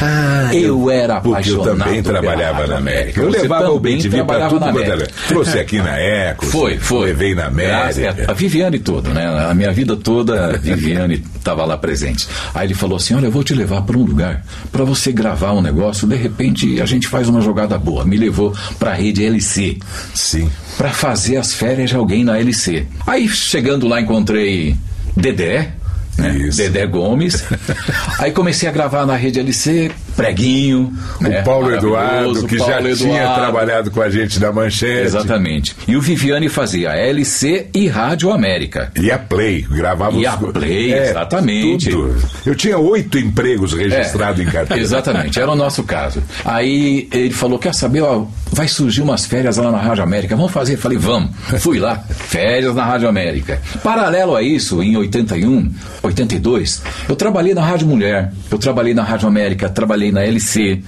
Ah, 0.00 0.50
eu, 0.52 0.80
eu 0.80 0.90
era 0.90 1.16
apaixonado. 1.16 1.68
Eu 1.68 1.76
também 1.76 2.02
trabalhava 2.02 2.66
na 2.66 2.78
América. 2.78 3.20
Eu 3.20 3.28
levava 3.28 3.70
o 3.70 3.78
bem 3.78 3.98
para 4.26 4.45
tudo 4.48 4.60
quanto 4.60 4.80
era. 4.80 5.06
Trouxe 5.28 5.58
aqui 5.58 5.78
na 5.78 5.98
Eco. 5.98 6.46
Foi, 6.56 6.78
foi. 6.78 7.08
Levei 7.08 7.34
na 7.34 7.46
América. 7.46 8.24
A 8.28 8.32
Viviane 8.32 8.78
toda, 8.78 9.10
né? 9.10 9.26
A 9.26 9.54
minha 9.54 9.72
vida 9.72 9.96
toda, 9.96 10.54
a 10.54 10.56
Viviane 10.58 11.22
estava 11.36 11.64
lá 11.64 11.76
presente. 11.76 12.26
Aí 12.54 12.66
ele 12.66 12.74
falou 12.74 12.96
assim: 12.96 13.14
Olha, 13.14 13.26
eu 13.26 13.30
vou 13.30 13.44
te 13.44 13.54
levar 13.54 13.82
para 13.82 13.96
um 13.96 14.02
lugar 14.02 14.44
para 14.72 14.84
você 14.84 15.12
gravar 15.12 15.52
um 15.52 15.60
negócio. 15.60 16.06
De 16.06 16.16
repente 16.16 16.80
a 16.80 16.86
gente 16.86 17.08
faz 17.08 17.28
uma 17.28 17.40
jogada 17.40 17.78
boa. 17.78 18.04
Me 18.04 18.16
levou 18.16 18.54
para 18.78 18.92
a 18.92 18.94
rede 18.94 19.24
LC. 19.24 19.78
Sim. 20.14 20.50
Para 20.76 20.90
fazer 20.90 21.36
as 21.36 21.52
férias 21.52 21.90
de 21.90 21.96
alguém 21.96 22.24
na 22.24 22.38
LC. 22.38 22.86
Aí 23.06 23.28
chegando 23.28 23.86
lá 23.86 24.00
encontrei 24.00 24.76
Dedé, 25.16 25.72
né? 26.18 26.50
Dedé 26.54 26.86
Gomes. 26.86 27.44
Aí 28.18 28.32
comecei 28.32 28.68
a 28.68 28.72
gravar 28.72 29.06
na 29.06 29.16
rede 29.16 29.40
LC, 29.40 29.90
preguinho. 30.16 30.92
O 31.20 31.24
né? 31.24 31.42
Paulo 31.42 31.72
Eduardo, 31.72 32.46
que 32.46 32.56
Paulo 32.56 32.72
já 32.72 32.78
Eduardo. 32.80 32.96
tinha 32.96 33.34
trabalhado 33.34 33.90
com 33.90 34.00
a 34.00 34.08
gente 34.08 34.40
da 34.40 34.52
Manchete. 34.52 35.06
Exatamente. 35.06 35.76
E 35.86 35.96
o 35.96 36.00
Viviane 36.00 36.48
fazia 36.48 36.90
LC 36.94 37.68
e 37.74 37.86
Rádio 37.86 38.32
América. 38.32 38.90
E 38.96 39.10
a 39.10 39.18
Play, 39.18 39.62
gravava 39.62 40.16
E 40.16 40.26
a 40.26 40.36
Play, 40.36 40.92
é, 40.92 41.10
exatamente. 41.10 41.90
Tudo. 41.90 42.16
Eu 42.44 42.54
tinha 42.54 42.78
oito 42.78 43.18
empregos 43.18 43.72
registrados 43.72 44.40
é, 44.40 44.44
em 44.44 44.46
carteira. 44.46 44.82
Exatamente, 44.86 45.38
era 45.38 45.50
o 45.50 45.56
nosso 45.56 45.82
caso. 45.82 46.22
Aí 46.44 47.08
ele 47.12 47.32
falou: 47.32 47.58
quer 47.58 47.74
saber, 47.74 48.02
ó, 48.02 48.24
vai 48.52 48.68
surgir 48.68 49.02
umas 49.02 49.26
férias 49.26 49.56
lá 49.56 49.70
na 49.70 49.78
Rádio 49.78 50.02
América. 50.02 50.36
Vamos 50.36 50.52
fazer? 50.52 50.76
Falei, 50.76 50.96
vamos. 50.98 51.30
Fui 51.60 51.78
lá, 51.78 51.96
férias 52.08 52.74
na 52.74 52.84
Rádio 52.84 53.08
América. 53.08 53.60
Paralelo 53.82 54.36
a 54.36 54.42
isso, 54.42 54.82
em 54.82 54.96
81, 54.96 55.70
82, 56.02 56.82
eu 57.08 57.16
trabalhei 57.16 57.54
na 57.54 57.62
Rádio 57.62 57.86
Mulher, 57.86 58.32
eu 58.50 58.58
trabalhei 58.58 58.94
na 58.94 59.02
Rádio 59.02 59.28
América, 59.28 59.68
trabalhei 59.68 60.05
trabalhei 60.06 60.12
na 60.12 60.22
LC, 60.22 60.82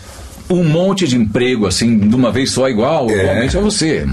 um 0.50 0.64
monte 0.64 1.06
de 1.06 1.16
emprego, 1.16 1.66
assim, 1.66 1.98
de 1.98 2.14
uma 2.14 2.30
vez 2.30 2.50
só, 2.50 2.68
igual, 2.68 3.10
é. 3.10 3.22
igualmente 3.22 3.56
a 3.56 3.60
você. 3.60 4.06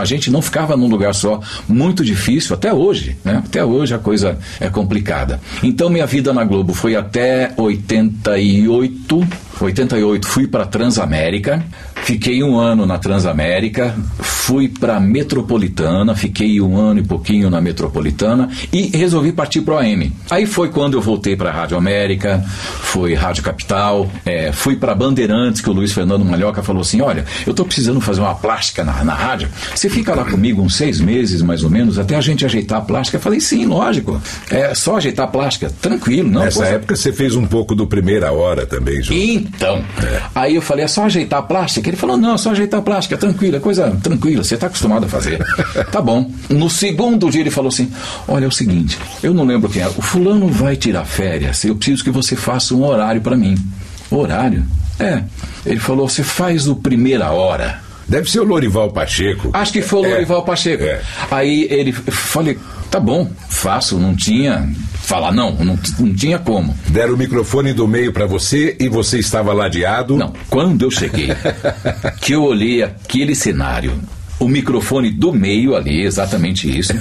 A 0.00 0.04
gente 0.04 0.30
não 0.30 0.40
ficava 0.40 0.76
num 0.76 0.88
lugar 0.88 1.14
só. 1.14 1.40
Muito 1.68 2.04
difícil, 2.04 2.54
até 2.54 2.72
hoje, 2.72 3.16
né? 3.24 3.42
Até 3.44 3.64
hoje 3.64 3.94
a 3.94 3.98
coisa 3.98 4.38
é 4.58 4.70
complicada. 4.70 5.40
Então, 5.62 5.90
minha 5.90 6.06
vida 6.06 6.32
na 6.32 6.44
Globo 6.44 6.72
foi 6.72 6.96
até 6.96 7.52
88. 7.56 9.28
88 9.66 10.26
fui 10.26 10.46
para 10.46 10.66
Transamérica, 10.66 11.64
fiquei 12.04 12.42
um 12.42 12.58
ano 12.58 12.84
na 12.84 12.98
Transamérica, 12.98 13.94
fui 14.18 14.68
para 14.68 14.98
Metropolitana, 14.98 16.14
fiquei 16.14 16.60
um 16.60 16.76
ano 16.76 17.00
e 17.00 17.02
pouquinho 17.02 17.48
na 17.48 17.60
Metropolitana 17.60 18.50
e 18.72 18.96
resolvi 18.96 19.32
partir 19.32 19.60
para 19.60 19.74
o 19.74 19.78
AM. 19.78 20.12
Aí 20.30 20.46
foi 20.46 20.68
quando 20.68 20.94
eu 20.94 21.00
voltei 21.00 21.36
para 21.36 21.50
a 21.50 21.52
Rádio 21.52 21.76
América, 21.76 22.44
foi 22.46 23.14
Rádio 23.14 23.42
Capital, 23.42 24.10
é, 24.24 24.52
fui 24.52 24.76
para 24.76 24.94
Bandeirantes, 24.94 25.60
que 25.60 25.70
o 25.70 25.72
Luiz 25.72 25.92
Fernando 25.92 26.24
Malhoca 26.24 26.62
falou 26.62 26.82
assim: 26.82 27.00
olha, 27.00 27.24
eu 27.46 27.52
estou 27.52 27.64
precisando 27.64 28.00
fazer 28.00 28.20
uma 28.20 28.34
plástica 28.34 28.84
na, 28.84 29.04
na 29.04 29.14
rádio, 29.14 29.48
você 29.74 29.88
fica 29.88 30.14
lá 30.14 30.24
comigo 30.24 30.60
uns 30.60 30.74
seis 30.74 31.00
meses 31.00 31.42
mais 31.42 31.62
ou 31.62 31.70
menos 31.70 31.98
até 31.98 32.16
a 32.16 32.20
gente 32.20 32.44
ajeitar 32.44 32.78
a 32.78 32.82
plástica. 32.82 33.16
Eu 33.16 33.22
falei: 33.22 33.40
sim, 33.40 33.64
lógico, 33.66 34.20
é 34.50 34.74
só 34.74 34.96
ajeitar 34.96 35.26
a 35.26 35.28
plástica, 35.28 35.72
tranquilo, 35.80 36.28
não. 36.28 36.42
Nessa 36.42 36.66
época 36.66 36.96
você 36.96 37.12
fez 37.12 37.36
um 37.36 37.46
pouco 37.46 37.74
do 37.74 37.86
Primeira 37.86 38.32
Hora 38.32 38.66
também, 38.66 39.02
João. 39.02 39.18
Então, 39.54 39.84
é. 40.02 40.22
aí 40.34 40.54
eu 40.54 40.62
falei: 40.62 40.84
é 40.84 40.88
só 40.88 41.04
ajeitar 41.04 41.40
a 41.40 41.42
plástica? 41.42 41.88
Ele 41.88 41.96
falou: 41.96 42.16
não, 42.16 42.34
é 42.34 42.38
só 42.38 42.50
ajeitar 42.50 42.80
a 42.80 42.82
plástica, 42.82 43.16
tranquila, 43.16 43.60
coisa 43.60 43.90
tranquila, 44.02 44.42
você 44.42 44.54
está 44.54 44.66
acostumado 44.66 45.06
a 45.06 45.08
fazer. 45.08 45.38
tá 45.90 46.00
bom. 46.00 46.30
No 46.48 46.68
segundo 46.68 47.30
dia 47.30 47.40
ele 47.42 47.50
falou 47.50 47.68
assim: 47.68 47.90
olha, 48.26 48.44
é 48.44 48.48
o 48.48 48.52
seguinte, 48.52 48.98
eu 49.22 49.32
não 49.32 49.44
lembro 49.44 49.68
quem 49.68 49.82
é, 49.82 49.88
o 49.88 50.02
fulano 50.02 50.48
vai 50.48 50.76
tirar 50.76 51.04
férias, 51.04 51.64
eu 51.64 51.76
preciso 51.76 52.02
que 52.02 52.10
você 52.10 52.34
faça 52.34 52.74
um 52.74 52.84
horário 52.84 53.20
para 53.20 53.36
mim. 53.36 53.56
Horário? 54.10 54.64
É. 54.98 55.22
Ele 55.64 55.80
falou: 55.80 56.08
você 56.08 56.22
faz 56.22 56.66
o 56.66 56.76
primeira 56.76 57.30
hora. 57.30 57.91
Deve 58.08 58.30
ser 58.30 58.40
o 58.40 58.44
Lorival 58.44 58.90
Pacheco. 58.90 59.50
Acho 59.52 59.72
que 59.72 59.82
foi 59.82 60.00
o 60.00 60.06
é. 60.06 60.14
Lorival 60.14 60.44
Pacheco. 60.44 60.82
É. 60.82 61.00
Aí 61.30 61.66
ele 61.70 61.92
falei, 61.92 62.58
tá 62.90 63.00
bom, 63.00 63.30
faço, 63.48 63.98
não 63.98 64.14
tinha. 64.14 64.68
Falar 65.02 65.32
não, 65.32 65.52
não, 65.52 65.78
não 65.98 66.14
tinha 66.14 66.38
como. 66.38 66.76
Deram 66.88 67.14
o 67.14 67.16
microfone 67.16 67.72
do 67.72 67.88
meio 67.88 68.12
para 68.12 68.24
você 68.24 68.76
e 68.78 68.88
você 68.88 69.18
estava 69.18 69.52
ladeado? 69.52 70.16
Não, 70.16 70.32
quando 70.48 70.82
eu 70.82 70.90
cheguei, 70.90 71.28
que 72.20 72.32
eu 72.32 72.44
olhei 72.44 72.82
aquele 72.82 73.34
cenário, 73.34 74.00
o 74.38 74.48
microfone 74.48 75.10
do 75.10 75.32
meio 75.32 75.74
ali, 75.74 76.02
exatamente 76.02 76.78
isso. 76.78 76.92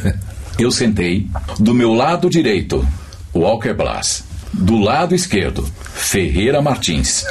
Eu 0.57 0.71
sentei, 0.71 1.27
do 1.59 1.73
meu 1.73 1.93
lado 1.93 2.29
direito, 2.29 2.85
Walker 3.33 3.73
Blas. 3.73 4.23
Do 4.53 4.77
lado 4.77 5.15
esquerdo, 5.15 5.67
Ferreira 5.93 6.61
Martins. 6.61 7.25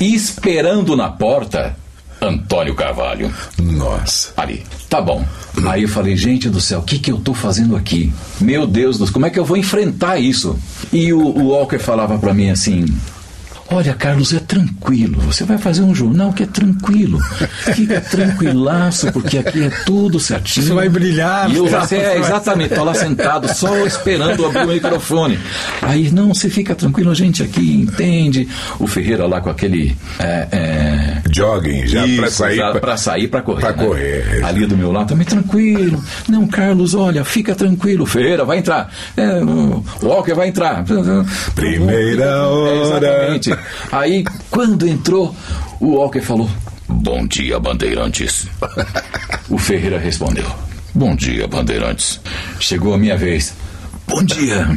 E 0.00 0.12
esperando 0.14 0.96
na 0.96 1.08
porta, 1.08 1.76
Antônio 2.22 2.74
Carvalho. 2.74 3.32
Nossa. 3.60 4.32
Ali. 4.36 4.62
Tá 4.88 5.00
bom. 5.00 5.24
Aí 5.66 5.82
eu 5.82 5.88
falei, 5.88 6.16
gente 6.16 6.48
do 6.48 6.60
céu, 6.60 6.78
o 6.78 6.82
que, 6.82 6.98
que 6.98 7.10
eu 7.10 7.18
tô 7.18 7.34
fazendo 7.34 7.76
aqui? 7.76 8.12
Meu 8.40 8.66
Deus 8.66 8.96
do 8.96 9.06
céu, 9.06 9.12
como 9.12 9.26
é 9.26 9.30
que 9.30 9.38
eu 9.38 9.44
vou 9.44 9.56
enfrentar 9.56 10.18
isso? 10.18 10.58
E 10.92 11.12
o, 11.12 11.20
o 11.20 11.48
Walker 11.48 11.78
falava 11.78 12.18
para 12.18 12.32
mim 12.32 12.50
assim: 12.50 12.84
Olha, 13.72 13.94
Carlos, 13.94 14.34
é 14.34 14.38
tranquilo. 14.38 15.18
Você 15.22 15.44
vai 15.44 15.56
fazer 15.56 15.82
um 15.82 15.94
jornal 15.94 16.30
que 16.32 16.42
é 16.42 16.46
tranquilo. 16.46 17.18
Fica 17.74 18.02
tranquilaço, 18.02 19.10
porque 19.12 19.38
aqui 19.38 19.64
é 19.64 19.70
tudo 19.86 20.20
certinho. 20.20 20.66
Você 20.66 20.74
vai 20.74 20.90
brilhar. 20.90 21.50
E 21.50 21.56
eu, 21.56 21.66
você, 21.66 21.96
é, 21.96 22.18
exatamente, 22.18 22.72
estou 22.72 22.84
lá 22.84 22.92
sentado, 22.92 23.52
só 23.54 23.74
esperando 23.86 24.44
abrir 24.44 24.64
o 24.64 24.68
microfone. 24.68 25.38
Aí, 25.80 26.10
não, 26.10 26.34
você 26.34 26.50
fica 26.50 26.74
tranquilo, 26.74 27.10
a 27.10 27.14
gente 27.14 27.42
aqui 27.42 27.74
entende. 27.74 28.46
O 28.78 28.86
Ferreira 28.86 29.26
lá 29.26 29.40
com 29.40 29.48
aquele... 29.48 29.96
É, 30.18 30.48
é... 30.52 30.91
Jogging, 31.34 31.86
já 31.86 32.04
para 32.16 32.30
sair. 32.30 32.80
Para 32.80 32.96
sair, 32.96 33.28
para 33.28 33.42
correr. 33.42 33.60
Para 33.60 33.76
né? 33.76 33.84
correr. 33.84 34.44
Ali 34.44 34.66
do 34.66 34.76
meu 34.76 34.92
lado, 34.92 35.08
também 35.08 35.26
tranquilo. 35.26 36.02
Não, 36.28 36.46
Carlos, 36.46 36.94
olha, 36.94 37.24
fica 37.24 37.54
tranquilo. 37.54 38.04
Ferreira, 38.04 38.44
vai 38.44 38.58
entrar. 38.58 38.92
É, 39.16 39.40
Walker 40.02 40.34
vai 40.34 40.48
entrar. 40.48 40.84
Primeira 41.54 42.46
hora. 42.46 42.70
É, 42.70 42.82
exatamente. 42.82 43.56
Aí, 43.90 44.24
quando 44.50 44.86
entrou, 44.86 45.34
o 45.80 45.96
Walker 45.96 46.20
falou: 46.20 46.50
Bom 46.88 47.26
dia, 47.26 47.58
Bandeirantes. 47.58 48.46
o 49.48 49.56
Ferreira 49.56 49.98
respondeu: 49.98 50.46
Bom 50.94 51.16
dia, 51.16 51.48
Bandeirantes. 51.48 52.20
Chegou 52.60 52.94
a 52.94 52.98
minha 52.98 53.16
vez. 53.16 53.54
Bom 54.06 54.22
dia. 54.22 54.68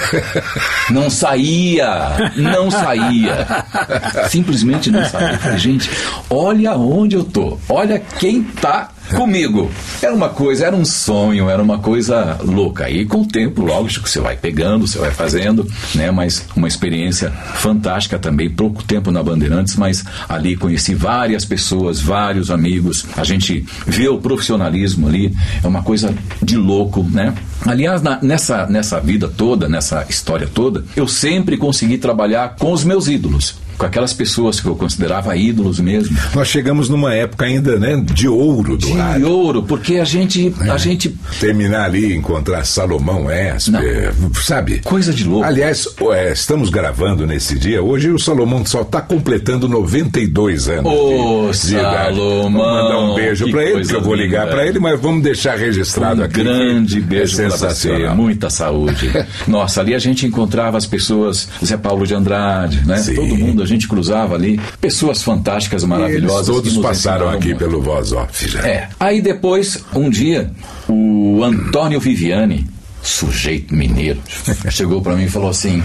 Não 0.90 1.10
saía, 1.10 2.32
não 2.36 2.70
saía. 2.70 3.63
Simplesmente 4.28 4.90
não 4.90 5.04
saía. 5.04 5.32
Eu 5.32 5.38
falei, 5.38 5.58
gente, 5.58 5.90
olha 6.30 6.76
onde 6.76 7.16
eu 7.16 7.24
tô, 7.24 7.58
olha 7.68 7.98
quem 7.98 8.42
tá 8.42 8.90
comigo. 9.10 9.70
Era 10.00 10.14
uma 10.14 10.28
coisa, 10.28 10.66
era 10.66 10.76
um 10.76 10.84
sonho, 10.84 11.48
era 11.50 11.62
uma 11.62 11.78
coisa 11.78 12.38
louca. 12.42 12.88
E 12.88 13.04
com 13.04 13.22
o 13.22 13.26
tempo, 13.26 13.62
lógico, 13.62 14.08
você 14.08 14.20
vai 14.20 14.36
pegando, 14.36 14.86
você 14.86 14.98
vai 14.98 15.10
fazendo, 15.10 15.66
né? 15.94 16.10
Mas 16.10 16.46
uma 16.56 16.68
experiência 16.68 17.30
fantástica 17.30 18.18
também. 18.18 18.48
Pouco 18.48 18.82
tempo 18.82 19.10
na 19.10 19.22
Bandeirantes, 19.22 19.76
mas 19.76 20.04
ali 20.28 20.56
conheci 20.56 20.94
várias 20.94 21.44
pessoas, 21.44 22.00
vários 22.00 22.50
amigos. 22.50 23.06
A 23.16 23.24
gente 23.24 23.64
vê 23.86 24.08
o 24.08 24.18
profissionalismo 24.18 25.08
ali, 25.08 25.34
é 25.62 25.66
uma 25.66 25.82
coisa 25.82 26.14
de 26.42 26.56
louco, 26.56 27.04
né? 27.10 27.34
Aliás, 27.66 28.02
na, 28.02 28.18
nessa, 28.22 28.66
nessa 28.66 29.00
vida 29.00 29.28
toda, 29.28 29.68
nessa 29.68 30.06
história 30.08 30.46
toda, 30.46 30.84
eu 30.96 31.06
sempre 31.08 31.56
consegui 31.56 31.98
trabalhar 31.98 32.56
com 32.56 32.72
os 32.72 32.84
meus 32.84 33.08
ídolos 33.08 33.63
com 33.76 33.86
aquelas 33.86 34.12
pessoas 34.12 34.60
que 34.60 34.66
eu 34.66 34.76
considerava 34.76 35.36
ídolos 35.36 35.80
mesmo. 35.80 36.16
Nós 36.34 36.48
chegamos 36.48 36.88
numa 36.88 37.14
época 37.14 37.44
ainda, 37.44 37.78
né, 37.78 37.96
de 37.96 38.28
ouro 38.28 38.76
do 38.76 38.86
de 38.86 38.92
rádio. 38.92 39.26
De 39.26 39.32
ouro, 39.32 39.62
porque 39.62 39.96
a 39.96 40.04
gente, 40.04 40.54
é. 40.60 40.70
a 40.70 40.76
gente 40.76 41.14
terminar 41.40 41.84
ali 41.84 42.14
encontrar 42.14 42.64
Salomão 42.64 43.30
Esper, 43.30 44.12
sabe? 44.42 44.80
Coisa 44.80 45.12
de 45.12 45.24
louco. 45.24 45.44
Aliás, 45.44 45.88
é, 46.12 46.32
estamos 46.32 46.70
gravando 46.70 47.26
nesse 47.26 47.58
dia. 47.58 47.82
Hoje 47.82 48.10
o 48.10 48.18
Salomão 48.18 48.64
só 48.64 48.82
está 48.82 49.00
completando 49.00 49.68
92 49.68 50.68
anos 50.68 50.92
Ô, 50.92 51.50
de, 51.50 51.58
de 51.58 51.80
Salomão, 51.80 52.52
Vamos 52.52 52.82
mandar 52.82 52.98
um 52.98 53.14
beijo 53.14 53.50
para 53.50 53.64
ele, 53.64 53.86
que 53.86 53.94
eu 53.94 54.02
vou 54.02 54.14
ligar 54.14 54.48
para 54.48 54.66
ele, 54.66 54.78
mas 54.78 55.00
vamos 55.00 55.22
deixar 55.22 55.56
registrado 55.56 56.20
um 56.20 56.24
aqui. 56.24 56.42
grande 56.42 57.00
beijo 57.00 57.40
é 57.40 57.48
para 57.48 57.56
você, 57.56 58.08
muita 58.10 58.50
saúde. 58.50 59.10
Nossa, 59.46 59.80
ali 59.80 59.94
a 59.94 59.98
gente 59.98 60.26
encontrava 60.26 60.76
as 60.76 60.86
pessoas, 60.86 61.48
Zé 61.64 61.76
Paulo 61.76 62.06
de 62.06 62.14
Andrade, 62.14 62.82
né? 62.86 62.96
Sim. 62.98 63.14
Todo 63.14 63.36
mundo 63.36 63.63
a 63.64 63.68
gente 63.68 63.88
cruzava 63.88 64.34
ali, 64.34 64.60
pessoas 64.80 65.22
fantásticas, 65.22 65.84
maravilhosas. 65.84 66.48
Eles 66.48 66.72
todos 66.72 66.76
passaram 66.78 67.28
aqui 67.28 67.48
muito. 67.48 67.58
pelo 67.58 67.82
Voz 67.82 68.12
Off 68.12 68.48
já. 68.48 68.60
É. 68.66 68.88
Aí 68.98 69.20
depois, 69.20 69.84
um 69.94 70.08
dia, 70.08 70.50
o 70.88 71.42
Antônio 71.42 71.98
Viviani, 71.98 72.66
sujeito 73.02 73.74
mineiro, 73.74 74.20
chegou 74.70 75.02
para 75.02 75.16
mim 75.16 75.24
e 75.24 75.28
falou 75.28 75.50
assim: 75.50 75.82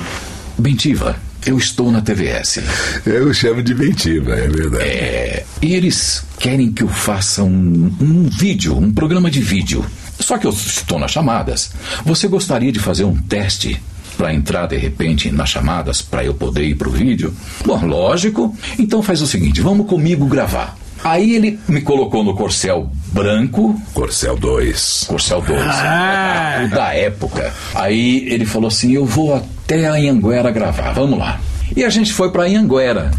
Bentiva, 0.58 1.16
eu 1.46 1.58
estou 1.58 1.92
na 1.92 2.02
TVS. 2.02 2.60
Eu 3.06 3.34
chamo 3.34 3.64
de 3.64 3.74
Bentiva, 3.74 4.36
é 4.36 4.48
verdade. 4.48 4.84
É, 4.84 5.46
e 5.62 5.74
eles 5.74 6.24
querem 6.38 6.72
que 6.72 6.84
eu 6.84 6.90
faça 6.90 7.44
um, 7.44 7.96
um 8.00 8.24
vídeo, 8.30 8.78
um 8.78 8.92
programa 8.92 9.32
de 9.32 9.40
vídeo. 9.40 9.86
Só 10.20 10.38
que 10.38 10.46
eu 10.46 10.52
estou 10.52 11.00
nas 11.00 11.12
chamadas. 11.12 11.72
Você 12.06 12.28
gostaria 12.28 12.72
de 12.72 12.80
fazer 12.80 13.06
um 13.06 13.16
teste 13.16 13.82
para 14.20 14.34
entrar 14.34 14.68
de 14.68 14.76
repente 14.76 15.32
nas 15.32 15.50
chamadas 15.50 16.02
para 16.02 16.26
eu 16.26 16.34
poder 16.34 16.66
ir 16.66 16.76
para 16.76 16.90
o 16.90 16.92
vídeo? 16.92 17.34
Bom, 17.66 17.86
lógico. 17.86 18.54
Então 18.78 19.02
faz 19.02 19.22
o 19.22 19.28
seguinte: 19.28 19.62
vamos 19.62 19.88
comigo 19.88 20.26
gravar. 20.26 20.78
Aí 21.02 21.34
ele 21.34 21.58
me 21.70 21.80
colocou 21.80 22.22
no 22.22 22.36
Corcel 22.36 22.92
branco. 23.14 23.82
Corcel 23.94 24.36
2. 24.36 25.06
Corcel 25.08 25.42
2. 25.42 25.62
Ah. 25.62 26.68
Da 26.70 26.94
época. 26.94 27.54
Aí 27.74 28.28
ele 28.28 28.46
falou 28.46 28.68
assim: 28.68 28.92
eu 28.92 29.06
vou 29.06 29.34
até 29.34 29.88
a 29.88 29.94
Anhanguera 29.94 30.52
gravar. 30.52 30.92
Vamos 30.92 31.18
lá. 31.18 31.40
E 31.74 31.86
a 31.86 31.90
gente 31.90 32.12
foi 32.12 32.30
para 32.30 32.44
Anhanguera. 32.44 33.12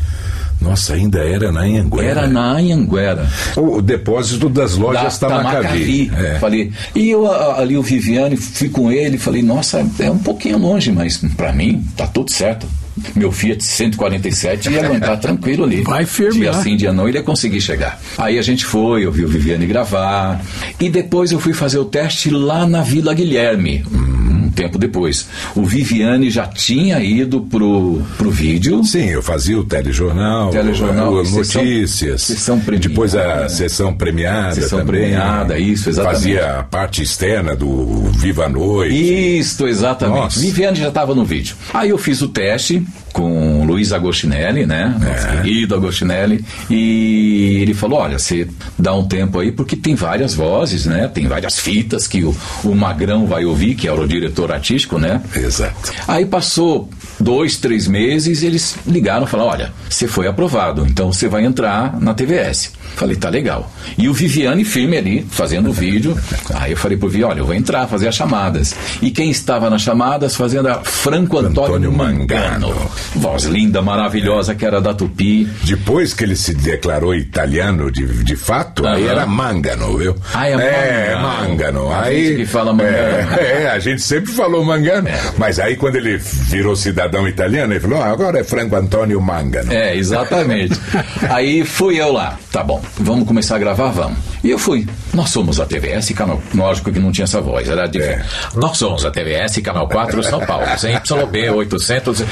Nossa, 0.60 0.94
ainda 0.94 1.20
era 1.20 1.50
na 1.50 1.60
Anhanguera. 1.60 2.06
Era 2.06 2.26
na 2.26 2.52
Anhanguera. 2.52 3.28
O, 3.56 3.78
o 3.78 3.82
depósito 3.82 4.48
das 4.48 4.76
lojas 4.76 5.18
da, 5.18 5.28
Tamacavi. 5.28 6.06
Tamacavi. 6.06 6.12
É. 6.16 6.38
Falei, 6.38 6.72
e 6.94 7.10
eu 7.10 7.30
ali 7.30 7.76
o 7.76 7.82
Viviane, 7.82 8.36
fui 8.36 8.68
com 8.68 8.92
ele, 8.92 9.16
falei, 9.16 9.42
nossa, 9.42 9.86
é 9.98 10.10
um 10.10 10.18
pouquinho 10.18 10.58
longe, 10.58 10.92
mas 10.92 11.16
para 11.36 11.52
mim 11.52 11.82
tá 11.96 12.06
tudo 12.06 12.30
certo. 12.30 12.66
Meu 13.14 13.32
Fiat 13.32 13.64
147 13.64 14.70
ia 14.70 14.84
aguentar 14.84 15.18
tranquilo 15.20 15.64
ali. 15.64 15.82
Vai 15.82 16.04
firme. 16.04 16.40
Dia 16.40 16.52
sim, 16.52 16.76
dia 16.76 16.92
não, 16.92 17.08
ele 17.08 17.16
ia 17.16 17.24
conseguir 17.24 17.60
chegar. 17.60 17.98
Aí 18.18 18.38
a 18.38 18.42
gente 18.42 18.66
foi, 18.66 19.06
eu 19.06 19.12
vi 19.12 19.24
o 19.24 19.28
Viviane 19.28 19.66
gravar. 19.66 20.40
E 20.78 20.90
depois 20.90 21.32
eu 21.32 21.40
fui 21.40 21.54
fazer 21.54 21.78
o 21.78 21.84
teste 21.86 22.28
lá 22.28 22.66
na 22.66 22.82
Vila 22.82 23.14
Guilherme. 23.14 23.84
Hum 23.90 24.29
tempo 24.50 24.78
depois. 24.78 25.28
O 25.54 25.64
Viviane 25.64 26.30
já 26.30 26.46
tinha 26.46 27.00
ido 27.00 27.40
pro, 27.42 28.02
pro 28.16 28.30
vídeo. 28.30 28.84
Sim, 28.84 29.06
eu 29.06 29.22
fazia 29.22 29.58
o 29.58 29.64
telejornal, 29.64 30.50
telejornal 30.50 31.18
as 31.20 31.32
notícias. 31.32 32.22
Sessão 32.22 32.58
premiada. 32.60 32.88
Depois 32.88 33.14
a 33.14 33.48
sessão 33.48 33.92
premiada. 33.94 34.54
Sessão 34.54 34.80
também. 34.80 35.02
premiada, 35.02 35.58
isso, 35.58 35.88
exatamente. 35.88 36.16
Fazia 36.16 36.58
a 36.58 36.62
parte 36.62 37.02
externa 37.02 37.54
do 37.54 38.10
Viva 38.12 38.46
a 38.46 38.48
Noite. 38.48 39.38
Isso, 39.38 39.66
exatamente. 39.66 40.20
Nossa. 40.20 40.40
Viviane 40.40 40.78
já 40.78 40.88
estava 40.88 41.14
no 41.14 41.24
vídeo. 41.24 41.56
Aí 41.72 41.90
eu 41.90 41.98
fiz 41.98 42.22
o 42.22 42.28
teste 42.28 42.82
com 43.12 43.64
Luiz 43.64 43.92
Agostinelli, 43.92 44.66
né? 44.66 44.94
Nosso 45.00 45.26
É. 45.26 45.36
querido 45.42 45.74
Agostinelli. 45.74 46.44
E 46.68 47.58
ele 47.62 47.74
falou: 47.74 47.98
olha, 48.00 48.18
você 48.18 48.48
dá 48.78 48.94
um 48.94 49.06
tempo 49.06 49.38
aí, 49.38 49.52
porque 49.52 49.76
tem 49.76 49.94
várias 49.94 50.34
vozes, 50.34 50.86
né? 50.86 51.08
Tem 51.12 51.26
várias 51.26 51.58
fitas 51.58 52.06
que 52.06 52.24
o, 52.24 52.34
o 52.64 52.74
Magrão 52.74 53.26
vai 53.26 53.44
ouvir, 53.44 53.74
que 53.74 53.88
era 53.88 54.00
o 54.00 54.06
diretor 54.08 54.52
artístico, 54.52 54.98
né? 54.98 55.20
Exato. 55.34 55.92
Aí 56.08 56.24
passou 56.26 56.88
dois, 57.18 57.56
três 57.56 57.86
meses, 57.86 58.42
eles 58.42 58.76
ligaram 58.86 59.24
e 59.24 59.28
falaram: 59.28 59.50
olha, 59.50 59.72
você 59.88 60.06
foi 60.06 60.26
aprovado, 60.26 60.86
então 60.86 61.12
você 61.12 61.28
vai 61.28 61.44
entrar 61.44 62.00
na 62.00 62.14
TVS. 62.14 62.72
Falei, 62.96 63.14
tá 63.16 63.28
legal. 63.28 63.72
E 63.96 64.08
o 64.08 64.12
Viviane 64.12 64.64
firme 64.64 64.96
ali, 64.96 65.26
fazendo 65.30 65.70
o 65.70 65.72
vídeo. 65.72 66.18
Aí 66.54 66.72
eu 66.72 66.76
falei 66.76 66.98
pro 66.98 67.08
Vi, 67.08 67.22
olha, 67.22 67.38
eu 67.38 67.46
vou 67.46 67.54
entrar, 67.54 67.86
fazer 67.86 68.08
as 68.08 68.14
chamadas. 68.16 68.74
E 69.00 69.10
quem 69.12 69.30
estava 69.30 69.70
nas 69.70 69.82
chamadas 69.82 70.34
fazendo 70.34 70.68
a 70.68 70.80
Franco 70.82 71.38
Antônio, 71.38 71.76
Antônio 71.76 71.92
Mangano. 71.92 72.68
Mangano. 72.68 72.90
Voz 73.14 73.44
linda, 73.44 73.82
maravilhosa, 73.82 74.54
que 74.54 74.64
era 74.64 74.80
da 74.80 74.94
Tupi. 74.94 75.48
Depois 75.64 76.14
que 76.14 76.24
ele 76.24 76.36
se 76.36 76.54
declarou 76.54 77.14
italiano 77.14 77.90
de, 77.90 78.24
de 78.24 78.36
fato, 78.36 78.86
aí 78.86 79.06
era 79.06 79.26
Mangano, 79.26 79.96
viu? 79.98 80.16
Ah, 80.34 80.48
é 80.48 80.52
é 80.52 81.16
Mangano. 81.16 81.50
Mangano. 81.50 81.92
A 81.92 82.02
Aí, 82.02 82.26
gente 82.28 82.36
que 82.36 82.46
fala 82.46 82.72
Mangano. 82.72 83.34
É, 83.38 83.62
é, 83.62 83.70
a 83.70 83.78
gente 83.78 84.02
sempre 84.02 84.32
falou 84.32 84.64
Mangano. 84.64 85.08
Mas 85.38 85.58
aí 85.58 85.76
quando 85.76 85.96
ele 85.96 86.18
virou 86.18 86.76
cidadão 86.76 87.26
italiano, 87.28 87.72
ele 87.72 87.80
falou, 87.80 88.00
ah, 88.02 88.06
agora 88.10 88.38
é 88.38 88.44
Franco 88.44 88.76
Antônio 88.76 89.20
Mangano. 89.20 89.72
É, 89.72 89.96
exatamente. 89.96 90.78
Aí 91.28 91.64
fui 91.64 92.00
eu 92.00 92.12
lá. 92.12 92.38
Tá 92.52 92.62
bom, 92.64 92.82
vamos 92.98 93.26
começar 93.26 93.56
a 93.56 93.58
gravar? 93.58 93.90
Vamos. 93.90 94.18
E 94.42 94.50
eu 94.50 94.58
fui. 94.58 94.86
Nós 95.12 95.30
somos 95.30 95.60
a 95.60 95.66
TVS, 95.66 96.10
canal. 96.12 96.40
Lógico 96.54 96.90
que 96.92 96.98
não 96.98 97.12
tinha 97.12 97.24
essa 97.24 97.40
voz, 97.40 97.68
era 97.68 97.86
diferente. 97.86 98.24
Nós 98.54 98.76
somos 98.78 99.04
a 99.04 99.10
TVS, 99.10 99.58
canal 99.58 99.88
4, 99.88 100.22
São 100.22 100.40
Paulo, 100.40 100.64
CYB 100.78 101.50
800, 101.50 102.24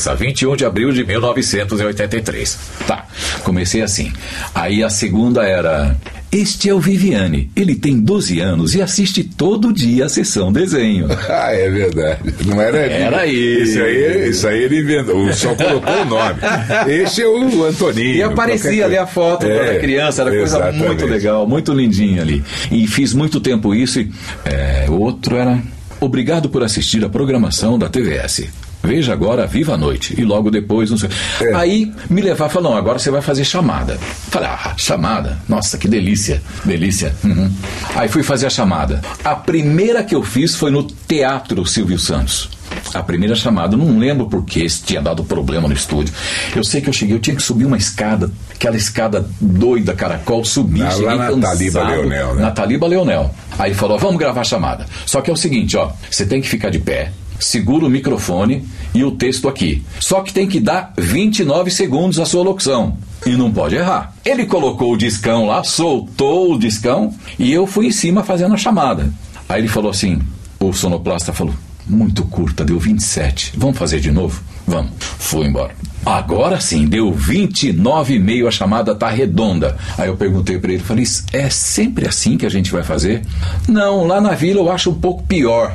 terça, 0.00 0.14
21 0.14 0.56
de 0.56 0.64
abril 0.64 0.92
de 0.92 1.04
1983. 1.04 2.58
Tá, 2.86 3.06
comecei 3.44 3.82
assim. 3.82 4.10
Aí 4.54 4.82
a 4.82 4.88
segunda 4.88 5.44
era. 5.44 5.94
Este 6.32 6.68
é 6.68 6.74
o 6.74 6.78
Viviane. 6.78 7.50
Ele 7.56 7.74
tem 7.74 7.98
12 7.98 8.38
anos 8.38 8.74
e 8.76 8.80
assiste 8.80 9.24
todo 9.24 9.72
dia 9.72 10.06
a 10.06 10.08
sessão 10.08 10.52
desenho. 10.52 11.08
Ah, 11.28 11.52
é 11.52 11.68
verdade. 11.70 12.34
Não 12.44 12.60
era 12.60 12.84
ele. 12.86 12.94
Era 12.94 13.26
ele. 13.26 13.62
Isso 13.62 13.80
aí, 13.80 14.28
isso 14.30 14.48
aí 14.48 14.62
ele 14.64 14.80
inventou. 14.80 15.32
Só 15.32 15.54
colocou 15.54 16.02
o 16.02 16.04
nome. 16.04 16.38
Este 16.88 17.22
é 17.22 17.28
o 17.28 17.64
Antoninho. 17.64 18.14
E 18.16 18.22
aparecia 18.22 18.84
ali 18.84 18.96
a 18.96 19.06
foto 19.06 19.40
quando 19.40 19.52
É, 19.52 19.68
era 19.68 19.80
criança, 19.80 20.22
era 20.22 20.30
coisa 20.30 20.44
exatamente. 20.44 20.86
muito 20.86 21.06
legal, 21.06 21.46
muito 21.46 21.72
lindinha 21.72 22.22
ali. 22.22 22.42
E 22.70 22.86
fiz 22.86 23.12
muito 23.14 23.40
tempo 23.40 23.74
isso 23.74 24.00
e 24.00 24.10
é, 24.44 24.86
outro 24.88 25.36
era 25.36 25.60
obrigado 26.00 26.48
por 26.48 26.62
assistir 26.62 27.04
a 27.04 27.08
programação 27.08 27.78
da 27.78 27.88
TVS. 27.88 28.48
Veja 28.82 29.12
agora 29.12 29.46
Viva 29.46 29.74
a 29.74 29.76
Noite. 29.76 30.14
E 30.18 30.24
logo 30.24 30.50
depois, 30.50 30.90
não 30.90 30.96
sei. 30.98 31.10
É. 31.40 31.54
Aí 31.54 31.92
me 32.08 32.20
levar 32.22 32.46
e 32.48 32.52
falar, 32.52 32.68
não, 32.70 32.76
agora 32.76 32.98
você 32.98 33.10
vai 33.10 33.20
fazer 33.22 33.44
chamada. 33.44 33.98
Falei, 34.30 34.48
ah, 34.48 34.74
chamada? 34.76 35.38
Nossa, 35.48 35.76
que 35.76 35.86
delícia. 35.86 36.42
Delícia. 36.64 37.14
Uhum. 37.22 37.50
Aí 37.94 38.08
fui 38.08 38.22
fazer 38.22 38.46
a 38.46 38.50
chamada. 38.50 39.00
A 39.22 39.34
primeira 39.34 40.02
que 40.02 40.14
eu 40.14 40.22
fiz 40.22 40.54
foi 40.54 40.70
no 40.70 40.82
Teatro 40.84 41.64
Silvio 41.66 41.98
Santos. 41.98 42.48
A 42.94 43.02
primeira 43.02 43.34
chamada, 43.34 43.76
não 43.76 43.98
lembro 43.98 44.26
porque 44.28 44.68
se 44.68 44.82
tinha 44.82 45.02
dado 45.02 45.24
problema 45.24 45.66
no 45.68 45.74
estúdio. 45.74 46.14
Eu 46.54 46.62
sei 46.64 46.80
que 46.80 46.88
eu 46.88 46.92
cheguei, 46.92 47.14
eu 47.14 47.20
tinha 47.20 47.34
que 47.34 47.42
subir 47.42 47.64
uma 47.64 47.76
escada, 47.76 48.30
aquela 48.54 48.76
escada 48.76 49.28
doida, 49.40 49.92
caracol, 49.92 50.44
subir, 50.44 50.82
Lá- 50.82 50.90
cheguei 50.90 51.06
lá 51.06 51.16
na 51.16 51.26
cansado. 51.26 51.42
Taliba 51.42 51.82
Leonel, 51.84 52.34
né? 52.36 52.42
Na 52.42 52.50
Taliba 52.52 52.86
Leonel. 52.86 53.34
Aí 53.58 53.74
falou, 53.74 53.98
vamos 53.98 54.16
gravar 54.18 54.40
a 54.40 54.44
chamada. 54.44 54.86
Só 55.04 55.20
que 55.20 55.28
é 55.30 55.32
o 55.32 55.36
seguinte, 55.36 55.76
ó, 55.76 55.90
você 56.10 56.24
tem 56.24 56.40
que 56.40 56.48
ficar 56.48 56.70
de 56.70 56.78
pé, 56.78 57.10
segura 57.40 57.86
o 57.86 57.90
microfone 57.90 58.64
e 58.94 59.02
o 59.02 59.10
texto 59.10 59.48
aqui. 59.48 59.82
Só 59.98 60.20
que 60.20 60.32
tem 60.32 60.46
que 60.46 60.60
dar 60.60 60.92
29 60.96 61.70
segundos 61.70 62.20
a 62.20 62.24
sua 62.24 62.44
locução. 62.44 62.96
E 63.26 63.30
não 63.30 63.50
pode 63.50 63.74
errar. 63.74 64.14
Ele 64.24 64.46
colocou 64.46 64.92
o 64.92 64.96
discão 64.96 65.46
lá, 65.46 65.64
soltou 65.64 66.52
o 66.52 66.58
discão 66.58 67.12
e 67.38 67.52
eu 67.52 67.66
fui 67.66 67.86
em 67.86 67.92
cima 67.92 68.22
fazendo 68.22 68.54
a 68.54 68.58
chamada. 68.58 69.12
Aí 69.48 69.60
ele 69.60 69.68
falou 69.68 69.90
assim, 69.90 70.20
o 70.60 70.72
sonoplasta 70.72 71.32
falou, 71.32 71.54
muito 71.86 72.24
curta, 72.24 72.64
deu 72.64 72.78
27. 72.78 73.54
Vamos 73.56 73.76
fazer 73.76 74.00
de 74.00 74.10
novo? 74.10 74.40
Vamos. 74.66 74.92
Fui 75.18 75.46
embora. 75.46 75.74
Agora 76.04 76.58
sim, 76.60 76.86
deu 76.86 77.12
29,5, 77.12 78.48
a 78.48 78.50
chamada 78.50 78.94
tá 78.94 79.08
redonda. 79.08 79.76
Aí 79.98 80.08
eu 80.08 80.16
perguntei 80.16 80.58
para 80.58 80.72
ele, 80.72 80.82
falei, 80.82 81.04
é 81.32 81.50
sempre 81.50 82.08
assim 82.08 82.36
que 82.38 82.46
a 82.46 82.50
gente 82.50 82.72
vai 82.72 82.82
fazer? 82.82 83.22
Não, 83.68 84.06
lá 84.06 84.20
na 84.20 84.34
vila 84.34 84.60
eu 84.60 84.72
acho 84.72 84.90
um 84.90 84.94
pouco 84.94 85.22
pior. 85.24 85.74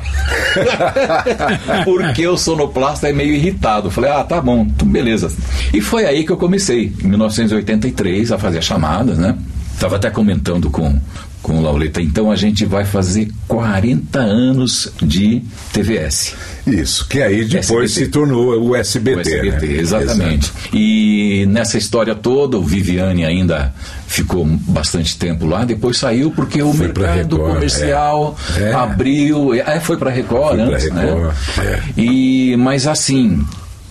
Porque 1.84 2.26
o 2.26 2.36
sonoplasta 2.36 3.08
é 3.08 3.12
meio 3.12 3.34
irritado. 3.34 3.90
Falei, 3.90 4.10
ah, 4.10 4.24
tá 4.24 4.40
bom, 4.40 4.62
então 4.62 4.88
beleza. 4.88 5.30
E 5.72 5.80
foi 5.80 6.04
aí 6.04 6.24
que 6.24 6.32
eu 6.32 6.36
comecei, 6.36 6.92
em 7.02 7.06
1983, 7.06 8.32
a 8.32 8.38
fazer 8.38 8.58
as 8.58 8.64
chamadas, 8.64 9.18
né? 9.18 9.36
Estava 9.72 9.96
até 9.96 10.10
comentando 10.10 10.70
com, 10.70 10.98
com 11.42 11.58
o 11.58 11.62
Lauleta. 11.62 12.00
Então 12.00 12.30
a 12.30 12.36
gente 12.36 12.64
vai 12.64 12.84
fazer 12.84 13.28
40 13.46 14.18
anos 14.18 14.92
de 15.02 15.42
TVS. 15.72 16.34
Isso, 16.66 17.06
que 17.08 17.22
aí 17.22 17.44
depois 17.44 17.92
SBT. 17.92 18.04
se 18.04 18.06
tornou 18.08 18.60
o 18.60 18.74
SBT. 18.74 19.16
O 19.16 19.20
SBT, 19.20 19.66
né? 19.66 19.80
exatamente. 19.80 20.52
E 20.72 21.46
nessa 21.48 21.78
história 21.78 22.14
toda, 22.14 22.58
o 22.58 22.62
Viviane 22.62 23.24
ainda 23.24 23.72
ficou 24.08 24.44
bastante 24.44 25.16
tempo 25.16 25.46
lá, 25.46 25.64
depois 25.64 25.96
saiu 25.98 26.30
porque 26.30 26.60
o 26.62 26.72
Foi 26.72 26.86
mercado 26.88 27.36
Record, 27.36 27.54
comercial 27.54 28.36
é. 28.58 28.62
É. 28.62 28.72
abriu. 28.72 29.54
É, 29.54 29.78
foi 29.78 29.96
para 29.96 30.10
Record 30.10 30.56
Foi 30.56 30.60
antes, 30.60 30.84
Record, 30.84 31.34
né? 31.58 31.82
é. 31.96 32.00
E, 32.00 32.56
mas 32.56 32.86
assim. 32.86 33.44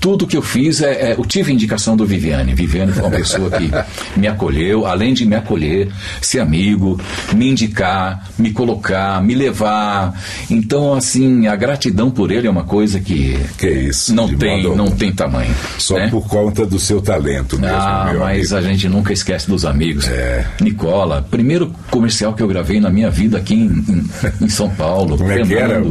Tudo 0.06 0.28
que 0.28 0.38
eu 0.38 0.42
fiz, 0.44 0.84
é, 0.84 0.92
é, 0.92 1.16
eu 1.18 1.26
tive 1.26 1.52
indicação 1.52 1.98
do 1.98 2.06
Viviane. 2.06 2.54
Viviane 2.54 2.92
foi 2.92 3.02
uma 3.02 3.10
pessoa 3.10 3.50
que 3.50 3.72
me 4.16 4.28
acolheu, 4.28 4.86
além 4.86 5.16
de 5.16 5.26
me 5.26 5.36
acolher, 5.36 5.90
ser 6.22 6.42
amigo, 6.42 7.02
me 7.34 7.50
indicar, 7.50 8.24
me 8.38 8.52
colocar, 8.52 9.20
me 9.24 9.34
levar. 9.34 10.14
Então, 10.48 10.94
assim, 10.94 11.48
a 11.48 11.56
gratidão 11.56 12.12
por 12.12 12.32
ele 12.32 12.46
é 12.46 12.52
uma 12.52 12.66
coisa 12.66 13.00
que 13.00 13.36
Que 13.58 13.68
isso. 13.68 14.14
não 14.14 14.28
tem, 14.32 14.62
modo 14.62 14.76
não 14.76 14.92
tem 14.92 15.12
tamanho. 15.12 15.56
Só 15.80 15.96
né? 15.98 16.08
por 16.10 16.28
conta 16.28 16.68
do 16.68 16.78
seu 16.78 17.02
talento 17.02 17.58
mesmo, 17.58 17.76
Ah, 17.76 18.14
mas 18.20 18.54
amigo. 18.54 18.68
a 18.68 18.72
gente 18.74 18.88
nunca 18.88 19.12
esquece 19.12 19.48
dos 19.50 19.66
amigos. 19.66 20.08
É. 20.08 20.46
Nicola, 20.62 21.26
primeiro 21.32 21.74
comercial 21.90 22.36
que 22.36 22.44
eu 22.44 22.48
gravei 22.48 22.80
na 22.80 22.92
minha 22.92 23.10
vida 23.10 23.40
aqui 23.40 23.56
em, 23.56 23.66
em- 23.90 24.10
em 24.46 24.50
São 24.50 24.70
Paulo. 24.70 25.18
Como 25.26 25.32
é 25.32 25.42
que 25.42 25.56
era? 25.56 25.82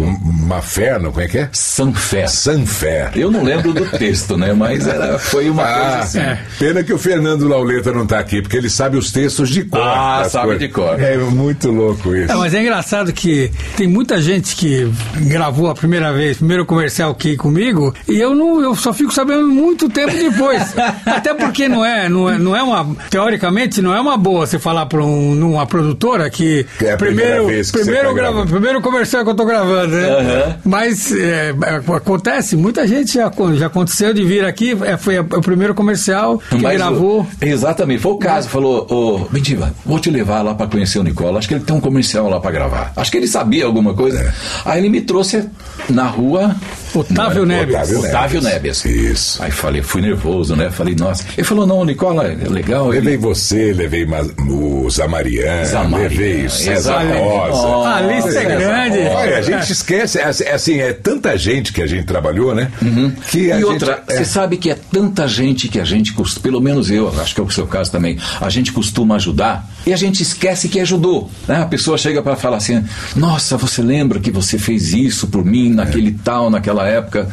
Maferno, 0.46 1.10
como 1.10 1.20
é 1.22 1.26
que 1.26 1.38
é? 1.38 1.48
Sanfé. 1.52 2.26
Sanfer. 2.28 3.10
Eu 3.16 3.28
não 3.30 3.42
lembro 3.42 3.72
do 3.72 3.84
texto, 4.06 4.36
né? 4.36 4.52
Mas 4.52 4.86
era, 4.86 5.18
foi 5.18 5.48
uma 5.48 5.62
coisa 5.64 5.78
Ah, 5.80 5.98
assim. 6.00 6.18
pena 6.58 6.82
que 6.82 6.92
o 6.92 6.98
Fernando 6.98 7.46
Lauleta 7.48 7.92
não 7.92 8.02
está 8.04 8.18
aqui, 8.18 8.40
porque 8.42 8.56
ele 8.56 8.70
sabe 8.70 8.96
os 8.96 9.10
textos 9.12 9.48
de 9.48 9.64
cor. 9.64 9.80
Ah, 9.82 10.26
sabe 10.28 10.46
coisas. 10.46 10.62
de 10.62 10.68
cor. 10.68 11.00
É 11.00 11.16
muito 11.18 11.70
louco 11.70 12.14
isso. 12.14 12.32
É, 12.32 12.36
mas 12.36 12.54
é 12.54 12.60
engraçado 12.62 13.12
que 13.12 13.50
tem 13.76 13.86
muita 13.86 14.20
gente 14.20 14.56
que 14.56 14.90
gravou 15.26 15.68
a 15.70 15.74
primeira 15.74 16.12
vez, 16.12 16.36
primeiro 16.38 16.64
comercial 16.66 17.10
aqui 17.10 17.36
comigo, 17.36 17.94
e 18.08 18.18
eu 18.20 18.34
não, 18.34 18.60
eu 18.60 18.74
só 18.74 18.92
fico 18.92 19.12
sabendo 19.12 19.46
muito 19.48 19.88
tempo 19.88 20.12
depois. 20.12 20.74
Até 21.06 21.34
porque 21.34 21.68
não 21.68 21.84
é, 21.84 22.08
não 22.08 22.28
é, 22.30 22.38
não 22.38 22.56
é 22.56 22.62
uma, 22.62 22.94
teoricamente 23.10 23.80
não 23.82 23.94
é 23.94 24.00
uma 24.00 24.16
boa 24.16 24.46
você 24.46 24.58
falar 24.58 24.86
para 24.86 25.02
um, 25.04 25.34
numa 25.34 25.66
produtora 25.66 26.28
que 26.30 26.66
Que 26.78 26.86
é 26.86 26.92
a 26.92 26.96
primeira 26.96 27.30
primeiro, 27.32 27.46
vez 27.46 27.70
que 27.70 27.78
você 27.78 27.84
primeiro, 27.84 28.08
tá 28.08 28.14
grava- 28.14 28.46
primeiro 28.46 28.80
comercial 28.80 29.24
que 29.24 29.30
eu 29.30 29.34
tô 29.34 29.44
gravando, 29.44 29.94
né? 29.96 30.08
Aham. 30.10 30.56
Mas 30.64 31.12
é, 31.12 31.50
é, 31.64 31.94
acontece, 31.96 32.56
muita 32.56 32.86
gente 32.86 33.14
já, 33.14 33.30
já 33.56 33.66
aconteceu 33.66 33.93
de 34.14 34.24
vir 34.24 34.44
aqui, 34.44 34.76
é, 34.84 34.96
foi 34.96 35.18
o 35.18 35.24
primeiro 35.40 35.74
comercial 35.74 36.38
que 36.38 36.56
Mas 36.56 36.76
gravou. 36.76 37.20
o- 37.22 37.26
exatamente, 37.40 38.00
foi 38.00 38.12
o 38.12 38.16
caso. 38.18 38.48
Falou, 38.48 38.86
ô, 38.90 39.18
Bendiva, 39.30 39.72
vou 39.84 39.98
te 39.98 40.10
levar 40.10 40.42
lá 40.42 40.54
pra 40.54 40.66
conhecer 40.66 40.98
o 40.98 41.02
Nicola. 41.02 41.38
Acho 41.38 41.48
que 41.48 41.54
ele 41.54 41.64
tem 41.64 41.74
um 41.76 41.80
comercial 41.80 42.28
lá 42.28 42.40
pra 42.40 42.50
gravar. 42.50 42.92
Acho 42.96 43.10
que 43.10 43.16
ele 43.16 43.28
sabia 43.28 43.64
alguma 43.66 43.94
coisa. 43.94 44.20
É. 44.20 44.32
Aí 44.64 44.80
ele 44.80 44.88
me 44.88 45.00
trouxe 45.00 45.44
na 45.88 46.06
rua. 46.06 46.54
Otávio 46.94 47.44
Neves. 47.44 47.74
Otávio 47.74 47.98
Otávio 48.00 48.42
Neves. 48.42 48.84
Neves. 48.84 48.84
Isso. 49.10 49.42
Aí 49.42 49.50
falei, 49.50 49.82
fui 49.82 50.00
nervoso, 50.02 50.54
né? 50.56 50.70
Falei, 50.70 50.94
nossa. 50.94 51.24
Ele 51.36 51.44
falou, 51.44 51.66
não, 51.66 51.84
Nicola, 51.84 52.26
é 52.26 52.48
legal. 52.48 52.92
Ele- 52.92 53.04
Levei 53.04 53.16
você, 53.16 53.72
levei 53.72 54.06
ma- 54.06 54.22
o 54.48 54.88
Zamarian, 54.90 55.64
Zamarian, 55.64 56.08
levei 56.08 56.46
o 56.46 56.50
César. 56.50 56.98
Rosa. 57.18 57.62
Nossa, 57.68 57.88
A 57.90 58.00
lista 58.00 58.28
é 58.30 58.32
César 58.32 58.44
grande. 58.58 58.98
Rosa. 59.02 59.16
Olha, 59.16 59.38
a 59.38 59.42
gente 59.42 59.72
esquece, 59.72 60.18
é 60.18 60.24
assim- 60.24 60.44
é 60.44 60.52
assim, 60.54 60.78
é 60.80 60.92
tanta 60.92 61.36
gente 61.36 61.72
que 61.72 61.82
a 61.82 61.86
gente 61.86 62.04
trabalhou, 62.04 62.54
né? 62.54 62.70
Que 62.78 62.84
a 62.84 62.88
Uhum. 62.88 63.12
E 63.26 63.48
gente- 63.54 63.64
outra, 63.64 64.02
é. 64.08 64.16
você 64.16 64.24
sabe 64.24 64.56
que 64.56 64.70
é 64.70 64.74
tanta 64.92 65.26
gente 65.28 65.68
que 65.68 65.78
a 65.80 65.84
gente 65.84 66.12
costuma, 66.12 66.42
pelo 66.42 66.60
menos 66.60 66.90
eu, 66.90 67.08
acho 67.20 67.34
que 67.34 67.40
é 67.40 67.44
o 67.44 67.50
seu 67.50 67.66
caso 67.66 67.90
também, 67.90 68.18
a 68.40 68.48
gente 68.48 68.72
costuma 68.72 69.16
ajudar 69.16 69.68
e 69.86 69.92
a 69.92 69.96
gente 69.96 70.22
esquece 70.22 70.68
que 70.68 70.80
ajudou. 70.80 71.30
Né? 71.48 71.56
A 71.62 71.66
pessoa 71.66 71.96
chega 71.98 72.22
para 72.22 72.36
falar 72.36 72.56
assim: 72.58 72.82
Nossa, 73.16 73.56
você 73.56 73.82
lembra 73.82 74.18
que 74.20 74.30
você 74.30 74.58
fez 74.58 74.92
isso 74.92 75.26
por 75.28 75.44
mim 75.44 75.70
naquele 75.70 76.12
tal, 76.12 76.50
naquela 76.50 76.83
naquela 76.84 76.88
época. 76.88 77.28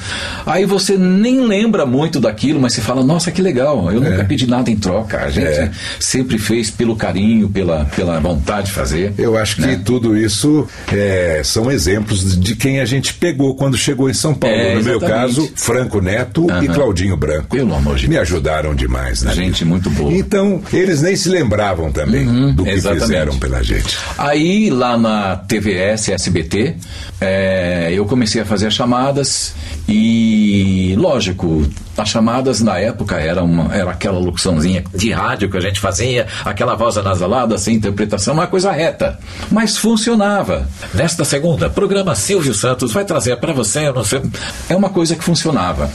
Aí 0.46 0.66
você 0.66 0.98
nem 0.98 1.42
lembra 1.46 1.86
muito 1.86 2.20
daquilo, 2.20 2.60
mas 2.60 2.74
você 2.74 2.82
fala, 2.82 3.04
nossa, 3.04 3.32
que 3.32 3.42
legal, 3.42 3.92
eu 3.92 4.02
nunca 4.02 4.24
pedi 4.24 4.48
nada 4.48 4.70
em 4.72 4.76
troca. 4.76 5.20
A 5.20 5.30
gente 5.30 5.48
É. 5.48 5.72
sempre 6.00 6.38
fez 6.38 6.70
pelo 6.72 6.96
carinho, 6.96 7.50
pela, 7.50 7.86
pela 7.96 8.20
vontade 8.20 8.68
de 8.68 8.74
fazer. 8.74 9.14
Eu 9.18 9.38
acho 9.38 9.56
que 9.58 9.62
né? 9.64 9.82
tudo 9.84 10.16
isso 10.18 10.68
é, 10.92 11.42
são 11.44 11.72
exemplos 11.72 12.40
de 12.40 12.56
quem 12.56 12.80
a 12.80 12.86
gente 12.86 13.14
pegou 13.14 13.56
quando 13.56 13.78
chegou 13.78 14.10
em 14.10 14.14
São 14.14 14.34
Paulo. 14.34 14.56
É, 14.56 14.76
no 14.76 14.84
meu 14.84 15.00
caso, 15.00 15.50
Franco 15.56 16.02
Neto 16.02 16.46
e 16.48 16.52
Aham. 16.52 16.74
Claudinho 16.74 17.18
Branco. 17.18 17.48
Pelo 17.50 17.76
amor 17.76 17.96
de 17.98 18.08
Me 18.08 18.16
Deus. 18.16 18.28
ajudaram 18.28 18.74
demais, 18.74 19.22
né? 19.24 19.34
Gente 19.34 19.66
muito 19.66 19.90
boa. 19.90 20.12
Então, 20.14 20.62
eles 20.74 21.02
nem 21.02 21.16
se 21.16 21.30
lembravam 21.30 21.92
também 21.92 22.26
do 22.54 22.64
que 22.64 22.70
Uhum, 22.70 22.76
exatamente. 22.78 23.04
fizeram 23.04 23.40
pela 23.40 23.64
gente. 23.64 23.98
Aí 24.18 24.70
lá 24.70 24.98
na 24.98 25.36
TVS, 25.36 26.10
SBT, 26.10 26.76
é, 27.20 27.90
eu 27.94 28.06
comecei 28.06 28.42
a 28.42 28.46
fazer 28.46 28.68
as 28.68 28.74
chamadas 28.74 29.41
e, 29.88 30.96
lógico, 30.98 31.68
as 31.98 32.10
chamadas 32.10 32.62
na 32.62 32.78
época 32.78 33.16
era, 33.16 33.44
uma, 33.44 33.74
era 33.76 33.92
aquela 33.92 34.18
locuçãozinha 34.20 34.84
de 34.94 35.12
rádio 35.12 35.50
que 35.50 35.58
a 35.58 35.62
gente 35.62 35.80
fazia, 35.80 36.28
aquela 36.46 36.76
voz 36.76 36.98
anasalada, 36.98 37.58
sem 37.58 37.76
interpretação, 37.76 38.34
uma 38.34 38.48
coisa 38.48 38.72
reta. 38.72 39.20
Mas 39.52 39.78
funcionava. 39.78 40.68
Nesta 40.94 41.26
segunda, 41.26 41.70
programa 41.70 42.16
Silvio 42.16 42.54
Santos 42.54 42.92
vai 42.92 43.04
trazer 43.04 43.38
para 43.38 43.54
você, 43.54 43.88
eu 43.88 43.94
não 43.94 44.04
sei. 44.04 44.22
É 44.70 44.76
uma 44.76 44.90
coisa 44.90 45.16
que 45.16 45.24
funcionava. 45.24 45.92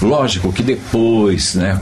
Lógico 0.00 0.52
que 0.52 0.62
depois, 0.62 1.54
né, 1.54 1.78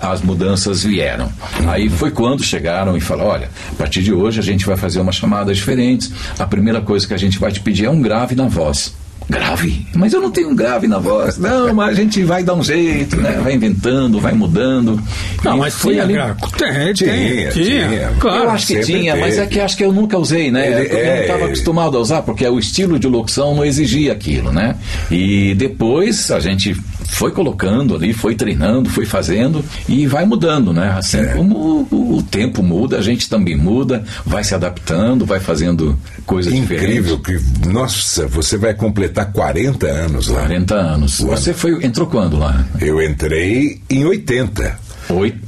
as 0.00 0.22
mudanças 0.22 0.82
vieram. 0.82 1.30
Aí 1.68 1.88
foi 1.88 2.10
quando 2.10 2.42
chegaram 2.42 2.96
e 2.96 3.00
falaram: 3.00 3.30
olha, 3.30 3.50
a 3.70 3.74
partir 3.74 4.02
de 4.02 4.12
hoje 4.12 4.40
a 4.40 4.42
gente 4.42 4.64
vai 4.64 4.76
fazer 4.76 5.00
umas 5.00 5.16
chamadas 5.16 5.56
diferentes. 5.56 6.10
A 6.38 6.46
primeira 6.46 6.80
coisa 6.80 7.06
que 7.06 7.14
a 7.14 7.18
gente 7.18 7.38
vai 7.38 7.52
te 7.52 7.60
pedir 7.60 7.84
é 7.84 7.90
um 7.90 8.00
grave 8.00 8.34
na 8.34 8.46
voz. 8.46 8.94
Grave? 9.28 9.84
Mas 9.94 10.12
eu 10.12 10.20
não 10.20 10.30
tenho 10.30 10.50
um 10.50 10.54
grave 10.54 10.86
na 10.86 10.98
voz. 10.98 11.36
Não, 11.36 11.74
mas 11.74 11.90
a 11.90 11.94
gente 11.94 12.22
vai 12.22 12.44
dar 12.44 12.54
um 12.54 12.62
jeito, 12.62 13.16
né? 13.16 13.40
Vai 13.42 13.54
inventando, 13.54 14.20
vai 14.20 14.32
mudando. 14.32 15.00
Não, 15.44 15.56
E 15.56 15.58
mas 15.58 15.74
foi 15.74 15.98
ali. 15.98 16.12
grave. 16.12 16.40
Tem, 16.56 16.92
Tinha, 16.94 17.12
tinha. 17.12 17.50
tinha. 17.50 18.12
Claro. 18.20 18.44
eu 18.44 18.50
acho 18.50 18.66
que 18.68 18.80
tinha, 18.80 19.16
mas 19.16 19.34
teve. 19.34 19.46
é 19.46 19.48
que 19.48 19.60
acho 19.60 19.76
que 19.76 19.84
eu 19.84 19.92
nunca 19.92 20.16
usei, 20.16 20.50
né? 20.50 20.66
Ele- 20.80 20.92
eu 20.92 20.98
é, 20.98 21.14
não 21.16 21.22
estava 21.22 21.44
acostumado 21.46 21.96
a 21.96 22.00
usar, 22.00 22.22
porque 22.22 22.46
o 22.46 22.58
estilo 22.58 22.98
de 23.00 23.08
locução 23.08 23.54
não 23.56 23.64
exigia 23.64 24.12
aquilo, 24.12 24.52
né? 24.52 24.76
E 25.10 25.54
depois 25.56 26.30
a 26.30 26.38
gente 26.38 26.76
foi 27.08 27.30
colocando 27.30 27.94
ali, 27.94 28.12
foi 28.12 28.34
treinando, 28.34 28.88
foi 28.90 29.06
fazendo 29.06 29.64
e 29.88 30.06
vai 30.06 30.24
mudando, 30.24 30.72
né? 30.72 30.94
Assim 30.96 31.18
É. 31.18 31.24
como 31.34 31.86
o, 31.90 32.16
o 32.18 32.22
tempo 32.22 32.62
muda, 32.62 32.98
a 32.98 33.02
gente 33.02 33.28
também 33.28 33.56
muda, 33.56 34.04
vai 34.24 34.42
se 34.44 34.54
adaptando, 34.54 35.24
vai 35.24 35.40
fazendo 35.40 35.98
coisas 36.24 36.52
Incrível 36.52 37.16
diferentes. 37.16 37.58
que, 37.60 37.68
nossa, 37.68 38.26
você 38.26 38.56
vai 38.56 38.74
completar 38.74 39.32
40 39.32 39.86
anos 39.86 40.28
lá. 40.28 40.40
40 40.40 40.74
anos. 40.74 41.18
Você 41.20 41.52
foi, 41.54 41.84
entrou 41.84 42.06
quando 42.06 42.36
lá? 42.38 42.64
Eu 42.80 43.02
entrei 43.02 43.80
em 43.88 44.04
80. 44.04 44.78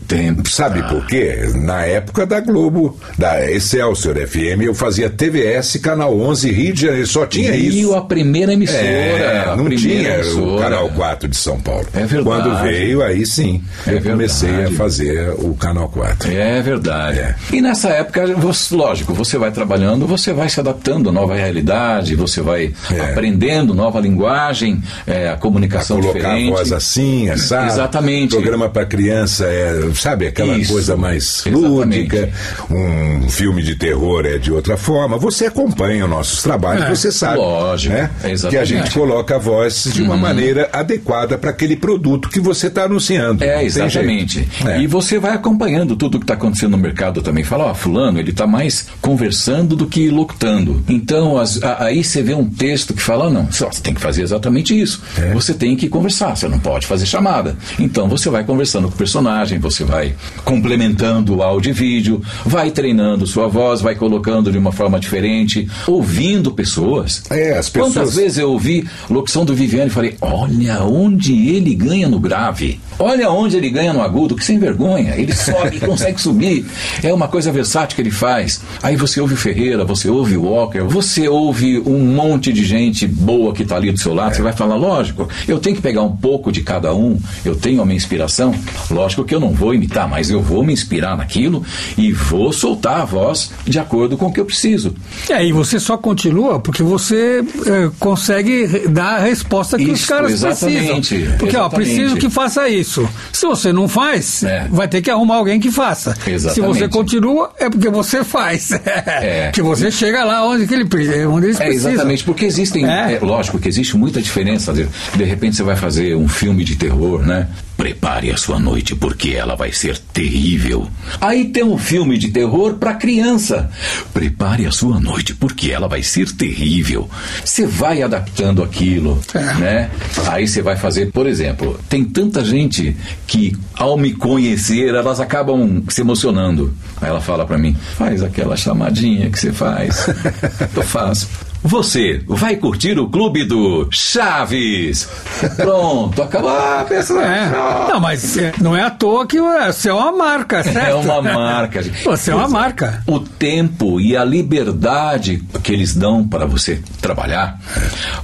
80. 0.09 0.48
Sabe 0.50 0.82
por 0.88 1.06
quê? 1.06 1.50
Na 1.56 1.82
época 1.84 2.24
da 2.24 2.40
Globo, 2.40 2.98
da 3.18 3.50
Excelsior 3.50 4.16
FM, 4.26 4.62
eu 4.62 4.74
fazia 4.74 5.11
TVS, 5.11 5.76
Canal 5.78 6.18
11, 6.18 6.50
Rio 6.50 6.72
de 6.72 6.82
Janeiro, 6.86 7.06
só 7.06 7.26
tinha 7.26 7.54
e 7.54 7.80
isso. 7.80 7.94
a 7.94 8.00
primeira 8.02 8.52
emissora. 8.52 8.78
É, 8.80 9.40
a 9.48 9.56
não 9.56 9.64
primeira 9.66 9.78
tinha 9.78 10.11
o 10.16 10.20
emissora. 10.46 10.62
Canal 10.62 10.88
4 10.90 11.28
de 11.28 11.36
São 11.36 11.61
Paulo. 11.61 11.86
É 11.92 12.06
verdade. 12.06 12.24
Quando 12.24 12.62
veio, 12.62 13.02
aí 13.02 13.26
sim, 13.26 13.62
É 13.86 13.94
eu 13.94 14.02
comecei 14.02 14.48
verdade. 14.50 14.74
a 14.74 14.76
fazer 14.78 15.30
o 15.38 15.54
Canal 15.54 15.88
4. 15.88 16.30
É 16.30 16.62
verdade. 16.62 17.18
É. 17.18 17.34
E 17.52 17.61
nessa 17.61 17.88
época, 17.90 18.26
você- 18.36 18.74
lógico, 18.74 19.12
você 19.12 19.36
vai 19.36 19.50
trabalhando, 19.50 20.06
você 20.06 20.32
vai 20.32 20.48
se 20.48 20.59
adaptando 20.61 21.11
à 21.11 21.12
nova 21.12 21.34
realidade, 21.34 22.14
você 22.14 22.40
vai 22.40 22.72
É. 22.92 23.00
aprendendo 23.00 23.74
nova 23.74 24.00
linguagem, 24.00 24.82
é, 25.06 25.28
a 25.28 25.36
comunicação 25.36 26.00
Colocar 26.00 26.18
diferente. 26.18 26.52
a 26.52 26.56
voz 26.56 26.72
assim, 26.72 27.36
sabe? 27.36 27.66
Exatamente. 27.68 28.30
Programa 28.34 28.68
para 28.68 28.86
criança 28.86 29.44
é, 29.44 29.90
sabe, 30.01 30.26
aquela 30.26 30.57
Isso. 30.57 30.72
coisa 30.72 30.96
mais 30.96 31.42
Exatamente. 31.46 31.59
lúdica. 31.68 32.30
Um 32.70 33.28
filme 33.28 33.62
de 33.62 33.74
terror 33.76 34.24
é 34.26 34.38
de 34.38 34.53
outra 34.53 34.76
forma. 34.76 35.16
Você 35.18 35.46
acompanha 35.46 36.05
os 36.05 36.11
nossos 36.11 36.42
trabalhos, 36.42 36.84
É, 36.84 36.88
você 36.94 37.11
sabe. 37.12 37.38
lógico, 37.38 37.94
né? 37.94 38.11
exatamente. 38.24 38.44
Uhum. 38.44 38.51
Que 38.51 38.57
a 38.59 38.64
gente 38.64 38.90
coloca 38.92 39.36
a 39.36 39.38
voz 39.38 39.84
de 39.92 40.03
uma 40.03 40.16
maneira 40.16 40.68
adequada 40.72 41.36
para 41.38 41.51
aquele 41.51 41.76
produto 41.76 42.28
que 42.28 42.40
você 42.40 42.66
está 42.68 42.84
anunciando. 42.84 43.44
Não 43.44 43.51
É, 43.53 43.64
exatamente. 43.64 44.46
É. 44.66 44.80
E 44.80 44.86
você 44.86 45.18
vai 45.18 45.32
acompanhando 45.32 45.96
tudo 45.96 46.16
o 46.16 46.18
que 46.18 46.24
está 46.24 46.34
acontecendo 46.34 46.72
no 46.72 46.78
mercado 46.78 47.22
também. 47.22 47.44
Fala, 47.44 47.64
ó, 47.66 47.74
fulano, 47.74 48.18
ele 48.18 48.30
está 48.30 48.46
mais 48.46 48.86
conversando 49.01 49.74
do 49.76 49.86
que 49.86 50.09
locutando. 50.11 50.82
Então, 50.88 51.38
as- 51.38 51.62
a- 51.62 51.84
aí 51.84 52.03
você 52.05 52.22
vê 52.22 52.34
um 52.34 52.44
texto 52.49 52.94
que 52.94 53.03
fala, 53.03 53.30
não, 53.30 53.51
só, 53.51 53.70
você 53.70 53.80
tem 53.82 53.94
que 53.94 54.01
fazer 54.01 54.22
exatamente 54.22 54.78
isso. 54.78 55.03
É. 55.18 55.32
Você 55.32 55.55
tem 55.55 55.76
que 55.76 55.88
conversar, 55.88 56.36
você 56.36 56.49
não 56.49 56.59
pode 56.59 56.86
fazer 56.86 57.07
chamada. 57.07 57.57
Então, 57.78 58.09
você 58.09 58.28
vai 58.30 58.44
conversando 58.44 58.88
com 58.88 58.94
o 58.94 58.96
personagem, 58.99 59.59
você 59.59 59.84
vai 59.89 60.14
complementando 60.45 61.36
o 61.36 61.43
áudio 61.43 61.70
e 61.70 61.72
vídeo, 61.72 62.22
vai 62.45 62.70
treinando 62.70 63.26
sua 63.26 63.49
voz, 63.49 63.80
vai 63.80 63.95
colocando 63.95 64.53
de 64.53 64.59
uma 64.59 64.70
forma 64.70 65.01
diferente, 65.01 65.66
ouvindo 65.86 66.53
pessoas. 66.53 67.22
É, 67.30 67.57
as 67.57 67.68
Quantas 67.70 67.95
pessoas- 67.95 68.14
vezes 68.14 68.39
eu 68.39 68.51
ouvi 68.53 68.86
locução 69.09 69.45
do 69.47 69.55
Viviane 69.55 69.89
e 69.89 69.93
falei: 69.93 70.16
olha 70.20 70.82
onde 70.84 71.49
ele 71.49 71.74
ganha 71.74 72.07
no 72.09 72.20
grave, 72.20 72.78
olha 72.99 73.30
onde 73.30 73.57
ele 73.57 73.70
ganha 73.70 73.92
no 73.92 74.03
agudo, 74.03 74.34
que 74.34 74.44
sem 74.44 74.59
vergonha, 74.59 75.14
ele 75.16 75.34
sobe, 75.34 75.80
consegue 75.84 76.20
subir. 76.20 76.66
É 77.03 77.12
uma 77.12 77.28
coisa 77.28 77.53
versátil 77.53 77.96
que 77.96 78.03
ele 78.03 78.11
faz. 78.11 78.61
Aí 78.82 78.96
você 78.96 79.20
ouve 79.20 79.34
o 79.34 79.36
Ferreira, 79.36 79.84
você 79.84 80.09
ouve 80.09 80.36
o 80.36 80.42
Walker, 80.42 80.80
você 80.80 81.28
ouve 81.28 81.78
um 81.84 81.99
monte 81.99 82.53
de 82.53 82.64
gente 82.64 83.07
boa 83.07 83.53
que 83.53 83.62
está 83.62 83.76
ali 83.76 83.92
do 83.92 83.99
seu 83.99 84.14
lado, 84.14 84.34
você 84.34 84.42
vai 84.42 84.53
falar: 84.53 84.76
lógico, 84.76 85.28
eu 85.46 85.59
tenho 85.59 85.76
que 85.76 85.82
pegar 85.82 86.03
um 86.03 86.16
pouco 86.16 86.51
de 86.51 86.62
cada 86.62 86.94
um, 86.94 87.18
eu 87.44 87.55
tenho 87.55 87.82
a 87.82 87.84
minha 87.84 87.96
inspiração. 87.96 88.55
Lógico 88.90 89.24
que 89.24 89.34
eu 89.34 89.40
não 89.40 89.51
vou 89.51 89.74
imitar, 89.74 90.09
mas 90.09 90.30
eu 90.30 90.42
vou 90.42 90.62
me 90.64 90.72
inspirar 90.72 91.16
naquilo 91.16 91.64
e 91.96 92.12
vou 92.12 92.53
soltar 92.53 93.03
a 93.03 93.05
voz 93.05 93.51
de 93.64 93.78
acordo 93.78 94.16
com 94.16 94.26
o 94.26 94.32
que 94.32 94.40
eu 94.40 94.44
preciso. 94.44 94.94
É, 95.28 95.44
e 95.44 95.53
você 95.53 95.78
só 95.78 95.96
continua 95.96 96.59
porque 96.61 96.82
você 96.82 97.44
eh, 97.66 97.90
consegue 97.99 98.88
dar 98.88 99.16
a 99.16 99.20
resposta 99.20 99.76
que 99.76 99.90
os 99.90 100.01
Isso, 100.01 100.09
caras 100.09 100.32
exatamente, 100.32 101.09
precisam. 101.09 101.38
Porque, 101.38 101.57
ó, 101.57 101.61
exatamente. 101.66 101.90
preciso 101.90 102.16
que 102.16 102.30
faça 102.30 102.68
isso. 102.68 102.88
Se 103.32 103.47
você 103.47 103.72
não 103.72 103.86
faz, 103.89 104.43
É. 104.43 104.66
vai 104.70 104.89
ter 104.89 105.03
que 105.03 105.11
arrumar 105.11 105.36
alguém 105.36 105.61
que 105.61 105.70
faça. 105.70 106.14
Se 106.24 106.30
Exatamente. 106.30 106.78
você 106.78 106.89
continua, 106.89 107.51
é 107.59 107.68
porque 107.68 107.89
você 107.89 108.24
faz. 108.24 108.70
É. 109.07 109.51
que 109.53 109.62
você 109.62 109.91
chega 109.91 110.24
lá 110.24 110.47
onde, 110.47 110.66
que 110.66 110.74
ele, 110.74 110.84
onde 111.26 111.47
eles 111.47 111.61
É, 111.61 111.64
precisam. 111.66 111.93
exatamente, 111.93 112.24
porque 112.24 112.45
existem, 112.45 112.86
É. 112.89 113.14
é, 113.14 113.18
lógico 113.20 113.59
que 113.59 113.68
existe 113.68 113.97
muita 113.97 114.20
diferença. 114.22 114.72
De, 114.72 114.86
de 115.14 115.24
repente 115.24 115.57
você 115.57 115.62
vai 115.62 115.76
fazer 115.76 116.14
um 116.16 116.28
filme 116.28 116.64
de 116.64 116.76
terror, 116.76 117.22
né? 117.26 117.47
Prepare 117.79 118.33
a 118.33 118.37
sua 118.37 118.59
noite 118.59 118.97
porque 118.97 119.31
ela 119.31 119.55
vai 119.55 119.70
ser 119.72 119.97
terrível. 120.12 120.89
Aí 121.20 121.45
tem 121.45 121.62
um 121.62 121.79
filme 121.79 122.18
de 122.18 122.29
terror 122.29 122.74
para 122.74 122.95
criança. 122.95 123.70
Prepare 124.12 124.66
a 124.66 124.72
sua 124.72 124.99
noite 124.99 125.33
porque 125.33 125.70
ela 125.70 125.87
vai 125.87 126.03
ser 126.03 126.29
terrível. 126.33 127.09
Você 127.45 127.68
vai 127.68 128.03
adaptando 128.03 128.64
aquilo, 128.64 129.20
É. 129.33 129.55
né? 129.55 129.91
Aí 130.26 130.49
você 130.49 130.61
vai 130.61 130.76
fazer, 130.76 131.12
por 131.12 131.24
exemplo, 131.24 131.79
tem 131.89 132.05
tanta 132.05 132.45
gente 132.45 132.97
que 133.29 133.57
ao 133.76 133.97
me 133.97 134.12
conhecer 134.12 134.93
elas 134.93 135.20
acabam 135.20 135.81
se 135.89 136.01
emocionando. 136.01 136.74
Aí 137.01 137.09
ela 137.09 137.20
fala 137.20 137.47
para 137.47 137.57
mim: 137.57 137.76
"Faz 137.97 138.24
aquela 138.24 138.57
chamadinha 138.57 139.31
que 139.31 139.39
você 139.39 139.53
faz". 139.53 140.05
Eu 140.74 140.83
faço. 140.83 141.29
Você 141.62 142.22
vai 142.26 142.56
curtir 142.56 142.98
o 142.98 143.09
clube 143.09 143.44
do 143.44 143.88
Chaves. 143.90 145.09
Pronto, 145.56 146.22
acabou. 146.22 146.50
Ah, 146.50 146.84
pessoal. 146.88 147.20
É. 147.22 147.50
Não, 147.90 148.00
mas 148.00 148.36
é, 148.38 148.52
não 148.61 148.76
é 148.76 148.82
à 148.82 148.90
toa 148.90 149.26
que 149.26 149.40
você 149.40 149.88
é 149.88 149.92
uma 149.92 150.12
marca, 150.12 150.62
certo? 150.62 150.88
É 150.88 150.94
uma 150.94 151.20
marca. 151.22 151.82
Você 152.04 152.30
é 152.30 152.34
uma 152.34 152.42
Pois 152.44 152.52
marca. 152.52 153.02
O 153.06 153.20
tempo 153.20 154.00
e 154.00 154.16
a 154.16 154.24
liberdade 154.24 155.42
que 155.62 155.72
eles 155.72 155.94
dão 155.94 156.26
para 156.26 156.46
você 156.46 156.80
trabalhar 157.00 157.59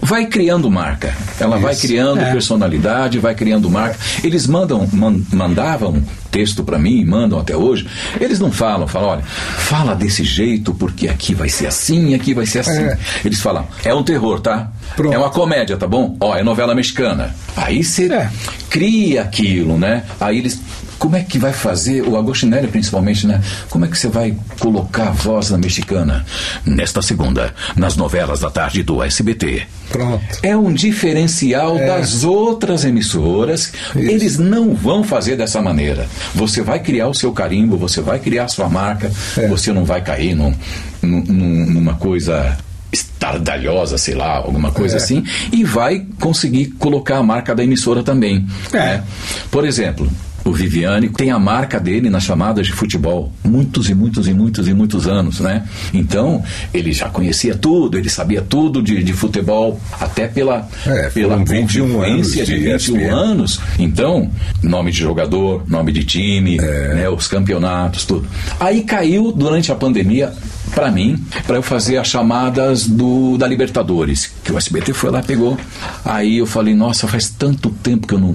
vai 0.01 0.27
criando 0.27 0.71
marca. 0.71 1.15
Ela 1.39 1.59
vai 1.59 1.75
criando 1.77 2.21
É. 2.21 2.33
personalidade, 2.33 3.19
vai 3.19 3.35
criando 3.35 3.69
marca. 3.71 3.99
Eles 4.23 4.47
mandam, 4.47 4.89
man- 4.93 5.21
mandavam 5.33 6.03
texto 6.35 6.65
para 6.65 6.81
mim, 6.81 7.05
mandam 7.05 7.39
até 7.39 7.57
hoje. 7.57 7.87
Eles 8.21 8.41
não 8.41 8.51
falam, 8.51 8.89
falam, 8.89 9.11
olha, 9.11 9.23
fala 9.23 9.95
desse 9.95 10.25
jeito 10.25 10.75
porque 10.75 11.07
aqui 11.07 11.33
vai 11.33 11.49
ser 11.49 11.69
assim, 11.69 12.13
aqui 12.13 12.35
vai 12.35 12.45
ser 12.45 12.59
assim. 12.59 12.73
É. 12.83 12.99
Eles 13.25 13.41
falam, 13.41 13.65
é 13.85 13.95
um 13.95 14.03
terror, 14.03 14.41
tá? 14.41 14.69
Pronto. 14.97 15.15
É 15.15 15.17
uma 15.19 15.31
comédia, 15.31 15.77
tá 15.77 15.87
bom? 15.87 16.17
Ó, 16.19 16.35
é 16.37 16.43
novela 16.43 16.75
mexicana. 16.75 17.33
Aí 17.57 17.85
você 17.85 18.13
É. 18.13 18.29
cria 18.69 19.23
aquilo, 19.23 19.79
né? 19.79 20.03
Aí 20.21 20.39
eles. 20.39 20.61
Como 20.99 21.17
é 21.17 21.23
que 21.23 21.39
vai 21.39 21.53
fazer, 21.53 22.03
o 22.03 22.17
Agostinelli 22.17 22.69
principalmente, 22.69 23.27
né? 23.27 23.41
Como 23.69 23.85
é 23.85 23.89
que 23.89 23.97
você 23.99 24.09
vai 24.09 24.37
colocar 24.59 25.09
a 25.09 25.13
voz 25.13 25.51
na 25.51 25.59
mexicana? 25.59 26.25
Nesta 26.65 27.03
segunda, 27.03 27.55
nas 27.77 27.97
novelas 27.97 28.41
da 28.41 28.51
tarde 28.51 28.83
do 28.83 29.03
SBT. 29.03 29.63
Pronto. 29.91 30.25
É 30.43 30.57
um 30.57 30.73
diferencial 30.73 31.77
É. 31.79 31.87
das 31.87 32.25
outras 32.25 32.85
emissoras. 32.85 33.73
Eles 33.95 34.39
não 34.39 34.75
vão 34.75 35.05
fazer 35.05 35.37
dessa 35.37 35.61
maneira. 35.61 36.07
Você 36.35 36.63
vai 36.63 36.79
criar 36.81 37.09
o 37.09 37.15
seu 37.15 37.33
carimbo, 37.33 37.77
você 37.77 38.01
vai 38.01 38.19
criar 38.19 38.45
a 38.45 38.49
sua 38.49 38.69
marca, 38.69 39.11
É. 39.37 39.47
você 39.47 39.73
não 39.73 39.85
vai 39.85 40.01
cair 40.03 40.35
num- 40.35 40.55
num- 41.03 41.67
numa 41.71 41.95
coisa 41.95 42.57
estardalhosa, 42.93 43.99
sei 43.99 44.15
lá, 44.15 44.37
alguma 44.37 44.71
coisa 44.71 44.95
é. 44.95 44.99
assim, 44.99 45.25
e 45.53 45.65
vai 45.65 46.07
conseguir 46.21 46.67
colocar 46.79 47.19
a 47.19 47.23
marca 47.23 47.55
da 47.55 47.63
emissora 47.65 48.03
também. 48.03 48.47
É. 48.73 48.79
Né? 48.79 49.05
Por 49.51 49.65
exemplo, 49.67 50.09
o 50.45 50.53
Viviane 50.53 51.09
tem 51.09 51.31
a 51.31 51.39
marca 51.39 51.81
dele 51.81 52.11
nas 52.11 52.23
chamadas 52.23 52.67
de 52.67 52.73
futebol, 52.73 53.33
muitos 53.43 53.89
e 53.89 53.95
muitos 53.95 54.29
e 54.29 54.35
muitos 54.35 54.69
e 54.69 54.75
muitos 54.75 55.07
anos, 55.07 55.41
né? 55.41 55.67
Então, 55.93 56.43
ele 56.73 56.93
já 56.93 57.09
conhecia 57.09 57.55
tudo, 57.55 57.97
ele 57.97 58.11
sabia 58.11 58.43
tudo 58.43 58.83
de, 58.83 59.03
de 59.03 59.13
futebol, 59.13 59.81
até 59.99 60.29
pela, 60.29 60.69
é, 60.87 61.09
pela 61.09 61.37
21 61.37 62.03
anos 62.03 62.33
de, 62.33 62.45
de 62.45 62.57
21 62.57 62.77
ESPN. 62.77 63.11
anos. 63.11 63.61
Então, 63.79 64.31
nome 64.63 64.91
de 64.91 64.99
jogador, 64.99 65.65
nome 65.67 65.93
de 65.93 66.05
time, 66.05 66.59
é. 66.59 66.95
né, 66.95 67.09
os 67.09 67.27
campeonatos, 67.27 68.05
tudo. 68.05 68.27
Aí 68.61 68.83
caiu 68.83 69.33
durante 69.33 69.73
a 69.73 69.75
pandemia 69.75 70.33
para 70.75 70.91
mim, 70.91 71.25
para 71.47 71.57
eu 71.57 71.63
fazer 71.63 71.97
as 71.99 72.09
chamadas 72.09 72.87
do 72.87 73.39
da 73.39 73.47
Libertadores, 73.47 74.31
que 74.43 74.53
o 74.53 74.59
SBT 74.59 74.93
foi 74.93 75.11
lá 75.11 75.23
pegou. 75.23 75.57
Aí 76.05 76.39
eu 76.39 76.47
falei, 76.47 76.75
nossa, 76.75 77.07
faz 77.07 77.29
tanto 77.29 77.71
tempo 77.71 78.07
que 78.07 78.15
eu 78.15 78.19
não 78.19 78.35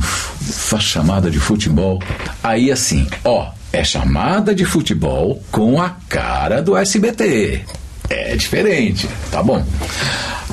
faço 0.52 0.84
chamada 0.84 1.30
de 1.30 1.39
futebol. 1.39 2.00
Aí 2.43 2.72
assim, 2.72 3.08
ó, 3.24 3.52
é 3.72 3.84
chamada 3.84 4.54
de 4.54 4.66
futebol 4.66 5.41
com 5.52 5.82
a 5.82 5.89
cara 6.08 6.62
do 6.62 6.76
SBT. 6.76 7.62
É 8.10 8.36
diferente, 8.36 9.08
tá 9.32 9.43
bom. 9.43 9.64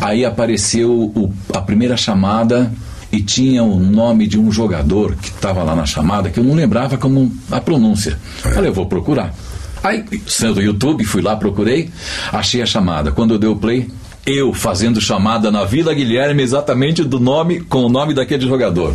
Aí 0.00 0.24
apareceu 0.24 0.90
o, 0.90 1.32
a 1.54 1.60
primeira 1.60 1.96
chamada 1.96 2.70
e 3.10 3.22
tinha 3.22 3.62
o 3.62 3.78
nome 3.80 4.26
de 4.26 4.38
um 4.38 4.52
jogador 4.52 5.14
que 5.16 5.28
estava 5.28 5.62
lá 5.62 5.74
na 5.74 5.86
chamada 5.86 6.28
que 6.28 6.38
eu 6.38 6.44
não 6.44 6.54
lembrava 6.54 6.98
como 6.98 7.32
a 7.50 7.60
pronúncia. 7.60 8.18
Falei, 8.42 8.68
eu 8.68 8.74
vou 8.74 8.86
procurar. 8.86 9.34
Aí, 9.82 10.04
sendo 10.26 10.60
YouTube, 10.60 11.04
fui 11.04 11.22
lá, 11.22 11.36
procurei, 11.36 11.90
achei 12.32 12.60
a 12.60 12.66
chamada. 12.66 13.12
Quando 13.12 13.34
eu 13.34 13.38
dei 13.38 13.48
o 13.48 13.56
play, 13.56 13.88
eu 14.26 14.52
fazendo 14.52 15.00
chamada 15.00 15.50
na 15.50 15.64
Vila 15.64 15.94
Guilherme 15.94 16.42
exatamente 16.42 17.04
do 17.04 17.20
nome, 17.20 17.60
com 17.60 17.84
o 17.84 17.88
nome 17.88 18.12
daquele 18.12 18.46
jogador. 18.46 18.94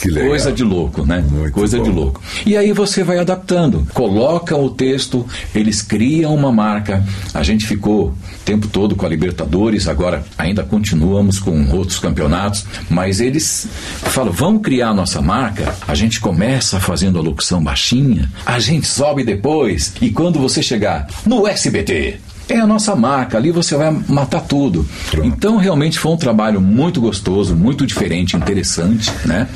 Coisa 0.00 0.52
de 0.52 0.62
louco, 0.62 1.04
né? 1.04 1.24
Muito 1.28 1.52
Coisa 1.52 1.78
bom. 1.78 1.82
de 1.82 1.90
louco. 1.90 2.22
E 2.46 2.56
aí 2.56 2.72
você 2.72 3.02
vai 3.02 3.18
adaptando. 3.18 3.86
Coloca 3.92 4.56
o 4.56 4.70
texto, 4.70 5.26
eles 5.54 5.82
criam 5.82 6.34
uma 6.34 6.52
marca. 6.52 7.04
A 7.34 7.42
gente 7.42 7.66
ficou 7.66 8.08
o 8.08 8.14
tempo 8.44 8.68
todo 8.68 8.94
com 8.94 9.04
a 9.04 9.08
Libertadores, 9.08 9.88
agora 9.88 10.24
ainda 10.36 10.62
continuamos 10.62 11.38
com 11.38 11.70
outros 11.72 11.98
campeonatos, 11.98 12.64
mas 12.88 13.20
eles 13.20 13.68
falam: 14.02 14.32
vamos 14.32 14.62
criar 14.62 14.90
a 14.90 14.94
nossa 14.94 15.20
marca. 15.20 15.74
A 15.86 15.94
gente 15.94 16.20
começa 16.20 16.80
fazendo 16.80 17.18
a 17.18 17.22
locução 17.22 17.62
baixinha, 17.62 18.30
a 18.46 18.58
gente 18.58 18.86
sobe 18.86 19.24
depois, 19.24 19.94
e 20.00 20.10
quando 20.10 20.38
você 20.38 20.62
chegar 20.62 21.08
no 21.26 21.46
SBT, 21.46 22.18
é 22.48 22.58
a 22.58 22.66
nossa 22.66 22.96
marca, 22.96 23.36
ali 23.36 23.50
você 23.50 23.76
vai 23.76 23.94
matar 24.08 24.40
tudo. 24.40 24.86
Pronto. 25.10 25.26
Então, 25.26 25.56
realmente 25.56 25.98
foi 25.98 26.12
um 26.12 26.16
trabalho 26.16 26.60
muito 26.60 27.00
gostoso, 27.00 27.54
muito 27.54 27.86
diferente, 27.86 28.36
interessante, 28.36 29.12
né? 29.24 29.46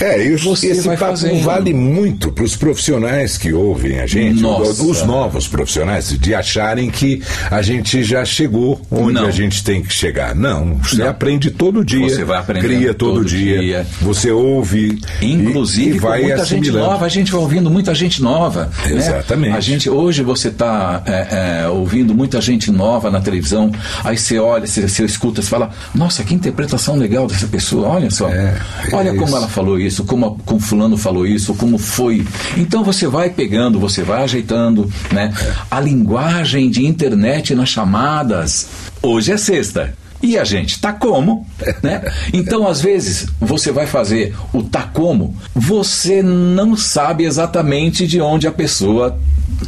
É, 0.00 0.24
e 0.24 0.36
você 0.36 0.68
esse 0.68 0.86
vai 0.86 0.96
papo 0.96 1.12
fazendo. 1.12 1.42
vale 1.42 1.72
muito 1.72 2.30
para 2.30 2.44
os 2.44 2.54
profissionais 2.54 3.38
que 3.38 3.52
ouvem 3.52 4.00
a 4.00 4.06
gente, 4.06 4.40
Nossa. 4.42 4.82
os 4.82 5.02
novos 5.02 5.48
profissionais, 5.48 6.16
de 6.18 6.34
acharem 6.34 6.90
que 6.90 7.22
a 7.50 7.62
gente 7.62 8.02
já 8.02 8.24
chegou 8.24 8.80
onde 8.90 9.14
Não. 9.14 9.26
a 9.26 9.30
gente 9.30 9.64
tem 9.64 9.82
que 9.82 9.92
chegar. 9.92 10.34
Não, 10.34 10.76
você 10.76 10.96
Não. 10.96 11.08
aprende 11.08 11.50
todo 11.50 11.84
dia, 11.84 12.08
você 12.08 12.24
vai 12.24 12.38
aprender 12.38 12.66
cria 12.66 12.94
todo, 12.94 13.14
todo 13.14 13.24
dia, 13.24 13.60
dia, 13.60 13.86
você 14.00 14.30
ouve, 14.30 15.00
inclusive 15.20 15.92
e, 15.92 15.96
e 15.96 15.98
vai 15.98 16.22
muita 16.22 16.44
gente 16.44 16.70
nova, 16.70 17.06
a 17.06 17.08
gente 17.08 17.32
vai 17.32 17.40
ouvindo 17.40 17.70
muita 17.70 17.94
gente 17.94 18.22
nova. 18.22 18.70
Né? 18.84 18.96
Exatamente. 18.96 19.52
Né? 19.52 19.56
A 19.56 19.60
gente 19.60 19.88
hoje 19.88 20.22
você 20.22 20.48
está 20.48 21.02
é, 21.06 21.62
é, 21.62 21.68
ouvindo 21.68 22.14
muita 22.14 22.41
gente 22.42 22.70
nova 22.70 23.10
na 23.10 23.20
televisão, 23.20 23.70
aí 24.04 24.16
você 24.16 24.38
olha, 24.38 24.66
você, 24.66 24.88
você 24.88 25.04
escuta, 25.04 25.40
você 25.40 25.48
fala, 25.48 25.70
nossa, 25.94 26.22
que 26.24 26.34
interpretação 26.34 26.96
legal 26.96 27.26
dessa 27.26 27.46
pessoa, 27.46 27.88
olha 27.88 28.10
só. 28.10 28.28
É, 28.28 28.58
é 28.90 28.94
olha 28.94 29.14
como 29.14 29.36
ela 29.36 29.48
falou 29.48 29.78
isso, 29.78 30.04
como, 30.04 30.38
como 30.44 30.60
fulano 30.60 30.96
falou 30.96 31.26
isso, 31.26 31.54
como 31.54 31.78
foi. 31.78 32.26
Então 32.56 32.84
você 32.84 33.06
vai 33.06 33.30
pegando, 33.30 33.78
você 33.78 34.02
vai 34.02 34.22
ajeitando, 34.22 34.90
né? 35.12 35.32
A 35.70 35.80
linguagem 35.80 36.70
de 36.70 36.84
internet 36.84 37.54
nas 37.54 37.68
chamadas. 37.68 38.66
Hoje 39.02 39.32
é 39.32 39.36
sexta. 39.36 40.01
E 40.22 40.38
a 40.38 40.44
gente 40.44 40.80
tá 40.80 40.92
como, 40.92 41.46
né? 41.82 42.02
Então, 42.32 42.66
às 42.66 42.80
vezes, 42.80 43.26
você 43.40 43.72
vai 43.72 43.86
fazer 43.86 44.34
o 44.52 44.62
tá 44.62 44.82
como, 44.82 45.36
você 45.54 46.22
não 46.22 46.76
sabe 46.76 47.24
exatamente 47.24 48.06
de 48.06 48.20
onde 48.20 48.46
a 48.46 48.52
pessoa 48.52 49.18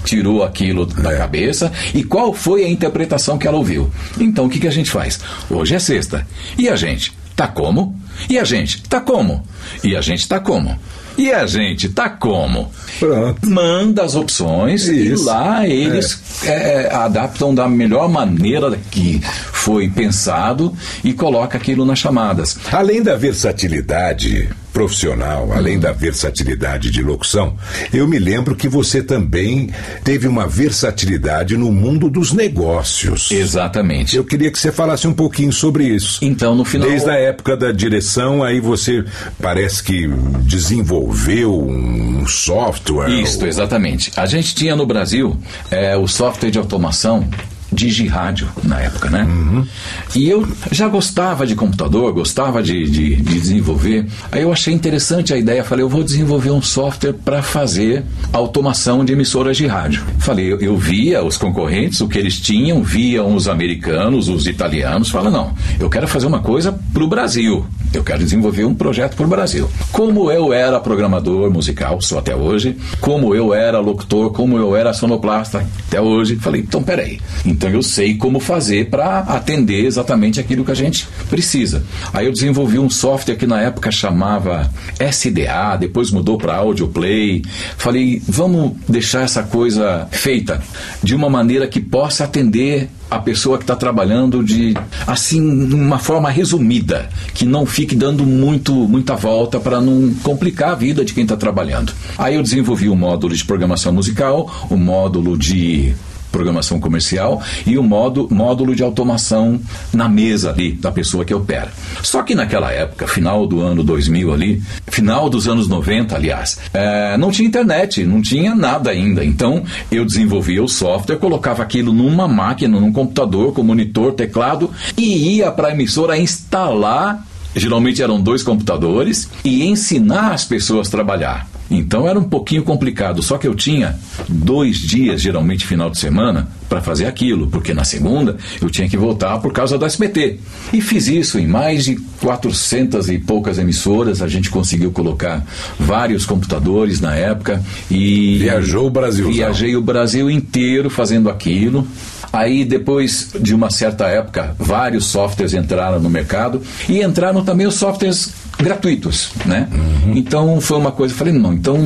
tirou 0.05 0.43
aquilo 0.43 0.87
da 0.87 1.13
é. 1.13 1.17
cabeça 1.17 1.73
e 1.93 2.03
qual 2.03 2.33
foi 2.33 2.65
a 2.65 2.69
interpretação 2.69 3.39
que 3.39 3.47
ela 3.47 3.57
ouviu. 3.57 3.91
Então 4.19 4.47
o 4.47 4.49
que, 4.49 4.61
que 4.61 4.69
a 4.69 4.73
gente 4.73 4.91
faz? 4.91 5.21
Hoje 5.51 5.75
é 5.75 5.79
sexta. 5.79 6.27
E 6.59 6.69
a 6.69 6.77
gente? 6.77 7.13
Tá 7.37 7.47
como? 7.47 7.99
E 8.29 8.39
a 8.39 8.45
gente? 8.45 8.83
Tá 8.83 9.01
como? 9.01 9.43
E 9.83 9.97
a 9.97 10.01
gente 10.01 10.27
tá 10.29 10.41
como? 10.41 10.79
E 11.17 11.33
a 11.33 11.47
gente 11.47 11.89
tá 11.89 12.09
como? 12.09 12.71
Pronto. 12.99 13.49
Manda 13.49 14.05
as 14.05 14.15
opções 14.15 14.83
Isso. 14.89 15.23
e 15.23 15.25
lá 15.25 15.67
eles 15.67 16.45
é. 16.45 16.87
É, 16.89 16.95
adaptam 16.95 17.55
da 17.55 17.69
melhor 17.69 18.09
maneira 18.09 18.77
que 18.91 19.21
foi 19.53 19.89
pensado 19.89 20.75
e 21.03 21.13
coloca 21.13 21.57
aquilo 21.57 21.85
nas 21.85 21.99
chamadas. 21.99 22.59
Além 22.73 23.03
da 23.03 23.17
versatilidade 23.17 24.49
profissional, 24.75 25.53
além 25.53 25.79
da 25.79 25.93
versatilidade 25.93 26.91
de 26.91 27.01
locução, 27.01 27.57
eu 27.93 28.09
me 28.09 28.19
lembro 28.19 28.57
que 28.57 28.69
você 28.69 29.01
também 29.01 29.71
teve 30.03 30.27
uma 30.27 30.49
versatilidade 30.49 31.57
no 31.57 31.71
mundo 31.71 32.11
dos 32.11 32.33
negócios. 32.33 33.31
Exatamente. 33.31 34.17
Eu 34.17 34.25
queria 34.25 34.51
que 34.51 34.59
você 34.59 34.73
falasse 34.73 35.07
um 35.07 35.15
pouquinho 35.15 35.53
sobre 35.53 35.85
isso. 35.85 36.19
Então, 36.21 36.57
no 36.57 36.65
final. 36.65 36.89
Desde 36.89 37.09
a 37.09 37.15
época 37.15 37.57
da 37.57 37.71
direção, 37.71 38.43
aí 38.43 38.61
você 38.61 39.05
parece 39.41 39.81
que 39.83 40.09
desenvolveu 40.43 41.57
um 41.57 42.27
software. 42.27 43.11
Isso, 43.11 43.47
exatamente. 43.47 44.11
A 44.17 44.27
gente 44.27 44.57
tinha 44.57 44.75
no 44.75 44.85
Brasil 44.85 45.37
é, 45.71 45.97
o 45.97 46.09
software 46.09 46.51
de 46.51 46.59
automação 46.59 47.29
Digirádio 47.75 48.49
na 48.63 48.81
época, 48.81 49.11
né? 49.11 49.25
Uhum. 49.25 49.67
E 50.15 50.29
eu 50.29 50.47
já 50.71 50.89
gostava 50.89 51.47
de 51.47 51.55
computador, 51.55 52.13
gostava 52.13 52.63
de, 52.63 52.85
de, 52.85 53.17
de, 53.17 53.41
desenvolver. 53.41 54.07
Aí 54.31 54.43
eu 54.43 54.53
achei 54.53 54.73
interessante 54.73 55.35
a 55.35 55.37
ideia, 55.37 55.65
falei, 55.65 55.85
eu 55.85 55.89
vou 55.89 56.03
desenvolver 56.03 56.51
um 56.51 56.63
software 56.63 57.13
para 57.13 57.43
fazer 57.43 58.05
automação 58.33 59.05
de 59.05 59.13
emissoras 59.13 59.57
de 59.57 59.67
rádio. 59.67 60.05
Falei, 60.19 60.53
eu, 60.53 60.61
eu, 60.61 60.77
via 60.77 61.23
os 61.23 61.37
concorrentes, 61.37 62.01
o 62.01 62.09
que 62.09 62.19
eles 62.19 62.41
tinham, 62.41 62.83
via 62.83 63.23
os 63.25 63.49
americanos, 63.49 64.29
os 64.29 64.47
italianos, 64.47 65.11
fala, 65.11 65.31
não, 65.31 65.55
eu 65.79 65.91
quero 65.91 66.07
fazer 66.09 66.27
uma 66.27 66.41
coisa 66.41 66.79
para 66.95 67.03
o 67.03 67.09
Brasil. 67.09 67.67
Eu 67.93 68.05
quero 68.05 68.23
desenvolver 68.23 68.65
um 68.65 68.75
projeto 68.75 69.17
para 69.17 69.27
o 69.27 69.29
Brasil. 69.29 69.69
Como 69.91 70.31
eu 70.31 70.53
era 70.53 70.79
programador 70.79 71.51
musical, 71.51 72.01
sou 72.01 72.19
até 72.19 72.35
hoje, 72.35 72.77
como 73.01 73.35
eu 73.35 73.53
era 73.53 73.81
locutor, 73.81 74.31
como 74.31 74.57
eu 74.57 74.77
era 74.77 74.93
sonoplasta 74.93 75.67
até 75.89 76.01
hoje, 76.01 76.37
falei, 76.37 76.61
então 76.61 76.83
peraí. 76.83 77.21
Então 77.45 77.69
eu 77.69 77.83
sei 77.83 78.17
como 78.17 78.39
fazer 78.39 78.91
para 78.91 79.19
atender 79.21 79.85
exatamente 79.85 80.39
aquilo 80.39 80.65
que 80.65 80.71
a 80.71 80.77
gente 80.77 81.09
precisa. 81.29 81.85
Aí 82.13 82.27
eu 82.27 82.33
desenvolvi 82.33 82.79
um 82.79 82.89
software 82.89 83.37
que 83.37 83.47
na 83.47 83.61
época 83.61 83.91
chamava 83.91 84.71
SDA, 85.01 85.77
depois 85.79 86.13
mudou 86.13 86.39
para 86.39 86.55
Audio 86.55 86.87
Play. 86.89 87.43
Falei, 87.77 88.23
vamos 88.29 88.73
deixar 88.89 89.23
essa 89.23 89.43
coisa 89.43 90.07
feita 90.13 90.63
de 91.03 91.15
uma 91.15 91.29
maneira 91.29 91.67
que 91.67 91.81
possa 91.81 92.25
atender 92.25 92.89
a 93.11 93.19
pessoa 93.19 93.59
que 93.59 93.65
está 93.65 93.77
trabalhando 93.77 94.43
de 94.43 94.75
assim 95.07 95.41
uma 95.73 95.99
forma 95.99 96.31
resumida 96.31 97.09
que 97.33 97.45
não 97.45 97.67
fique 97.67 97.95
dando 97.95 98.25
muito 98.25 98.73
muita 98.73 99.15
volta 99.15 99.61
para 99.61 99.81
não 99.81 100.15
complicar 100.23 100.71
a 100.71 100.75
vida 100.75 101.05
de 101.05 101.15
quem 101.15 101.23
está 101.23 101.37
trabalhando. 101.37 101.93
Aí 102.19 102.35
eu 102.35 102.43
desenvolvi 102.43 102.89
o 102.89 102.93
um 102.93 102.97
módulo 102.97 103.35
de 103.35 103.45
programação 103.45 103.93
musical 103.93 104.67
o 104.71 104.75
um 104.75 104.79
módulo 104.79 105.37
de 105.37 105.95
programação 106.35 106.81
comercial 106.81 107.41
e 107.65 107.79
o 107.79 107.83
modo, 107.83 108.27
módulo 108.29 108.75
de 108.75 108.83
automação 108.83 109.61
na 109.93 110.09
mesa 110.09 110.51
ali 110.51 110.73
da 110.73 110.91
pessoa 110.91 111.25
que 111.25 111.33
opera. 111.33 111.73
Só 112.03 112.25
que 112.25 112.35
naquela 112.35 112.73
época, 112.73 113.07
final 113.07 113.47
do 113.47 113.61
ano 113.61 113.85
2000 113.85 114.35
ali, 114.35 114.63
final 114.89 115.31
dos 115.31 115.47
anos 115.47 115.69
90, 115.69 116.17
aliás, 116.17 116.59
é, 116.73 117.17
não 117.17 117.31
tinha 117.31 117.47
internet, 117.47 118.05
não 118.05 118.21
tinha 118.21 118.53
nada 118.53 118.91
ainda. 118.91 119.25
Então 119.25 119.63
eu 119.93 120.05
desenvolvia 120.05 120.63
o 120.63 120.69
software, 120.69 121.19
colocava 121.19 121.63
aquilo 121.63 121.93
numa 121.93 122.27
máquina, 122.27 122.81
num 122.81 122.93
computador 122.93 123.53
com 123.53 123.63
monitor, 123.63 124.13
teclado 124.15 124.73
e 124.97 125.37
ia 125.37 125.53
para 125.53 125.69
a 125.69 125.71
emissora 125.71 126.19
instalar 126.19 127.25
geralmente 127.57 128.03
eram 128.03 128.21
dois 128.21 128.43
computadores, 128.43 129.29
e 129.45 129.65
ensinar 129.65 130.33
as 130.33 130.45
pessoas 130.45 130.89
a 130.89 130.91
trabalhar. 130.91 131.54
Então 131.79 132.09
era 132.09 132.19
um 132.19 132.25
pouquinho 132.25 132.63
complicado, 132.63 133.23
só 133.23 133.39
que 133.39 133.47
eu 133.47 133.55
tinha 133.55 133.97
dois 134.29 134.79
dias, 134.79 135.21
geralmente 135.21 135.67
final 135.67 135.91
de 135.91 135.99
semana, 135.99 136.49
para 136.69 136.81
fazer 136.81 137.07
aquilo, 137.07 137.49
porque 137.49 137.75
na 137.75 137.85
segunda 137.85 138.37
eu 138.61 138.71
tinha 138.71 138.89
que 138.89 138.97
voltar 138.97 139.39
por 139.39 139.53
causa 139.53 139.77
do 139.77 139.85
SBT. 139.85 140.39
E 140.73 140.81
fiz 140.81 141.07
isso 141.07 141.39
em 141.39 141.47
mais 141.47 141.85
de 141.85 141.97
400 142.21 143.09
e 143.11 143.19
poucas 143.19 143.59
emissoras, 143.59 144.23
a 144.23 144.29
gente 144.29 144.51
conseguiu 144.51 144.91
colocar 144.91 145.45
vários 145.79 146.25
computadores 146.25 147.01
na 147.01 147.15
época 147.15 147.63
e 147.91 148.39
viajou 148.39 148.87
o 148.87 148.91
Brasil. 148.91 149.31
Viajei 149.31 149.77
o 149.77 149.83
Brasil 149.83 150.31
inteiro 150.31 150.89
fazendo 150.89 151.29
aquilo. 151.29 151.87
Aí, 152.35 152.65
depois 152.65 153.31
de 153.41 153.55
uma 153.55 153.71
certa 153.71 154.07
época, 154.09 154.55
vários 154.59 155.07
softwares 155.07 155.55
entraram 155.55 156.01
no 156.01 156.11
mercado 156.11 156.61
e 156.89 157.01
entraram 157.01 157.45
também 157.45 157.65
os 157.65 157.75
softwares 157.75 158.33
gratuitos, 158.59 159.31
né? 159.45 159.69
Uhum. 159.73 160.17
Então 160.17 160.61
foi 160.61 160.79
uma 160.79 160.93
coisa, 160.93 161.13
eu 161.15 161.19
falei, 161.19 161.33
não, 161.33 161.53
então 161.53 161.79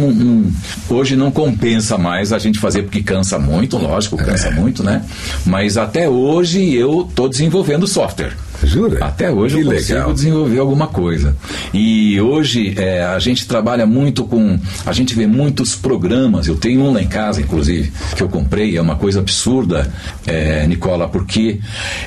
hoje 0.88 1.16
não 1.16 1.30
compensa 1.30 1.96
mais 1.98 2.32
a 2.32 2.38
gente 2.38 2.58
fazer 2.58 2.82
porque 2.82 3.02
cansa 3.02 3.38
muito, 3.38 3.76
lógico, 3.76 4.16
cansa 4.16 4.48
é. 4.48 4.50
muito, 4.52 4.82
né? 4.82 5.04
Mas 5.44 5.76
até 5.76 6.08
hoje 6.08 6.74
eu 6.74 7.06
estou 7.08 7.28
desenvolvendo 7.28 7.86
software. 7.86 8.32
Jura? 8.62 9.04
Até 9.04 9.30
hoje 9.30 9.56
que 9.56 9.62
eu 9.62 9.72
consigo 9.72 9.98
legal. 9.98 10.12
desenvolver 10.12 10.58
alguma 10.58 10.86
coisa. 10.86 11.36
E 11.72 12.20
hoje 12.20 12.74
é, 12.76 13.04
a 13.04 13.18
gente 13.18 13.46
trabalha 13.46 13.86
muito 13.86 14.24
com. 14.24 14.58
A 14.84 14.92
gente 14.92 15.14
vê 15.14 15.26
muitos 15.26 15.74
programas. 15.74 16.46
Eu 16.46 16.56
tenho 16.56 16.82
um 16.82 16.92
lá 16.92 17.02
em 17.02 17.08
casa, 17.08 17.40
inclusive, 17.40 17.92
que 18.16 18.22
eu 18.22 18.28
comprei. 18.28 18.76
É 18.76 18.80
uma 18.80 18.96
coisa 18.96 19.20
absurda, 19.20 19.90
é, 20.26 20.66
Nicola, 20.66 21.08
porque 21.08 21.60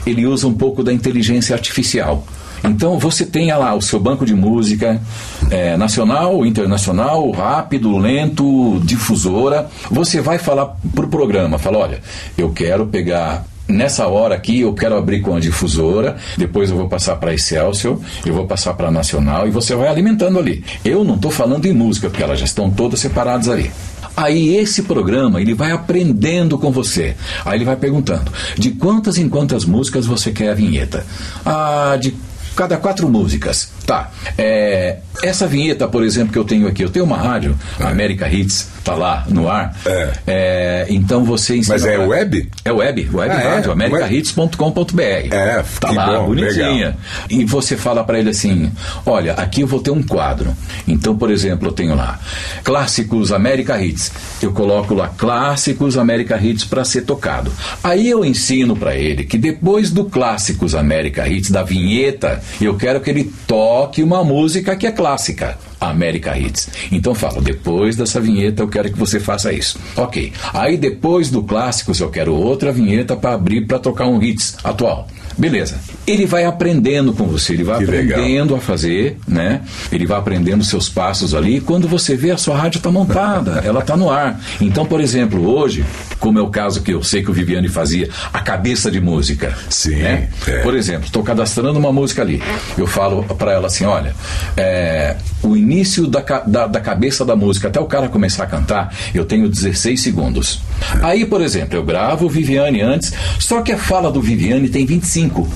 ele 0.06 0.26
usa 0.26 0.48
um 0.48 0.54
pouco 0.54 0.84
da 0.84 0.92
inteligência 0.92 1.56
artificial. 1.56 2.26
Então 2.64 3.00
você 3.00 3.26
tem 3.26 3.52
lá 3.52 3.74
o 3.74 3.82
seu 3.82 4.00
banco 4.00 4.26
de 4.26 4.36
música 4.36 5.02
é, 5.50 5.76
nacional, 5.76 6.46
internacional, 6.46 7.30
rápido, 7.32 7.98
lento, 7.98 8.80
difusora. 8.84 9.68
Você 9.90 10.22
vai 10.22 10.38
falar 10.38 10.78
para 10.94 11.06
o 11.06 11.08
programa, 11.08 11.58
fala, 11.58 11.80
olha, 11.80 12.00
eu 12.38 12.52
quero 12.52 12.86
pegar 12.86 13.46
nessa 13.72 14.08
hora 14.08 14.36
aqui 14.36 14.62
eu 14.62 14.74
quero 14.74 14.96
abrir 14.98 15.22
com 15.22 15.36
a 15.36 15.40
difusora, 15.40 16.18
depois 16.38 16.70
eu 16.70 16.78
vou 16.78 16.88
passar 16.88 17.16
para 17.16 17.34
Excelsior, 17.34 18.00
eu 18.26 18.34
vou 18.34 18.46
passar 18.46 18.74
para 18.74 18.92
Nacional 18.92 19.48
e 19.48 19.52
você 19.52 19.76
vai 19.76 19.88
alimentando 19.88 20.38
ali. 20.38 20.64
Eu 20.84 21.04
não 21.04 21.16
estou 21.16 21.32
falando 21.32 21.66
em 21.66 21.74
música, 21.74 22.10
porque 22.10 22.24
elas 22.24 22.40
já 22.40 22.46
estão 22.46 22.70
todas 22.70 23.00
separadas 23.00 23.48
ali. 23.48 23.72
Aí 24.16 24.56
esse 24.56 24.84
programa 24.84 25.42
ele 25.42 25.54
vai 25.54 25.72
aprendendo 25.72 26.58
com 26.58 26.72
você. 26.72 27.16
Aí 27.46 27.58
ele 27.58 27.66
vai 27.66 27.76
perguntando: 27.76 28.32
de 28.58 28.72
quantas 28.72 29.18
em 29.18 29.30
quantas 29.30 29.66
músicas 29.66 30.06
você 30.06 30.32
quer 30.32 30.50
a 30.50 30.54
vinheta? 30.54 31.06
Ah, 31.46 31.98
de 32.00 32.14
cada 32.56 32.78
quatro 32.78 33.10
músicas. 33.10 33.72
Tá. 33.86 34.12
É, 34.38 34.98
essa 35.24 35.48
vinheta, 35.48 35.88
por 35.88 36.04
exemplo, 36.04 36.32
que 36.32 36.40
eu 36.40 36.44
tenho 36.44 36.68
aqui, 36.68 36.84
eu 36.84 36.90
tenho 36.90 37.06
uma 37.06 37.18
rádio, 37.18 37.58
é. 37.80 37.84
América 37.84 38.30
Hits, 38.30 38.70
tá 38.84 38.94
lá 38.94 39.26
no 39.28 39.50
ar. 39.50 39.76
É. 39.86 40.12
É, 40.28 40.86
então 40.90 41.24
você. 41.24 41.60
Mas 41.68 41.86
é 41.86 41.96
pra... 41.96 42.08
web? 42.08 42.50
É 42.64 42.72
web, 42.72 43.10
web 43.12 43.34
ah, 43.34 43.40
é? 43.40 43.56
rádio, 43.56 43.70
é? 43.70 43.74
americahits.com.br. 43.74 45.02
É, 45.02 45.64
tá 45.80 45.92
lá, 45.92 46.06
bom, 46.20 46.28
bonitinha. 46.28 46.70
Legal. 46.70 46.94
E 47.30 47.46
você 47.46 47.76
fala 47.76 48.04
para 48.04 48.20
ele 48.20 48.30
assim: 48.30 48.72
olha, 49.06 49.34
aqui 49.34 49.62
eu 49.62 49.68
vou 49.68 49.80
ter 49.80 49.92
um 49.92 50.04
quadro. 50.04 50.56
Então, 50.88 51.16
por 51.16 51.32
exemplo, 51.32 51.68
eu 51.68 51.72
tenho 51.72 51.96
lá 51.96 52.20
Clássicos 52.64 53.32
América 53.32 53.82
Hits. 53.82 54.12
Eu 54.42 54.52
coloco 54.52 54.94
lá 54.94 55.08
Clássicos 55.10 55.98
América 55.98 56.38
Hits 56.42 56.66
para 56.66 56.84
ser 56.84 57.02
tocado. 57.02 57.52
Aí 57.84 58.10
eu 58.10 58.24
ensino 58.24 58.76
para 58.76 58.96
ele 58.96 59.24
que 59.24 59.38
depois 59.38 59.92
do 59.92 60.06
Clássicos 60.06 60.76
América 60.76 61.28
Hits, 61.28 61.52
da 61.52 61.64
vinheta, 61.64 62.42
eu 62.60 62.76
quero 62.76 63.00
que 63.02 63.10
ele 63.10 63.32
toque 63.46 63.71
uma 64.04 64.24
música 64.24 64.76
que 64.76 64.88
é 64.88 64.92
clássica. 64.92 65.58
América 65.80 66.38
Hits. 66.38 66.70
Então 66.92 67.16
falo, 67.16 67.42
depois 67.42 67.96
dessa 67.96 68.22
vinheta 68.22 68.62
eu 68.62 68.68
quero 68.68 68.92
que 68.92 69.00
você 69.00 69.20
faça 69.20 69.52
isso. 69.52 69.80
Ok. 69.96 70.32
Aí 70.54 70.78
depois 70.78 71.32
do 71.32 71.42
clássicos 71.42 72.00
eu 72.00 72.10
quero 72.10 72.36
outra 72.36 72.72
vinheta 72.72 73.16
para 73.16 73.34
abrir 73.34 73.66
para 73.66 73.80
tocar 73.80 74.06
um 74.06 74.22
hits 74.22 74.58
atual. 74.64 75.08
Beleza. 75.38 75.80
Ele 76.06 76.26
vai 76.26 76.46
aprendendo 76.46 77.14
com 77.14 77.26
você, 77.26 77.54
ele 77.54 77.64
vai 77.64 77.78
que 77.78 77.84
aprendendo 77.84 78.54
legal. 78.54 78.58
a 78.58 78.60
fazer, 78.60 79.18
né? 79.28 79.62
Ele 79.92 80.06
vai 80.06 80.18
aprendendo 80.18 80.64
seus 80.64 80.90
passos 80.90 81.34
ali. 81.36 81.62
quando 81.62 81.88
você 81.88 82.16
vê, 82.16 82.32
a 82.32 82.38
sua 82.38 82.58
rádio 82.58 82.78
está 82.78 82.92
montada, 82.92 83.62
ela 83.66 83.82
está 83.82 83.96
no 83.96 84.10
ar. 84.10 84.40
Então, 84.60 84.86
por 84.86 85.00
exemplo, 85.00 85.48
hoje, 85.48 85.86
como 86.20 86.40
é 86.40 86.42
o 86.42 86.50
caso 86.50 86.82
que 86.82 86.92
eu 86.92 87.04
sei 87.04 87.24
que 87.24 87.30
o 87.30 87.34
Viviane 87.34 87.70
fazia, 87.70 88.10
a 88.34 88.40
cabeça 88.40 88.90
de 88.90 89.00
música. 89.00 89.56
Sim. 89.70 89.96
Né? 89.96 90.30
É. 90.48 90.60
Por 90.60 90.76
exemplo, 90.76 91.06
estou 91.06 91.24
cadastrando 91.24 91.78
uma 91.78 91.92
música 91.92 92.22
ali. 92.22 92.42
Eu 92.78 92.88
falo 92.88 93.24
para 93.36 93.54
ela 93.54 93.68
assim: 93.68 93.86
olha, 93.86 94.16
é, 94.58 95.16
o 95.44 95.56
início 95.56 96.08
da, 96.08 96.22
da, 96.46 96.68
da 96.68 96.80
cabeça 96.80 97.24
da 97.26 97.36
música 97.36 97.68
até 97.68 97.80
o 97.80 97.86
cara 97.86 98.10
começar 98.10 98.44
a 98.44 98.48
cantar, 98.48 98.94
eu 99.14 99.26
tenho 99.26 99.48
16 99.48 100.02
segundos. 100.02 100.60
Aí, 101.02 101.26
por 101.26 101.42
exemplo, 101.42 101.78
eu 101.78 101.84
gravo 101.84 102.26
o 102.26 102.30
Viviane 102.30 102.82
antes, 102.82 103.14
só 103.40 103.62
que 103.62 103.72
a 103.72 103.78
fala 103.78 104.12
do 104.12 104.22
Viviane 104.22 104.70
tem 104.70 104.86
25. 104.86 105.48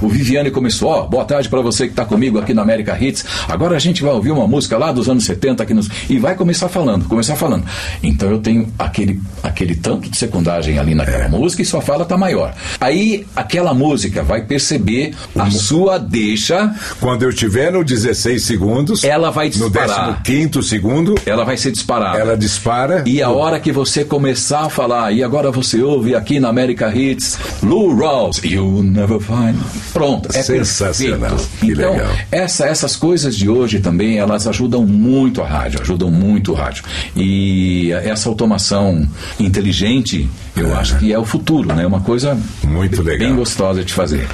O 0.00 0.08
Viviane 0.08 0.50
começou, 0.50 0.88
ó, 0.88 1.06
boa 1.06 1.24
tarde 1.24 1.48
para 1.48 1.60
você 1.60 1.86
que 1.86 1.92
está 1.92 2.04
comigo 2.04 2.38
aqui 2.38 2.52
na 2.52 2.62
América 2.62 2.96
Hits. 3.00 3.24
Agora 3.48 3.76
a 3.76 3.78
gente 3.78 4.02
vai 4.02 4.12
ouvir 4.12 4.30
uma 4.30 4.46
música 4.46 4.76
lá 4.76 4.90
dos 4.90 5.08
anos 5.08 5.24
70 5.24 5.62
aqui 5.62 5.74
nos... 5.74 5.88
e 6.08 6.18
vai 6.18 6.34
começar 6.34 6.68
falando, 6.68 7.04
começar 7.06 7.36
falando. 7.36 7.64
Então 8.02 8.30
eu 8.30 8.38
tenho 8.38 8.68
aquele, 8.78 9.20
aquele 9.42 9.74
tanto 9.74 10.10
de 10.10 10.16
secundagem 10.16 10.78
ali 10.78 10.94
naquela 10.94 11.24
é. 11.24 11.28
música 11.28 11.62
e 11.62 11.64
sua 11.64 11.80
fala 11.80 12.04
tá 12.04 12.16
maior. 12.16 12.54
Aí 12.80 13.26
aquela 13.36 13.72
música 13.72 14.22
vai 14.22 14.42
perceber 14.42 15.14
a 15.38 15.50
sua 15.50 15.98
deixa. 15.98 16.74
Quando 17.00 17.22
eu 17.22 17.30
estiver 17.30 17.72
no 17.72 17.84
16 17.84 18.42
segundos, 18.42 19.04
ela 19.04 19.30
vai 19.30 19.48
disparar. 19.48 20.08
No 20.08 20.22
15 20.22 20.62
segundo, 20.62 21.14
ela 21.24 21.44
vai 21.44 21.56
ser 21.56 21.70
disparada. 21.70 22.18
Ela 22.18 22.36
dispara. 22.36 23.04
E 23.06 23.22
a 23.22 23.30
hora 23.30 23.60
que 23.60 23.70
você 23.70 24.04
começar 24.04 24.66
a 24.66 24.68
falar, 24.68 25.12
e 25.12 25.22
agora 25.22 25.50
você 25.50 25.80
ouve 25.80 26.14
aqui 26.14 26.40
na 26.40 26.48
América 26.48 26.92
Hits, 26.94 27.38
Lou 27.62 27.94
Rawls, 27.94 28.40
You 28.44 28.82
Never 28.82 29.20
Find 29.20 29.71
Pronto, 29.92 30.28
é 30.32 30.42
sensacional. 30.42 31.30
Perfeito. 31.30 31.72
então, 31.72 31.92
legal. 31.92 32.16
Essa, 32.30 32.66
essas 32.66 32.96
coisas 32.96 33.36
de 33.36 33.48
hoje 33.48 33.80
também, 33.80 34.18
elas 34.18 34.46
ajudam 34.46 34.84
muito 34.86 35.42
a 35.42 35.46
rádio, 35.46 35.80
ajudam 35.82 36.10
muito 36.10 36.52
o 36.52 36.54
rádio. 36.54 36.84
E 37.16 37.92
essa 37.92 38.28
automação 38.28 39.06
inteligente, 39.38 40.28
eu 40.56 40.74
é. 40.74 40.76
acho 40.78 40.98
que 40.98 41.12
é 41.12 41.18
o 41.18 41.24
futuro, 41.24 41.74
né? 41.74 41.86
Uma 41.86 42.00
coisa 42.00 42.38
muito 42.64 43.02
legal. 43.02 43.28
bem 43.28 43.36
gostosa 43.36 43.84
de 43.84 43.92
fazer. 43.92 44.26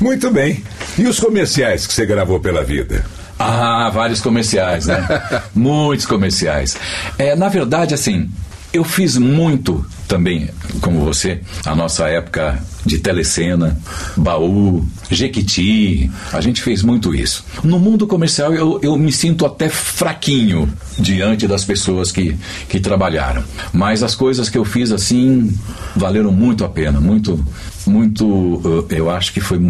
Muito 0.00 0.30
bem. 0.30 0.62
E 0.98 1.06
os 1.06 1.18
comerciais 1.18 1.86
que 1.86 1.92
você 1.94 2.06
gravou 2.06 2.40
pela 2.40 2.62
vida? 2.62 3.04
Ah, 3.38 3.90
vários 3.92 4.20
comerciais, 4.20 4.86
né? 4.86 5.06
Muitos 5.54 6.04
comerciais. 6.04 6.76
É, 7.16 7.34
na 7.34 7.48
verdade, 7.48 7.94
assim, 7.94 8.30
eu 8.72 8.84
fiz 8.84 9.16
muito 9.16 9.84
também, 10.10 10.50
como 10.80 11.04
você, 11.04 11.40
a 11.64 11.72
nossa 11.72 12.08
época 12.08 12.60
de 12.84 12.98
telecena, 12.98 13.78
baú, 14.16 14.84
Jequiti, 15.08 16.10
a 16.32 16.40
gente 16.40 16.60
fez 16.62 16.82
muito 16.82 17.14
isso. 17.14 17.44
No 17.62 17.78
mundo 17.78 18.08
comercial 18.08 18.52
eu, 18.52 18.80
eu 18.82 18.96
me 18.96 19.12
sinto 19.12 19.46
até 19.46 19.68
fraquinho 19.68 20.68
diante 20.98 21.46
das 21.46 21.64
pessoas 21.64 22.10
que, 22.10 22.36
que 22.68 22.80
trabalharam. 22.80 23.44
Mas 23.72 24.02
as 24.02 24.16
coisas 24.16 24.48
que 24.48 24.58
eu 24.58 24.64
fiz 24.64 24.90
assim 24.90 25.48
valeram 25.94 26.32
muito 26.32 26.64
a 26.64 26.68
pena, 26.68 27.00
muito, 27.00 27.38
muito, 27.86 28.88
eu 28.90 29.08
acho 29.10 29.32
que 29.32 29.40
foi 29.40 29.60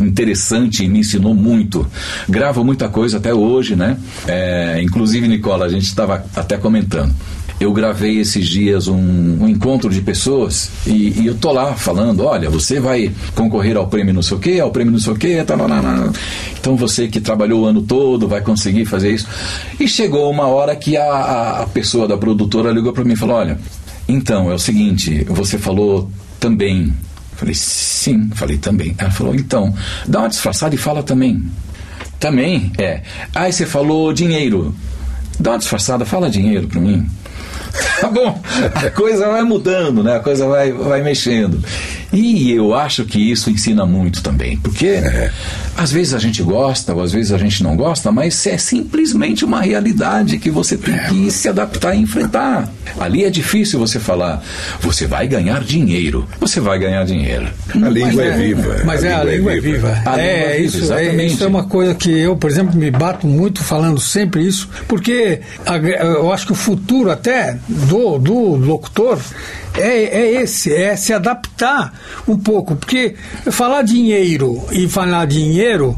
interessante 0.00 0.84
e 0.84 0.88
me 0.88 0.98
ensinou 0.98 1.32
muito. 1.32 1.86
Gravo 2.28 2.64
muita 2.64 2.88
coisa 2.88 3.18
até 3.18 3.32
hoje, 3.32 3.76
né? 3.76 3.96
É, 4.26 4.80
inclusive, 4.82 5.28
Nicola, 5.28 5.66
a 5.66 5.68
gente 5.68 5.84
estava 5.84 6.24
até 6.34 6.56
comentando 6.56 7.14
eu 7.60 7.72
gravei 7.74 8.18
esses 8.18 8.48
dias 8.48 8.88
um, 8.88 8.96
um 8.96 9.46
encontro 9.46 9.90
de 9.90 10.00
pessoas 10.00 10.70
e, 10.86 11.20
e, 11.20 11.26
eu 11.26 11.34
tô 11.34 11.52
lá 11.52 11.74
falando, 11.74 12.24
olha, 12.24 12.48
você 12.48 12.80
vai 12.80 13.12
concorrer 13.34 13.76
ao 13.76 13.86
prêmio 13.86 14.14
não 14.14 14.22
sei 14.22 14.36
o 14.38 14.40
quê, 14.40 14.58
ao 14.58 14.70
prêmio 14.70 14.92
não 14.92 14.98
sei 14.98 15.12
o 15.12 15.16
quê, 15.16 15.44
tá, 15.44 15.54
então 16.58 16.74
você 16.74 17.06
que 17.06 17.20
trabalhou 17.20 17.62
o 17.62 17.66
ano 17.66 17.82
todo 17.82 18.26
vai 18.26 18.40
conseguir 18.40 18.86
fazer 18.86 19.12
isso. 19.12 19.28
E 19.78 19.86
chegou 19.86 20.30
uma 20.30 20.46
hora 20.46 20.74
que 20.74 20.96
a, 20.96 21.60
a 21.60 21.66
pessoa 21.66 22.08
da 22.08 22.16
produtora 22.16 22.72
ligou 22.72 22.94
para 22.94 23.04
mim 23.04 23.12
e 23.12 23.16
falou, 23.16 23.36
olha, 23.36 23.58
então 24.08 24.50
é 24.50 24.54
o 24.54 24.58
seguinte, 24.58 25.24
você 25.28 25.58
falou 25.58 26.10
também. 26.38 26.92
Falei, 27.36 27.54
sim, 27.54 28.30
falei 28.34 28.58
também. 28.58 28.94
Ela 28.98 29.10
falou, 29.10 29.34
então, 29.34 29.74
dá 30.06 30.20
uma 30.20 30.28
disfarçada 30.28 30.74
e 30.74 30.78
fala 30.78 31.02
também. 31.02 31.42
Também? 32.18 32.72
É. 32.76 33.02
Aí 33.34 33.52
você 33.52 33.64
falou 33.64 34.12
dinheiro. 34.12 34.74
Dá 35.38 35.52
uma 35.52 35.58
disfarçada, 35.58 36.04
fala 36.04 36.28
dinheiro 36.28 36.68
para 36.68 36.80
mim. 36.80 37.06
Tá 38.00 38.08
bom, 38.08 38.40
a 38.74 38.90
coisa 38.90 39.28
vai 39.28 39.42
mudando, 39.42 40.02
né? 40.02 40.16
A 40.16 40.20
coisa 40.20 40.46
vai, 40.46 40.72
vai 40.72 41.02
mexendo. 41.02 41.62
E 42.12 42.50
eu 42.50 42.74
acho 42.74 43.04
que 43.04 43.30
isso 43.30 43.50
ensina 43.50 43.86
muito 43.86 44.22
também, 44.22 44.56
porque 44.56 44.86
é. 44.86 45.30
às 45.76 45.92
vezes 45.92 46.12
a 46.12 46.18
gente 46.18 46.42
gosta, 46.42 46.92
ou 46.92 47.02
às 47.02 47.12
vezes 47.12 47.30
a 47.32 47.38
gente 47.38 47.62
não 47.62 47.76
gosta, 47.76 48.10
mas 48.10 48.46
é 48.46 48.58
simplesmente 48.58 49.44
uma 49.44 49.60
realidade 49.60 50.38
que 50.38 50.50
você 50.50 50.76
tem 50.76 50.94
é. 50.94 51.08
que 51.08 51.30
se 51.30 51.48
adaptar 51.48 51.94
e 51.94 52.00
enfrentar. 52.00 52.68
Ali 52.98 53.24
é 53.24 53.30
difícil 53.30 53.78
você 53.78 54.00
falar, 54.00 54.42
você 54.80 55.06
vai 55.06 55.28
ganhar 55.28 55.62
dinheiro. 55.62 56.26
Você 56.40 56.60
vai 56.60 56.78
ganhar 56.78 57.04
dinheiro. 57.04 57.46
A 57.74 57.88
língua 57.88 58.24
é, 58.24 58.28
é, 58.28 58.36
viva. 58.36 58.76
Mas 58.84 59.04
a 59.04 59.08
é, 59.08 59.14
a 59.14 59.24
língua 59.24 59.52
é 59.52 59.60
viva. 59.60 59.88
viva. 59.94 60.20
É, 60.20 60.56
é, 60.56 60.60
isso, 60.60 60.92
é, 60.92 61.24
isso 61.24 61.44
é 61.44 61.46
uma 61.46 61.64
coisa 61.64 61.94
que 61.94 62.10
eu, 62.10 62.36
por 62.36 62.50
exemplo, 62.50 62.76
me 62.76 62.90
bato 62.90 63.26
muito 63.26 63.62
falando 63.62 64.00
sempre 64.00 64.44
isso, 64.44 64.68
porque 64.88 65.40
a, 65.64 65.76
eu 65.76 66.32
acho 66.32 66.46
que 66.46 66.52
o 66.52 66.56
futuro 66.56 67.10
até 67.10 67.56
do, 67.68 68.18
do 68.18 68.56
locutor 68.56 69.18
é, 69.74 70.20
é 70.20 70.42
esse, 70.42 70.74
é 70.74 70.96
se 70.96 71.12
adaptar 71.12 71.92
um 72.26 72.36
pouco, 72.36 72.76
porque 72.76 73.14
falar 73.50 73.82
dinheiro 73.82 74.62
e 74.72 74.88
falar 74.88 75.26
dinheiro 75.26 75.96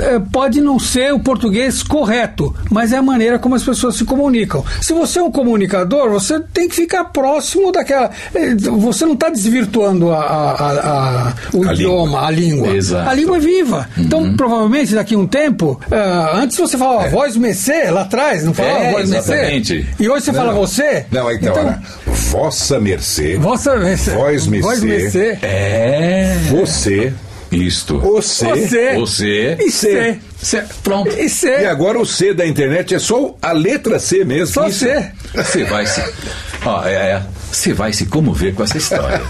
é, 0.00 0.18
pode 0.18 0.60
não 0.60 0.78
ser 0.78 1.12
o 1.12 1.20
português 1.20 1.82
correto, 1.82 2.54
mas 2.70 2.92
é 2.92 2.96
a 2.98 3.02
maneira 3.02 3.38
como 3.38 3.54
as 3.54 3.62
pessoas 3.62 3.96
se 3.96 4.04
comunicam. 4.04 4.64
Se 4.80 4.92
você 4.92 5.18
é 5.18 5.22
um 5.22 5.30
comunicador, 5.30 6.10
você 6.10 6.40
tem 6.40 6.68
que 6.68 6.74
ficar 6.74 7.04
próximo 7.06 7.72
daquela. 7.72 8.10
é, 8.34 8.54
Você 8.54 9.04
não 9.04 9.14
está 9.14 9.28
desvirtuando 9.28 10.10
a, 10.10 10.18
a- 10.20 10.72
a- 10.72 11.32
o 11.52 11.68
A 11.68 11.72
idioma, 11.72 12.26
a 12.26 12.30
língua. 12.30 12.68
Exato. 12.74 13.08
A 13.08 13.14
língua 13.14 13.36
é 13.36 13.40
viva. 13.40 13.88
Então, 13.96 14.34
provavelmente, 14.36 14.94
daqui 14.94 15.14
a 15.14 15.18
um 15.18 15.26
tempo, 15.26 15.80
ah, 15.90 16.32
antes 16.34 16.56
você 16.56 16.76
falava 16.76 17.08
voz 17.08 17.36
mercê 17.36 17.90
lá 17.90 18.02
atrás, 18.02 18.44
não 18.44 18.54
falava 18.54 18.78
É, 18.84 18.92
voz 18.92 19.10
exatamente. 19.10 19.86
E 19.98 20.08
hoje 20.08 20.24
você 20.26 20.32
fala 20.32 20.52
você? 20.52 21.06
Não, 21.10 21.30
então, 21.30 21.54
olha, 21.54 21.80
Vossa 22.06 22.78
Mercê, 22.80 23.36
Vossa 23.36 23.76
mercê. 23.76 24.10
Voz 24.12 24.46
mercê. 24.46 24.66
Voz 24.66 24.82
mercê. 24.82 25.38
É. 25.42 26.36
você, 26.50 27.12
Isto. 27.50 27.98
você. 27.98 28.46
Você. 28.46 28.94
Você. 28.94 29.56
E 29.60 29.70
C. 29.70 30.18
Cê- 30.40 30.62
Pronto. 30.82 31.10
E 31.10 31.24
E 31.24 31.28
C. 31.28 31.66
agora 31.66 31.98
o 31.98 32.06
C 32.06 32.32
da 32.32 32.46
internet 32.46 32.94
é 32.94 32.98
só 32.98 33.36
a 33.42 33.52
letra 33.52 33.98
C 33.98 34.24
mesmo. 34.24 34.54
Só 34.54 34.68
Isso. 34.68 34.80
C. 34.80 35.10
Você 35.34 35.64
vai 35.64 35.84
se. 35.86 36.00
Ó, 36.64 36.84
é, 36.86 36.92
é. 36.94 37.22
Você 37.52 37.72
vai 37.72 37.92
se 37.92 38.06
comover 38.06 38.54
com 38.54 38.62
essa 38.64 38.78
história. 38.78 39.20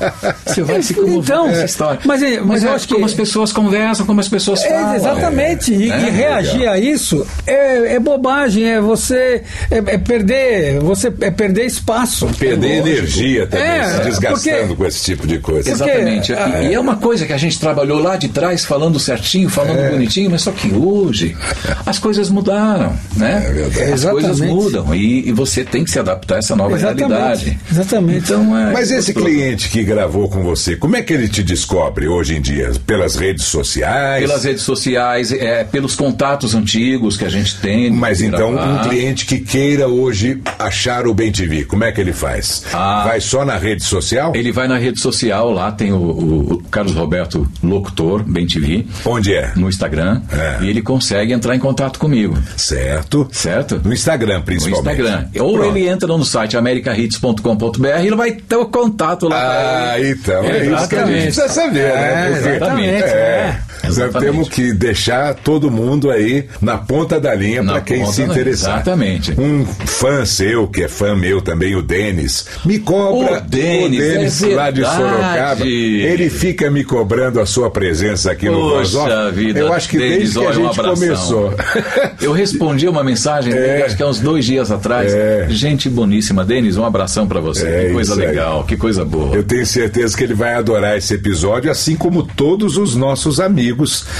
Você 0.46 0.62
vai 0.62 0.82
se 0.82 0.94
comover 0.94 1.18
Então, 1.18 1.44
com 1.46 1.50
essa 1.50 1.64
história. 1.64 2.00
mas 2.04 2.22
é- 2.22 2.40
mas 2.40 2.62
eu 2.62 2.70
é 2.70 2.74
acho 2.74 2.86
que- 2.88 2.94
como 2.94 3.04
as 3.06 3.12
pessoas 3.14 3.52
conversam, 3.52 4.06
como 4.06 4.20
as 4.20 4.28
pessoas 4.28 4.62
falam. 4.62 4.92
É, 4.92 4.96
exatamente. 4.96 5.74
E, 5.74 5.90
É, 5.90 6.06
e 6.06 6.10
reagir 6.10 6.68
a 6.68 6.78
isso 6.78 7.26
é, 7.46 7.94
é 7.94 7.98
bobagem, 7.98 8.64
é 8.64 8.80
você 8.80 9.42
é, 9.70 9.78
é 9.78 9.98
perder, 9.98 10.78
você 10.80 11.08
é 11.20 11.30
perder 11.30 11.66
espaço. 11.66 12.26
Perder 12.38 12.78
energia 12.78 13.46
também, 13.46 13.66
É, 13.66 13.84
se 13.96 14.00
desgastando 14.04 14.56
porque- 14.68 14.74
com 14.76 14.86
esse 14.86 15.04
tipo 15.04 15.26
de 15.26 15.38
coisa. 15.38 15.70
Exatamente. 15.70 16.32
Porque, 16.32 16.62
E- 16.68 16.74
é 16.74 16.80
uma 16.80 16.96
coisa 16.96 17.26
que 17.26 17.32
a 17.32 17.36
gente 17.38 17.58
trabalhou 17.58 17.98
lá 18.00 18.16
de 18.16 18.28
trás, 18.28 18.64
falando 18.64 18.98
certinho, 19.00 19.48
falando 19.48 19.78
É. 19.80 19.90
bonitinho, 19.90 20.30
mas 20.30 20.42
só 20.42 20.52
que 20.52 20.72
hoje 20.72 21.36
as 21.84 21.98
coisas 21.98 22.30
mudaram, 22.30 22.92
né? 23.16 23.42
É 23.46 23.52
verdade. 23.52 23.92
As 23.92 24.04
coisas 24.04 24.30
Exatamente. 24.38 24.54
mudam 24.54 24.94
e, 24.94 25.28
e 25.28 25.32
você 25.32 25.64
tem 25.64 25.84
que 25.84 25.90
se 25.90 25.98
adaptar 25.98 26.36
a 26.36 26.38
essa 26.38 26.54
nova 26.56 26.74
Exatamente. 26.76 27.08
realidade. 27.10 27.58
Exatamente. 27.70 28.11
Então, 28.16 28.56
é 28.58 28.72
Mas 28.72 28.90
esse 28.90 29.12
cliente 29.14 29.68
que 29.68 29.82
gravou 29.82 30.28
com 30.28 30.42
você, 30.42 30.76
como 30.76 30.96
é 30.96 31.02
que 31.02 31.12
ele 31.12 31.28
te 31.28 31.42
descobre 31.42 32.06
hoje 32.08 32.36
em 32.36 32.40
dia? 32.40 32.72
Pelas 32.86 33.16
redes 33.16 33.44
sociais? 33.44 34.24
Pelas 34.24 34.44
redes 34.44 34.62
sociais, 34.62 35.32
é, 35.32 35.64
pelos 35.64 35.94
contatos 35.94 36.54
antigos 36.54 37.16
que 37.16 37.24
a 37.24 37.28
gente 37.28 37.56
tem. 37.60 37.90
Mas 37.90 38.20
então, 38.20 38.52
gravar. 38.52 38.84
um 38.84 38.88
cliente 38.88 39.24
que 39.26 39.38
queira 39.38 39.88
hoje 39.88 40.40
achar 40.58 41.06
o 41.06 41.14
Bem 41.14 41.32
TV, 41.32 41.64
como 41.64 41.84
é 41.84 41.92
que 41.92 42.00
ele 42.00 42.12
faz? 42.12 42.64
Ah. 42.72 43.04
Vai 43.06 43.20
só 43.20 43.44
na 43.44 43.56
rede 43.56 43.82
social? 43.84 44.32
Ele 44.34 44.52
vai 44.52 44.68
na 44.68 44.76
rede 44.78 45.00
social, 45.00 45.50
lá 45.50 45.70
tem 45.72 45.92
o, 45.92 45.96
o- 45.96 46.52
o 46.54 46.62
Carlos 46.70 46.94
Roberto 46.94 47.48
Locutor, 47.62 48.22
Bem 48.24 48.46
TV, 48.46 48.84
Onde 49.04 49.34
é? 49.34 49.52
no 49.56 49.68
Instagram, 49.68 50.22
É. 50.32 50.64
e 50.64 50.68
ele 50.68 50.82
consegue 50.82 51.32
entrar 51.32 51.54
em 51.54 51.58
contato 51.58 51.98
comigo, 51.98 52.36
Certo. 52.56 53.28
certo? 53.32 53.80
No 53.84 53.92
Instagram, 53.92 54.38
No 54.38 54.44
principalmente. 54.44 55.00
Instagram. 55.00 55.28
Ou 55.40 55.54
Pronto. 55.54 55.76
ele 55.76 55.88
entra 55.88 56.06
no 56.08 56.24
site 56.24 56.56
americahits.com.br 56.56 58.01
ele 58.06 58.16
vai 58.16 58.32
ter 58.32 58.56
o 58.56 58.66
contato 58.66 59.28
lá. 59.28 59.92
Ah, 59.92 60.00
então 60.00 60.44
é 60.44 60.66
isso 60.66 60.88
que 60.88 60.96
a 60.96 61.06
gente 61.06 61.22
precisa 61.24 61.48
saber, 61.48 61.92
né? 61.94 62.26
É, 62.26 62.30
Porque- 62.32 62.48
exatamente, 62.50 63.02
É. 63.04 63.58
Exatamente. 63.84 64.30
temos 64.32 64.48
que 64.48 64.72
deixar 64.72 65.34
todo 65.34 65.70
mundo 65.70 66.10
aí 66.10 66.46
na 66.60 66.78
ponta 66.78 67.20
da 67.20 67.34
linha 67.34 67.62
para 67.64 67.80
quem 67.80 68.04
se 68.06 68.22
interessar. 68.22 68.74
exatamente. 68.76 69.32
Um 69.38 69.64
fã 69.66 70.24
seu, 70.24 70.66
que 70.68 70.82
é 70.84 70.88
fã 70.88 71.14
meu 71.16 71.40
também, 71.40 71.74
o 71.74 71.82
Denis, 71.82 72.46
me 72.64 72.78
cobra. 72.78 73.38
O 73.38 73.40
Denis, 73.40 74.42
é 74.42 74.54
lá 74.54 74.70
de. 74.70 74.82
Sorocaba. 74.84 75.66
Ele 75.66 76.28
fica 76.30 76.70
me 76.70 76.84
cobrando 76.84 77.40
a 77.40 77.46
sua 77.46 77.70
presença 77.70 78.30
aqui 78.30 78.48
no 78.48 78.60
Voz. 78.70 78.90
Poxa 78.92 79.30
vida. 79.30 79.60
Eu 79.60 79.72
acho 79.72 79.88
que 79.88 79.98
Denis, 79.98 80.34
desde 80.34 80.38
que 80.38 80.46
a 80.46 80.48
um 80.50 80.52
gente 80.52 80.80
abração. 80.80 80.94
começou. 80.94 81.54
Eu 82.20 82.32
respondi 82.32 82.86
uma 82.88 83.02
mensagem 83.02 83.52
É. 83.52 83.82
acho 83.84 83.96
que 83.96 84.02
há 84.02 84.06
uns 84.06 84.20
dois 84.20 84.44
dias 84.44 84.70
atrás. 84.70 85.12
É. 85.12 85.46
Gente 85.48 85.88
boníssima. 85.88 86.44
Denis, 86.44 86.76
um 86.76 86.84
abração 86.84 87.26
pra 87.26 87.40
você. 87.40 87.66
É 87.66 87.84
que 87.86 87.92
coisa 87.92 88.12
isso 88.12 88.20
aí. 88.20 88.26
legal, 88.28 88.64
que 88.64 88.76
coisa 88.76 89.04
boa. 89.04 89.34
Eu 89.34 89.42
tenho 89.42 89.66
certeza 89.66 90.16
que 90.16 90.24
ele 90.24 90.34
vai 90.34 90.54
adorar 90.54 90.96
esse 90.96 91.14
episódio, 91.14 91.70
assim 91.70 91.96
como 91.96 92.22
todos 92.22 92.76
os 92.76 92.94
nossos 92.94 93.40
amigos 93.40 93.71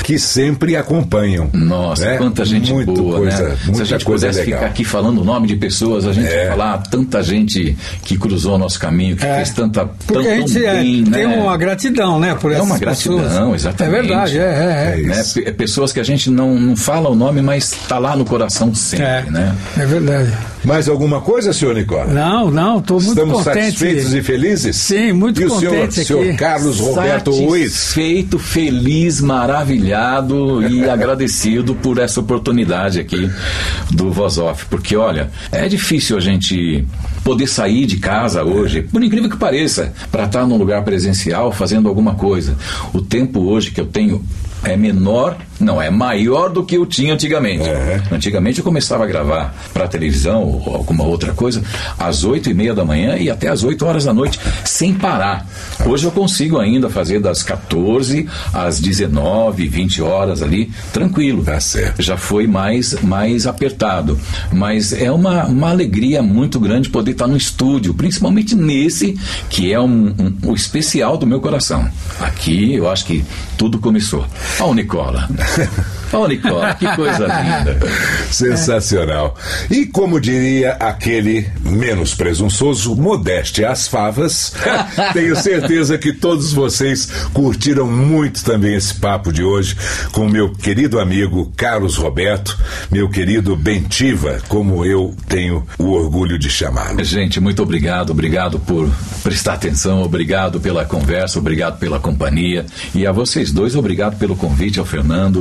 que 0.05 0.19
sempre 0.19 0.77
acompanham. 0.77 1.49
Nossa, 1.53 2.05
né? 2.05 2.17
quanta 2.19 2.45
gente 2.45 2.73
Muito 2.73 2.93
boa, 2.93 3.19
coisa, 3.19 3.49
né? 3.49 3.57
Muita 3.65 3.75
Se 3.77 3.83
a 3.83 3.85
gente 3.85 4.05
coisa 4.05 4.27
pudesse 4.27 4.45
legal. 4.45 4.61
ficar 4.61 4.71
aqui 4.71 4.85
falando 4.85 5.21
o 5.21 5.25
nome 5.25 5.47
de 5.47 5.57
pessoas, 5.57 6.07
a 6.07 6.13
gente 6.13 6.29
É. 6.29 6.49
falar 6.49 6.79
tanta 6.91 7.23
gente 7.23 7.77
que 8.05 8.17
cruzou 8.19 8.55
o 8.55 8.59
nosso 8.59 8.79
caminho, 8.79 9.17
que 9.17 9.25
É. 9.25 9.37
fez 9.37 9.51
tanta 9.51 9.87
Porque 10.07 10.23
tão, 10.29 10.33
a 10.33 10.37
gente 10.37 10.53
tão 10.55 10.63
é, 10.69 10.75
bem, 10.75 11.05
tem 11.05 11.27
né? 11.27 11.37
uma 11.37 11.57
gratidão, 11.57 12.19
né? 12.19 12.35
Por 12.35 12.51
É 12.51 12.55
essas 12.55 12.67
uma 12.67 12.79
gratidão, 12.79 13.19
pessoas. 13.23 13.55
exatamente. 13.55 13.95
É 13.97 14.03
verdade, 14.03 14.39
é, 14.39 14.43
é, 14.43 15.03
né? 15.07 15.53
Pessoas 15.53 15.93
que 15.93 16.01
a 16.01 16.05
gente 16.05 16.31
não, 16.31 16.55
não 16.59 16.77
fala 16.77 17.09
o 17.09 17.15
nome, 17.15 17.43
mas 17.43 17.73
está 17.73 17.99
lá 17.99 18.17
no 18.17 18.25
coração 18.25 18.75
sempre, 18.75 19.31
né? 19.31 19.55
é 19.77 19.87
verdade. 19.87 20.33
Mais 20.65 20.89
alguma 20.89 21.21
coisa, 21.21 21.53
senhor 21.53 21.75
Nicola? 21.75 22.07
Não, 22.07 22.51
não, 22.51 22.79
estou 22.79 22.99
muito 22.99 23.19
Estamos 23.19 23.39
contente. 23.39 23.65
satisfeitos 23.65 24.15
e 24.15 24.23
felizes? 24.23 24.77
Sim, 24.77 25.13
muito 25.13 25.41
e 25.41 25.47
o 25.47 25.49
contente 25.49 25.65
senhor, 25.65 25.85
aqui. 25.85 26.05
senhor 26.05 26.37
Carlos 26.37 26.79
Roberto 26.79 27.31
Ruiz? 27.33 27.73
Satisfeito, 27.73 28.39
feliz, 28.39 29.21
maravilhado 29.21 30.67
e 30.69 30.89
agradecido 30.89 31.75
por 31.75 31.99
essa 31.99 32.21
oportunidade 32.21 33.01
aqui 33.01 33.31
do 33.91 34.13
Voz 34.13 34.39
Off. 34.39 34.67
Porque, 34.67 34.97
olha, 34.97 35.31
é 35.51 35.69
difícil 35.69 36.17
a 36.17 36.21
gente 36.21 36.87
poder 37.25 37.47
sair 37.47 37.87
de 37.87 37.97
casa 37.99 38.43
hoje, 38.45 38.83
por 38.83 39.03
incrível 39.03 39.31
que 39.31 39.37
pareça, 39.37 39.93
para 40.11 40.25
estar 40.25 40.47
num 40.47 40.57
lugar 40.57 40.83
presencial 40.85 41.53
fazendo 41.53 41.89
alguma 41.89 42.15
coisa. 42.15 42.57
O 42.93 43.01
tempo 43.01 43.41
hoje 43.41 43.71
que 43.71 43.81
eu 43.81 43.87
tenho 43.87 44.25
é 44.65 44.77
menor, 44.77 45.37
não, 45.63 45.81
é 45.81 45.91
maior 45.91 46.51
do 46.51 46.63
que 46.65 46.77
eu 46.77 46.85
tinha 46.87 47.15
antigamente. 47.15 47.69
É. 47.69 48.03
Antigamente 48.11 48.59
eu 48.59 48.65
começava 48.65 49.05
a 49.05 49.07
gravar 49.07 49.55
para 49.73 49.87
televisão 49.89 50.43
ou 50.45 50.75
alguma 50.77 51.05
outra 51.05 51.33
coisa 51.33 51.63
às 51.99 52.25
oito 52.25 52.51
e 52.51 52.55
meia 52.55 52.75
da 52.75 52.85
manhã 52.85 53.17
e 53.17 53.31
até 53.31 53.49
às 53.49 53.63
8 53.65 53.85
horas 53.87 54.05
da 54.05 54.13
noite, 54.13 54.39
sem 54.65 54.93
parar. 54.95 55.47
Hoje 55.87 56.05
eu 56.05 56.11
consigo 56.11 56.59
ainda 56.59 56.89
fazer 56.91 57.21
das 57.21 57.43
14 57.43 58.27
às 58.53 58.81
19, 58.81 59.69
20 59.69 60.03
horas 60.03 60.43
ali, 60.43 60.71
tranquilo. 60.93 61.43
Tá 61.45 61.61
certo. 61.61 62.03
Já 62.03 62.17
foi 62.17 62.47
mais, 62.47 63.01
mais 63.03 63.47
apertado. 63.47 64.19
Mas 64.53 64.93
é 64.93 65.11
uma, 65.11 65.45
uma 65.47 65.71
alegria 65.71 66.23
muito 66.23 66.59
grande 66.61 66.89
poder 66.89 67.13
estar 67.13 67.27
no 67.27 67.37
estúdio, 67.37 67.95
principalmente 67.95 68.55
nesse, 68.55 69.17
que 69.49 69.73
é 69.73 69.81
um, 69.81 70.09
um- 70.19 70.51
o 70.51 70.55
especial 70.55 71.17
do 71.17 71.27
meu 71.27 71.41
coração. 71.41 71.89
Aqui 72.21 72.75
eu 72.75 72.91
acho 72.91 73.05
que 73.07 73.25
tudo 73.57 73.79
começou. 73.79 74.25
Ó, 74.61 74.71
o 74.71 74.75
Nicola. 74.75 75.29
Ó, 76.13 76.25
o 76.25 76.29
Nicola, 76.29 76.75
que 76.75 76.87
coisa 76.95 77.27
linda. 77.27 77.79
Sensacional. 78.31 79.35
E 79.71 79.87
como 79.87 80.21
diria 80.21 80.73
aquele 80.73 81.49
menos 81.65 82.15
presunçoso, 82.15 82.95
modéstia 82.95 83.71
às 83.71 83.89
favas, 83.89 84.53
tenho 85.15 85.35
certeza 85.35 85.97
que 85.97 86.13
todos 86.13 86.53
vocês 86.53 87.07
curtiram 87.33 87.87
muito 87.87 88.45
também 88.45 88.75
esse 88.75 88.95
papo 88.95 89.33
de 89.33 89.43
hoje 89.43 89.75
com 90.13 90.29
meu 90.29 90.53
querido 90.53 91.01
amigo 91.01 91.51
Carlos 91.57 91.97
Roberto, 91.97 92.59
meu 92.91 93.09
querido 93.09 93.57
Bentiva, 93.57 94.39
como 94.49 94.85
eu 94.85 95.15
tenho 95.27 95.67
o 95.79 95.93
orgulho 95.93 96.39
de 96.39 96.51
chamá-lo. 96.51 97.03
Gente, 97.03 97.41
muito 97.41 97.63
obrigado, 97.63 98.11
obrigado 98.11 98.59
por 98.61 98.91
prestar 99.23 99.55
atenção, 99.55 100.03
obrigado 100.03 100.61
pela 100.61 100.85
conversa, 100.85 101.39
obrigado 101.39 101.79
pela 101.79 101.99
companhia 101.99 102.67
e 102.95 103.07
a 103.07 103.13
vocês 103.13 103.51
dois, 103.51 103.75
obrigado 103.75 104.19
pelo 104.19 104.37
convite, 104.37 104.79
ao 104.79 104.85
Fernando. 104.85 105.32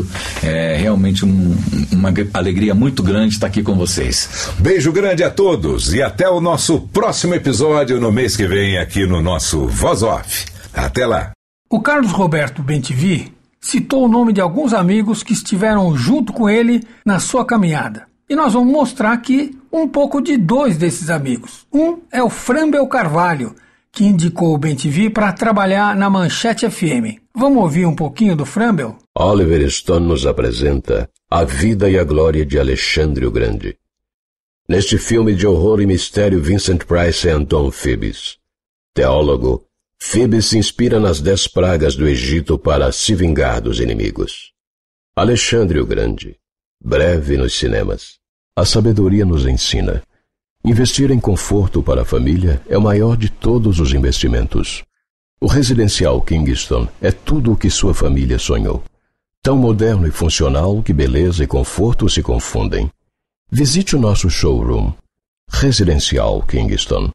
É 0.43 0.75
realmente 0.77 1.25
um- 1.25 1.55
uma 1.91 2.11
gr- 2.11 2.27
alegria 2.33 2.73
muito 2.73 3.01
grande 3.03 3.33
estar 3.35 3.47
aqui 3.47 3.61
com 3.63 3.75
vocês. 3.75 4.49
Beijo 4.59 4.91
grande 4.91 5.23
a 5.23 5.29
todos 5.29 5.93
e 5.93 6.01
até 6.01 6.29
o 6.29 6.39
nosso 6.41 6.81
próximo 6.93 7.33
episódio 7.35 7.99
no 7.99 8.11
mês 8.11 8.35
que 8.35 8.47
vem 8.47 8.77
aqui 8.77 9.05
no 9.05 9.21
nosso 9.21 9.67
Voz 9.67 10.01
Off. 10.03 10.45
Até 10.73 11.05
lá. 11.05 11.31
O 11.69 11.81
Carlos 11.81 12.11
Roberto 12.11 12.61
Bentivi 12.61 13.31
citou 13.59 14.05
o 14.05 14.07
nome 14.07 14.33
de 14.33 14.41
alguns 14.41 14.73
amigos 14.73 15.23
que 15.23 15.33
estiveram 15.33 15.95
junto 15.95 16.33
com 16.33 16.49
ele 16.49 16.83
na 17.05 17.19
sua 17.19 17.45
caminhada. 17.45 18.05
E 18.29 18.35
nós 18.35 18.53
vamos 18.53 18.71
mostrar 18.71 19.11
aqui 19.11 19.57
um 19.71 19.87
pouco 19.87 20.21
de 20.21 20.37
dois 20.37 20.77
desses 20.77 21.09
amigos. 21.09 21.65
Um 21.71 21.97
é 22.11 22.23
o 22.23 22.29
Frambel 22.29 22.87
Carvalho, 22.87 23.53
que 23.91 24.05
indicou 24.05 24.53
o 24.53 24.57
Bentivi 24.57 25.09
para 25.09 25.33
trabalhar 25.33 25.95
na 25.95 26.09
Manchete 26.09 26.69
FM. 26.69 27.19
Vamos 27.35 27.61
ouvir 27.61 27.85
um 27.85 27.95
pouquinho 27.95 28.35
do 28.35 28.45
Frambel? 28.45 28.97
Oliver 29.17 29.69
Stone 29.69 30.07
nos 30.07 30.25
apresenta 30.25 31.09
A 31.29 31.43
Vida 31.43 31.89
e 31.89 31.99
a 31.99 32.03
Glória 32.03 32.45
de 32.45 32.57
Alexandre 32.57 33.25
o 33.25 33.31
Grande. 33.31 33.77
Neste 34.67 34.97
filme 34.97 35.35
de 35.35 35.45
horror 35.45 35.81
e 35.81 35.85
mistério, 35.85 36.41
Vincent 36.41 36.85
Price 36.85 37.27
é 37.27 37.31
Anton 37.31 37.69
Phoebus. 37.71 38.37
Teólogo, 38.93 39.65
Phoebus 39.99 40.47
se 40.47 40.57
inspira 40.57 40.99
nas 40.99 41.19
dez 41.19 41.47
pragas 41.47 41.95
do 41.95 42.07
Egito 42.07 42.57
para 42.57 42.91
se 42.91 43.13
vingar 43.13 43.61
dos 43.61 43.79
inimigos. 43.79 44.51
Alexandre 45.15 45.79
o 45.79 45.85
Grande, 45.85 46.37
breve 46.81 47.35
nos 47.35 47.53
cinemas. 47.53 48.19
A 48.55 48.65
sabedoria 48.65 49.25
nos 49.25 49.45
ensina. 49.45 50.01
Investir 50.63 51.09
em 51.09 51.19
conforto 51.19 51.81
para 51.81 52.03
a 52.03 52.05
família 52.05 52.61
é 52.69 52.77
o 52.77 52.81
maior 52.81 53.17
de 53.17 53.31
todos 53.31 53.79
os 53.79 53.93
investimentos. 53.93 54.83
O 55.39 55.47
residencial 55.47 56.21
Kingston 56.21 56.87
é 57.01 57.11
tudo 57.11 57.53
o 57.53 57.57
que 57.57 57.67
sua 57.67 57.95
família 57.95 58.37
sonhou. 58.37 58.83
Tão 59.41 59.57
moderno 59.57 60.07
e 60.07 60.11
funcional 60.11 60.83
que 60.83 60.93
beleza 60.93 61.43
e 61.43 61.47
conforto 61.47 62.07
se 62.07 62.21
confundem. 62.21 62.91
Visite 63.51 63.95
o 63.95 63.99
nosso 63.99 64.29
showroom. 64.29 64.93
Residencial 65.49 66.43
Kingston. 66.43 67.09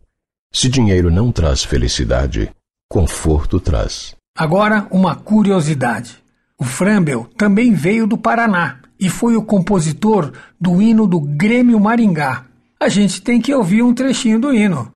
Se 0.52 0.68
dinheiro 0.68 1.08
não 1.08 1.30
traz 1.30 1.62
felicidade, 1.62 2.50
conforto 2.88 3.60
traz. 3.60 4.16
Agora, 4.36 4.88
uma 4.90 5.14
curiosidade. 5.14 6.20
O 6.58 6.64
Frambel 6.64 7.28
também 7.36 7.72
veio 7.72 8.08
do 8.08 8.18
Paraná 8.18 8.80
e 8.98 9.08
foi 9.08 9.36
o 9.36 9.42
compositor 9.42 10.32
do 10.60 10.82
hino 10.82 11.06
do 11.06 11.20
Grêmio 11.20 11.78
Maringá. 11.78 12.44
A 12.78 12.88
gente 12.88 13.22
tem 13.22 13.40
que 13.40 13.54
ouvir 13.54 13.82
um 13.82 13.94
trechinho 13.94 14.38
do 14.38 14.52
hino. 14.52 14.90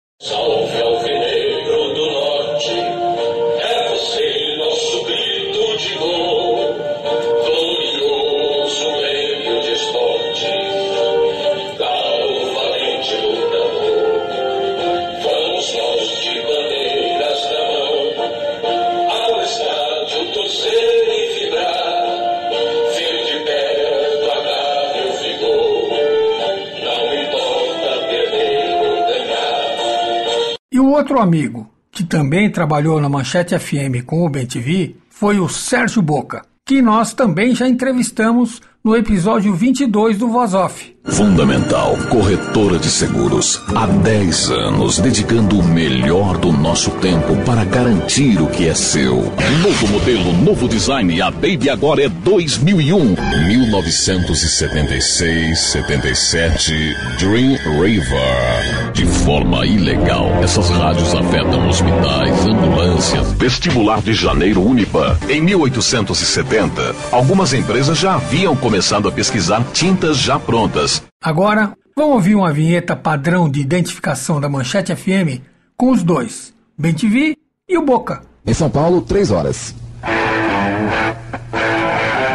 Outro 31.11 31.19
amigo, 31.19 31.69
que 31.91 32.05
também 32.05 32.49
trabalhou 32.49 33.01
na 33.01 33.09
Manchete 33.09 33.59
FM 33.59 34.05
com 34.07 34.25
o 34.25 34.29
BenTV, 34.29 34.95
foi 35.09 35.41
o 35.41 35.49
Sérgio 35.49 36.01
Boca, 36.01 36.43
que 36.65 36.81
nós 36.81 37.13
também 37.13 37.53
já 37.53 37.67
entrevistamos 37.67 38.63
no 38.83 38.95
episódio 38.95 39.53
22 39.53 40.19
do 40.19 40.29
Voz 40.29 40.55
Off. 40.55 40.97
Fundamental, 41.09 41.97
corretora 42.11 42.79
de 42.79 42.91
seguros. 42.91 43.59
Há 43.75 43.87
10 43.87 44.51
anos, 44.51 44.99
dedicando 44.99 45.59
o 45.59 45.63
melhor 45.63 46.37
do 46.37 46.53
nosso 46.53 46.91
tempo 46.93 47.35
para 47.45 47.65
garantir 47.65 48.39
o 48.41 48.47
que 48.47 48.69
é 48.69 48.75
seu. 48.75 49.17
Novo 49.63 49.89
modelo, 49.89 50.33
novo 50.45 50.69
design. 50.69 51.21
A 51.23 51.31
Baby 51.31 51.71
agora 51.71 52.05
é 52.05 52.09
2001. 52.09 53.17
1976, 53.47 55.59
77, 55.59 56.95
Dream 57.19 57.57
River. 57.81 58.93
De 58.93 59.07
forma 59.07 59.65
ilegal, 59.65 60.29
essas 60.43 60.69
rádios 60.69 61.15
afetam 61.15 61.67
hospitais, 61.69 62.47
ambulâncias. 62.47 63.33
Vestibular 63.33 64.03
de 64.03 64.13
Janeiro 64.13 64.63
Unipa. 64.63 65.19
Em 65.29 65.41
1870, 65.41 66.95
algumas 67.11 67.55
empresas 67.55 67.97
já 67.99 68.17
haviam 68.17 68.55
começado 68.55 69.09
a 69.09 69.13
pesquisar 69.13 69.65
tintas 69.73 70.19
já 70.19 70.39
prontas. 70.39 70.90
Agora, 71.23 71.77
vamos 71.95 72.15
ouvir 72.15 72.35
uma 72.35 72.51
vinheta 72.51 72.97
padrão 72.97 73.47
de 73.47 73.61
identificação 73.61 74.41
da 74.41 74.49
Manchete 74.49 74.97
FM 74.97 75.45
com 75.77 75.91
os 75.91 76.03
dois, 76.03 76.55
Bem 76.79 76.95
TV 76.95 77.37
e 77.69 77.77
o 77.77 77.85
Boca. 77.85 78.23
Em 78.47 78.55
São 78.55 78.71
Paulo, 78.71 79.03
3 79.03 79.31
horas. 79.31 79.75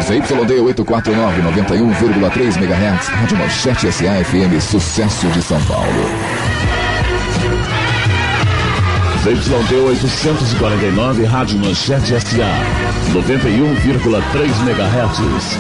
ZYD 0.03 0.59
849, 0.61 1.41
91,3 1.41 2.57
MHz, 2.57 3.07
Rádio 3.07 3.38
Manchete 3.39 3.91
SA 3.91 4.23
FM, 4.23 4.61
sucesso 4.61 5.27
de 5.29 5.41
São 5.41 5.59
Paulo. 5.65 6.05
ZYD 9.26 9.82
849, 9.84 11.26
Rádio 11.26 11.57
Manchete 11.57 12.13
SA, 12.19 12.45
91,3 13.11 14.67
MHz, 14.69 15.57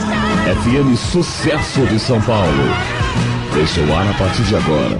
FM 0.61 0.95
Sucesso 0.95 1.83
de 1.87 1.97
São 1.97 2.21
Paulo. 2.21 2.51
Deixa 3.55 3.81
o 3.81 3.95
ar 3.95 4.07
a 4.07 4.13
partir 4.13 4.43
de 4.43 4.55
agora. 4.55 4.99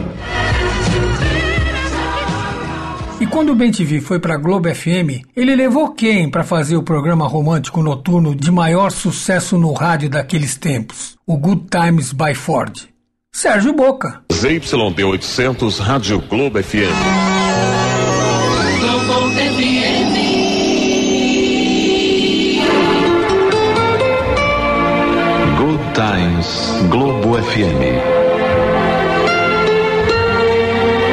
E 3.22 3.28
quando 3.28 3.52
o 3.52 3.56
BenTV 3.56 4.02
foi 4.02 4.20
para 4.20 4.36
Globo 4.36 4.68
FM, 4.74 5.22
ele 5.36 5.56
levou 5.56 5.92
quem 5.92 6.28
para 6.28 6.44
fazer 6.44 6.76
o 6.76 6.82
programa 6.82 7.28
romântico 7.28 7.84
noturno 7.84 8.34
de 8.34 8.50
maior 8.50 8.92
sucesso 8.92 9.60
no 9.60 9.74
rádio 9.74 10.10
daqueles 10.10 10.58
tempos? 10.58 11.16
O 11.28 11.38
Good 11.38 11.66
Times 11.70 12.12
by 12.12 12.34
Ford. 12.34 12.74
Sérgio 13.32 13.74
Boca. 13.74 14.24
ZYD 14.34 15.04
800 15.04 15.78
Rádio 15.78 16.20
Globo 16.22 16.64
FM. 16.64 17.85
Good 25.58 25.80
Times 25.94 26.90
Globo 26.90 27.38
FM. 27.42 27.82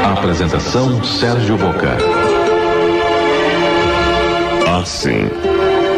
Apresentação 0.05 1.05
Sérgio 1.05 1.57
Boca. 1.59 1.99
Ah, 4.66 4.84
sim. 4.86 5.28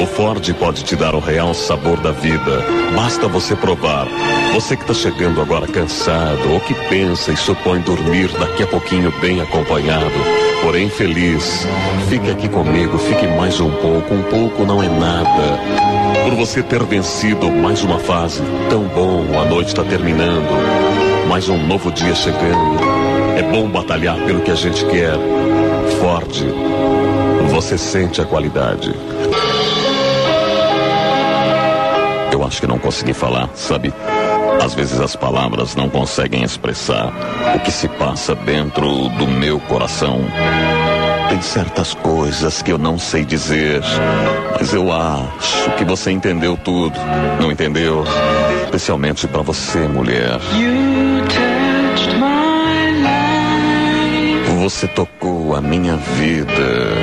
O 0.00 0.06
Ford 0.06 0.52
pode 0.54 0.82
te 0.82 0.96
dar 0.96 1.14
o 1.14 1.20
real 1.20 1.54
sabor 1.54 2.00
da 2.00 2.10
vida. 2.10 2.64
Basta 2.96 3.28
você 3.28 3.54
provar. 3.54 4.06
Você 4.52 4.76
que 4.76 4.82
está 4.82 4.94
chegando 4.94 5.40
agora 5.40 5.66
cansado 5.66 6.52
ou 6.52 6.60
que 6.60 6.74
pensa 6.88 7.32
e 7.32 7.36
supõe 7.36 7.80
dormir 7.80 8.28
daqui 8.38 8.64
a 8.64 8.66
pouquinho 8.66 9.12
bem 9.20 9.40
acompanhado, 9.40 10.12
porém 10.64 10.88
feliz. 10.88 11.66
Fique 12.08 12.30
aqui 12.30 12.48
comigo, 12.48 12.96
fique 12.96 13.26
mais 13.26 13.60
um 13.60 13.70
pouco. 13.70 14.14
Um 14.14 14.22
pouco 14.22 14.64
não 14.64 14.82
é 14.82 14.88
nada. 14.88 15.60
Por 16.24 16.34
você 16.34 16.62
ter 16.62 16.82
vencido 16.82 17.52
mais 17.52 17.84
uma 17.84 17.98
fase, 17.98 18.42
tão 18.70 18.84
bom, 18.84 19.22
a 19.38 19.44
noite 19.44 19.68
está 19.68 19.84
terminando. 19.84 20.48
Mais 21.28 21.50
um 21.50 21.58
novo 21.58 21.92
dia 21.92 22.14
chegando. 22.14 22.80
É 23.36 23.42
bom 23.42 23.68
batalhar 23.68 24.16
pelo 24.24 24.40
que 24.40 24.50
a 24.50 24.54
gente 24.54 24.86
quer. 24.86 25.12
Ford, 26.00 26.32
você 27.50 27.76
sente 27.76 28.22
a 28.22 28.24
qualidade. 28.24 28.94
Eu 32.32 32.42
acho 32.42 32.60
que 32.60 32.66
não 32.66 32.78
consegui 32.78 33.12
falar, 33.12 33.50
sabe? 33.54 33.92
Às 34.64 34.72
vezes 34.72 34.98
as 34.98 35.14
palavras 35.14 35.76
não 35.76 35.90
conseguem 35.90 36.42
expressar 36.42 37.12
o 37.54 37.60
que 37.60 37.70
se 37.70 37.86
passa 37.86 38.34
dentro 38.34 39.10
do 39.10 39.26
meu 39.26 39.60
coração. 39.60 40.24
Tem 41.28 41.42
certas 41.42 41.92
coisas 41.92 42.62
que 42.62 42.72
eu 42.72 42.78
não 42.78 42.98
sei 42.98 43.26
dizer, 43.26 43.82
mas 44.58 44.72
eu 44.72 44.90
acho 44.90 45.70
que 45.76 45.84
você 45.84 46.12
entendeu 46.12 46.56
tudo. 46.56 46.98
Não 47.38 47.52
entendeu? 47.52 48.04
Especialmente 48.64 49.28
para 49.28 49.42
você, 49.42 49.80
mulher. 49.86 50.40
Você 54.62 54.88
tocou 54.88 55.54
a 55.54 55.60
minha 55.60 55.96
vida. 55.96 56.94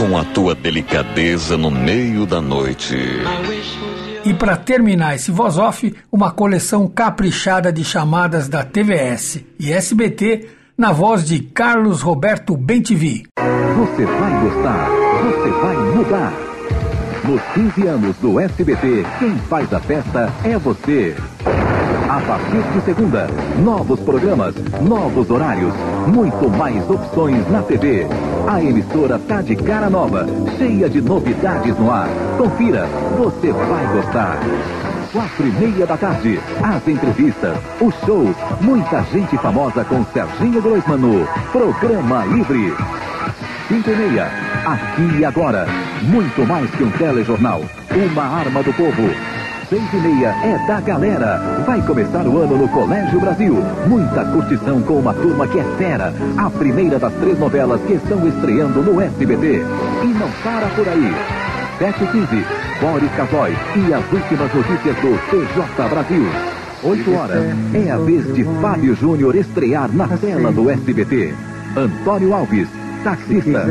Com 0.00 0.16
a 0.16 0.24
tua 0.24 0.54
delicadeza 0.54 1.58
no 1.58 1.70
meio 1.70 2.24
da 2.24 2.40
noite. 2.40 2.96
E 4.24 4.32
para 4.32 4.56
terminar 4.56 5.14
esse 5.14 5.30
voz 5.30 5.58
off, 5.58 5.94
uma 6.10 6.30
coleção 6.30 6.88
caprichada 6.88 7.70
de 7.70 7.84
chamadas 7.84 8.48
da 8.48 8.64
TVS 8.64 9.44
e 9.58 9.70
SBT 9.70 10.48
na 10.78 10.90
voz 10.90 11.26
de 11.26 11.40
Carlos 11.40 12.00
Roberto 12.00 12.56
Bentivi. 12.56 13.24
Você 13.36 14.06
vai 14.06 14.40
gostar, 14.40 14.88
você 14.88 15.50
vai 15.50 15.76
mudar. 15.94 16.32
Nos 17.22 17.42
15 17.52 17.86
anos 17.86 18.16
do 18.16 18.40
SBT, 18.40 19.04
quem 19.18 19.36
faz 19.50 19.70
a 19.70 19.80
festa 19.80 20.32
é 20.44 20.56
você. 20.56 21.14
A 22.10 22.20
partir 22.22 22.60
de 22.72 22.80
segunda, 22.80 23.28
novos 23.62 24.00
programas, 24.00 24.52
novos 24.82 25.30
horários, 25.30 25.72
muito 26.08 26.50
mais 26.50 26.90
opções 26.90 27.48
na 27.48 27.62
TV. 27.62 28.04
A 28.48 28.60
emissora 28.60 29.16
tá 29.16 29.40
de 29.40 29.54
cara 29.54 29.88
nova, 29.88 30.26
cheia 30.58 30.90
de 30.90 31.00
novidades 31.00 31.78
no 31.78 31.88
ar. 31.88 32.08
Confira, 32.36 32.88
você 33.16 33.52
vai 33.52 33.86
gostar. 33.94 34.40
Quatro 35.12 35.46
e 35.46 35.52
meia 35.52 35.86
da 35.86 35.96
tarde, 35.96 36.40
as 36.60 36.88
entrevistas, 36.88 37.56
os 37.80 37.94
shows, 38.04 38.34
muita 38.60 39.04
gente 39.12 39.38
famosa 39.38 39.84
com 39.84 40.04
Serginho 40.06 40.60
Groisman 40.60 40.96
no 40.96 41.28
Programa 41.52 42.24
Livre. 42.24 42.74
Cinco 43.68 43.88
e 43.88 43.94
meia, 43.94 44.32
aqui 44.66 45.18
e 45.20 45.24
agora, 45.24 45.64
muito 46.02 46.44
mais 46.44 46.68
que 46.72 46.82
um 46.82 46.90
telejornal, 46.90 47.62
uma 47.94 48.24
arma 48.24 48.64
do 48.64 48.72
povo 48.72 49.39
seis 49.70 49.92
e 49.92 49.96
meia 49.98 50.34
é 50.42 50.66
da 50.66 50.80
galera. 50.80 51.62
Vai 51.64 51.80
começar 51.82 52.26
o 52.26 52.38
ano 52.38 52.56
no 52.56 52.68
Colégio 52.68 53.20
Brasil. 53.20 53.56
Muita 53.86 54.24
curtição 54.24 54.82
com 54.82 54.94
uma 54.94 55.14
turma 55.14 55.46
que 55.46 55.60
é 55.60 55.64
fera. 55.78 56.12
A 56.36 56.50
primeira 56.50 56.98
das 56.98 57.12
três 57.14 57.38
novelas 57.38 57.80
que 57.82 57.92
estão 57.92 58.26
estreando 58.26 58.82
no 58.82 59.00
SBT. 59.00 59.62
E 60.02 60.06
não 60.06 60.28
para 60.42 60.66
por 60.74 60.88
aí. 60.88 61.14
7 61.78 62.02
e 62.02 62.06
15, 62.08 62.44
Boris 62.80 63.10
Casoy 63.12 63.56
e 63.76 63.94
as 63.94 64.12
últimas 64.12 64.52
notícias 64.52 64.96
do 64.96 65.18
TJ 65.30 65.88
Brasil. 65.88 66.26
8 66.82 67.14
horas, 67.14 67.44
é 67.72 67.90
a 67.90 67.96
vez 67.96 68.34
de 68.34 68.42
Fábio 68.60 68.94
Júnior 68.96 69.36
estrear 69.36 69.88
na 69.94 70.08
tela 70.08 70.50
do 70.50 70.68
SBT. 70.68 71.32
Antônio 71.76 72.34
Alves, 72.34 72.68
taxista. 73.04 73.64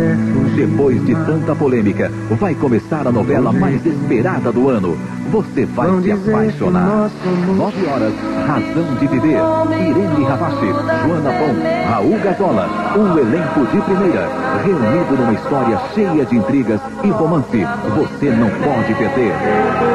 Depois 0.56 1.06
de 1.06 1.14
tanta 1.14 1.54
polêmica, 1.56 2.10
vai 2.40 2.56
começar 2.56 3.06
a 3.06 3.12
novela 3.12 3.52
mais 3.52 3.86
esperada 3.86 4.52
do 4.52 4.70
ano. 4.70 4.98
Você 5.32 5.66
vai 5.66 5.90
se 6.02 6.12
apaixonar. 6.12 7.12
Nove 7.56 7.86
horas, 7.86 8.14
Razão 8.48 8.96
de 9.00 9.08
Viver. 9.08 9.40
Irene 9.70 10.26
Ravache, 10.26 10.66
Joana 10.66 11.32
Bom, 11.32 11.92
Raul 11.92 12.20
Gazola. 12.20 12.68
Um 12.98 13.18
elenco 13.18 13.66
de 13.68 13.82
primeira, 13.82 14.28
reunido 14.64 15.18
numa 15.18 15.34
história 15.34 15.80
cheia 15.94 16.26
de 16.26 16.36
intrigas 16.36 16.82
e 17.04 17.10
romance. 17.10 17.66
Você 17.96 18.32
não 18.32 18.50
pode 18.50 18.94
perder. 18.96 19.34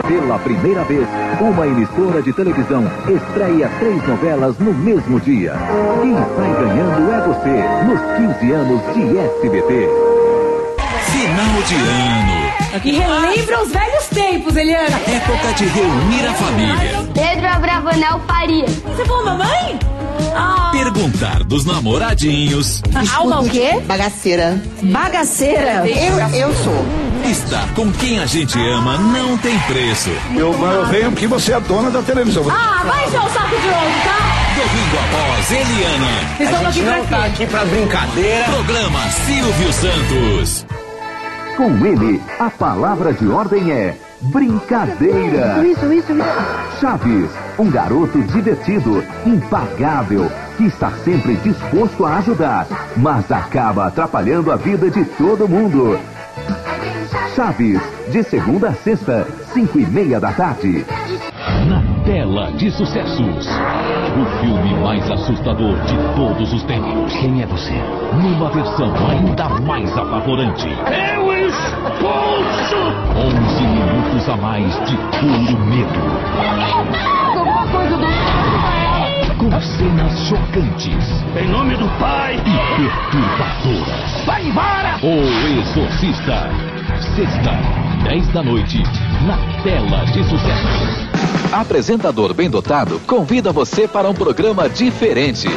Pela 0.07 0.39
primeira 0.39 0.85
vez, 0.85 1.07
uma 1.41 1.67
emissora 1.67 2.23
de 2.23 2.33
televisão 2.33 2.85
estreia 3.09 3.69
três 3.81 4.07
novelas 4.07 4.57
no 4.61 4.73
mesmo 4.73 5.19
dia. 5.21 5.55
Quem 6.01 6.15
sai 6.15 6.55
ganhando 6.61 7.13
é 7.13 7.21
você, 7.27 7.85
nos 7.87 8.39
15 8.39 8.53
anos 8.53 8.81
de 8.95 9.19
SBT. 9.19 9.89
Final 11.11 11.63
de 11.67 11.75
ano. 11.75 12.45
E 12.85 12.91
relembra 12.91 13.63
os 13.63 13.71
velhos 13.71 13.94
tempos, 14.15 14.57
Eliana. 14.57 14.97
Época 15.07 15.53
de 15.57 15.67
reunir 15.67 16.27
a 16.27 16.35
família. 16.35 17.05
Pedro 17.13 17.49
Abravanel 17.49 18.21
Faria. 18.27 18.67
Você 18.67 19.05
falou 19.05 19.25
mamãe? 19.25 19.79
Ah. 20.35 20.71
Perguntar 20.73 21.43
dos 21.45 21.65
namoradinhos. 21.65 22.83
Alma 23.17 23.41
o 23.41 23.49
quê? 23.49 23.81
Bagaceira. 23.87 24.61
Bagaceira? 24.83 25.87
Eu, 25.87 26.19
eu 26.35 26.55
sou. 26.55 26.85
Estar 27.29 27.67
com 27.75 27.91
quem 27.93 28.21
a 28.21 28.27
gente 28.27 28.59
ama 28.59 28.97
não 28.99 29.37
tem 29.39 29.59
preço. 29.61 30.11
Eu, 30.37 30.53
eu 30.53 30.87
venho 30.87 31.11
porque 31.11 31.27
você 31.27 31.53
é 31.53 31.57
a 31.57 31.59
dona 31.59 31.91
da 31.91 32.03
televisão. 32.03 32.45
Ah, 32.51 32.83
vai 32.85 33.07
encher 33.07 33.21
o 33.21 33.29
saco 33.31 33.57
de 33.57 33.67
novo, 33.67 34.05
tá? 34.05 34.35
Domingo 34.55 34.97
após 35.05 35.51
Eliana. 35.51 36.11
Estamos 36.41 36.69
aqui 36.69 36.83
pra 36.83 36.97
não 36.97 37.07
tá 37.07 37.25
aqui 37.25 37.47
pra 37.47 37.65
brincadeira. 37.65 38.45
Programa 38.45 39.01
Silvio 39.27 39.73
Santos. 39.73 40.67
Com 41.57 41.87
ele, 41.87 42.21
a 42.39 42.51
palavra 42.51 43.13
de 43.13 43.29
ordem 43.29 43.71
é 43.71 43.97
brincadeira. 44.23 45.65
Isso, 45.65 45.93
isso, 45.93 46.13
isso. 46.13 46.81
Chaves, 46.81 47.31
um 47.59 47.71
garoto 47.71 48.21
divertido, 48.23 49.05
impagável, 49.25 50.31
que 50.57 50.65
está 50.65 50.91
sempre 51.05 51.37
disposto 51.37 52.05
a 52.05 52.17
ajudar, 52.17 52.67
mas 52.97 53.31
acaba 53.31 53.87
atrapalhando 53.87 54.51
a 54.51 54.57
vida 54.57 54.91
de 54.91 55.05
todo 55.05 55.49
mundo. 55.49 55.99
Chaves, 57.37 57.81
de 58.11 58.23
segunda 58.25 58.71
a 58.71 58.75
sexta, 58.75 59.27
cinco 59.53 59.79
e 59.79 59.87
meia 59.87 60.19
da 60.19 60.33
tarde. 60.33 60.85
Na 61.69 61.83
tela 62.05 62.51
de 62.53 62.71
sucessos, 62.71 63.47
o 63.49 64.41
filme 64.41 64.75
mais 64.83 65.11
assustador 65.11 65.77
de 65.85 65.97
todos 66.17 66.53
os 66.53 66.63
tempos. 66.65 67.13
Quem 67.13 67.43
é 67.43 67.47
você? 67.47 67.75
Numa 68.21 68.51
versão 68.51 68.93
ainda 69.09 69.49
mais 69.61 69.91
apavorante. 69.97 70.69
Eu 71.17 71.34
expulso! 71.55 72.77
11 73.17 73.67
minutos 73.67 74.29
a 74.29 74.37
mais 74.37 74.75
de 74.87 74.97
puro 74.97 75.59
medo. 75.67 76.01
Alguma 77.37 77.67
coisa 77.69 77.97
do 77.97 78.05
Com 79.37 79.61
cenas 79.61 80.19
chocantes 80.29 81.25
Em 81.37 81.49
nome 81.49 81.77
do 81.77 81.89
Pai 81.99 82.37
e 82.37 82.77
perturbadoras. 82.77 84.25
Vai 84.27 84.47
embora! 84.47 84.99
O 85.03 85.61
Exorcista. 85.61 86.49
Sexta, 87.17 87.53
10 88.05 88.29
da 88.29 88.43
noite, 88.43 88.83
na 89.27 89.37
tela 89.63 90.05
de 90.07 90.23
sucessos. 90.25 91.53
Apresentador 91.53 92.35
bem 92.35 92.51
dotado 92.51 93.01
convida 93.07 93.53
você 93.53 93.87
para 93.87 94.09
um 94.09 94.15
programa 94.15 94.69
diferente. 94.69 95.49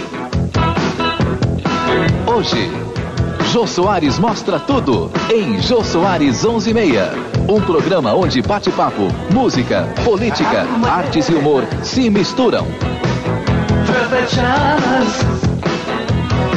Hoje, 2.27 2.86
Jô 3.51 3.65
Soares 3.65 4.19
mostra 4.19 4.59
tudo 4.59 5.09
em 5.33 5.61
Jô 5.61 5.81
Soares 5.83 6.43
11:30. 6.43 7.11
Um 7.47 7.61
programa 7.61 8.13
onde 8.13 8.41
bate-papo, 8.41 9.07
música, 9.31 9.87
política, 10.03 10.67
artes 10.85 11.29
e 11.29 11.33
humor 11.33 11.63
se 11.81 12.09
misturam. 12.09 12.67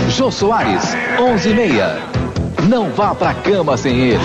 Jô 0.08 0.30
Soares 0.32 0.96
11:30. 1.18 1.98
Não 2.68 2.90
vá 2.90 3.14
pra 3.14 3.34
cama 3.34 3.76
sem 3.76 3.96
ele. 3.96 4.20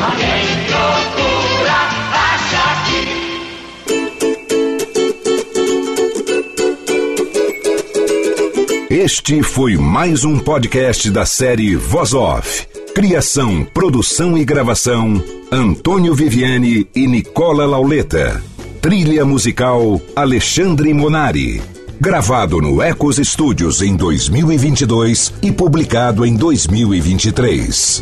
Este 8.95 9.43
foi 9.43 9.75
mais 9.75 10.23
um 10.23 10.39
podcast 10.39 11.11
da 11.11 11.25
série 11.25 11.75
Voz 11.75 12.13
Off. 12.13 12.65
Criação, 12.95 13.67
produção 13.73 14.37
e 14.37 14.45
gravação: 14.45 15.21
Antônio 15.51 16.15
Viviane 16.15 16.87
e 16.95 17.05
Nicola 17.05 17.65
Lauleta. 17.65 18.41
Trilha 18.81 19.25
musical: 19.25 19.99
Alexandre 20.15 20.93
Monari. 20.93 21.61
Gravado 21.99 22.61
no 22.61 22.81
Ecos 22.81 23.17
Studios 23.17 23.81
em 23.81 23.97
2022 23.97 25.33
e 25.41 25.51
publicado 25.51 26.25
em 26.25 26.33
2023. 26.37 28.01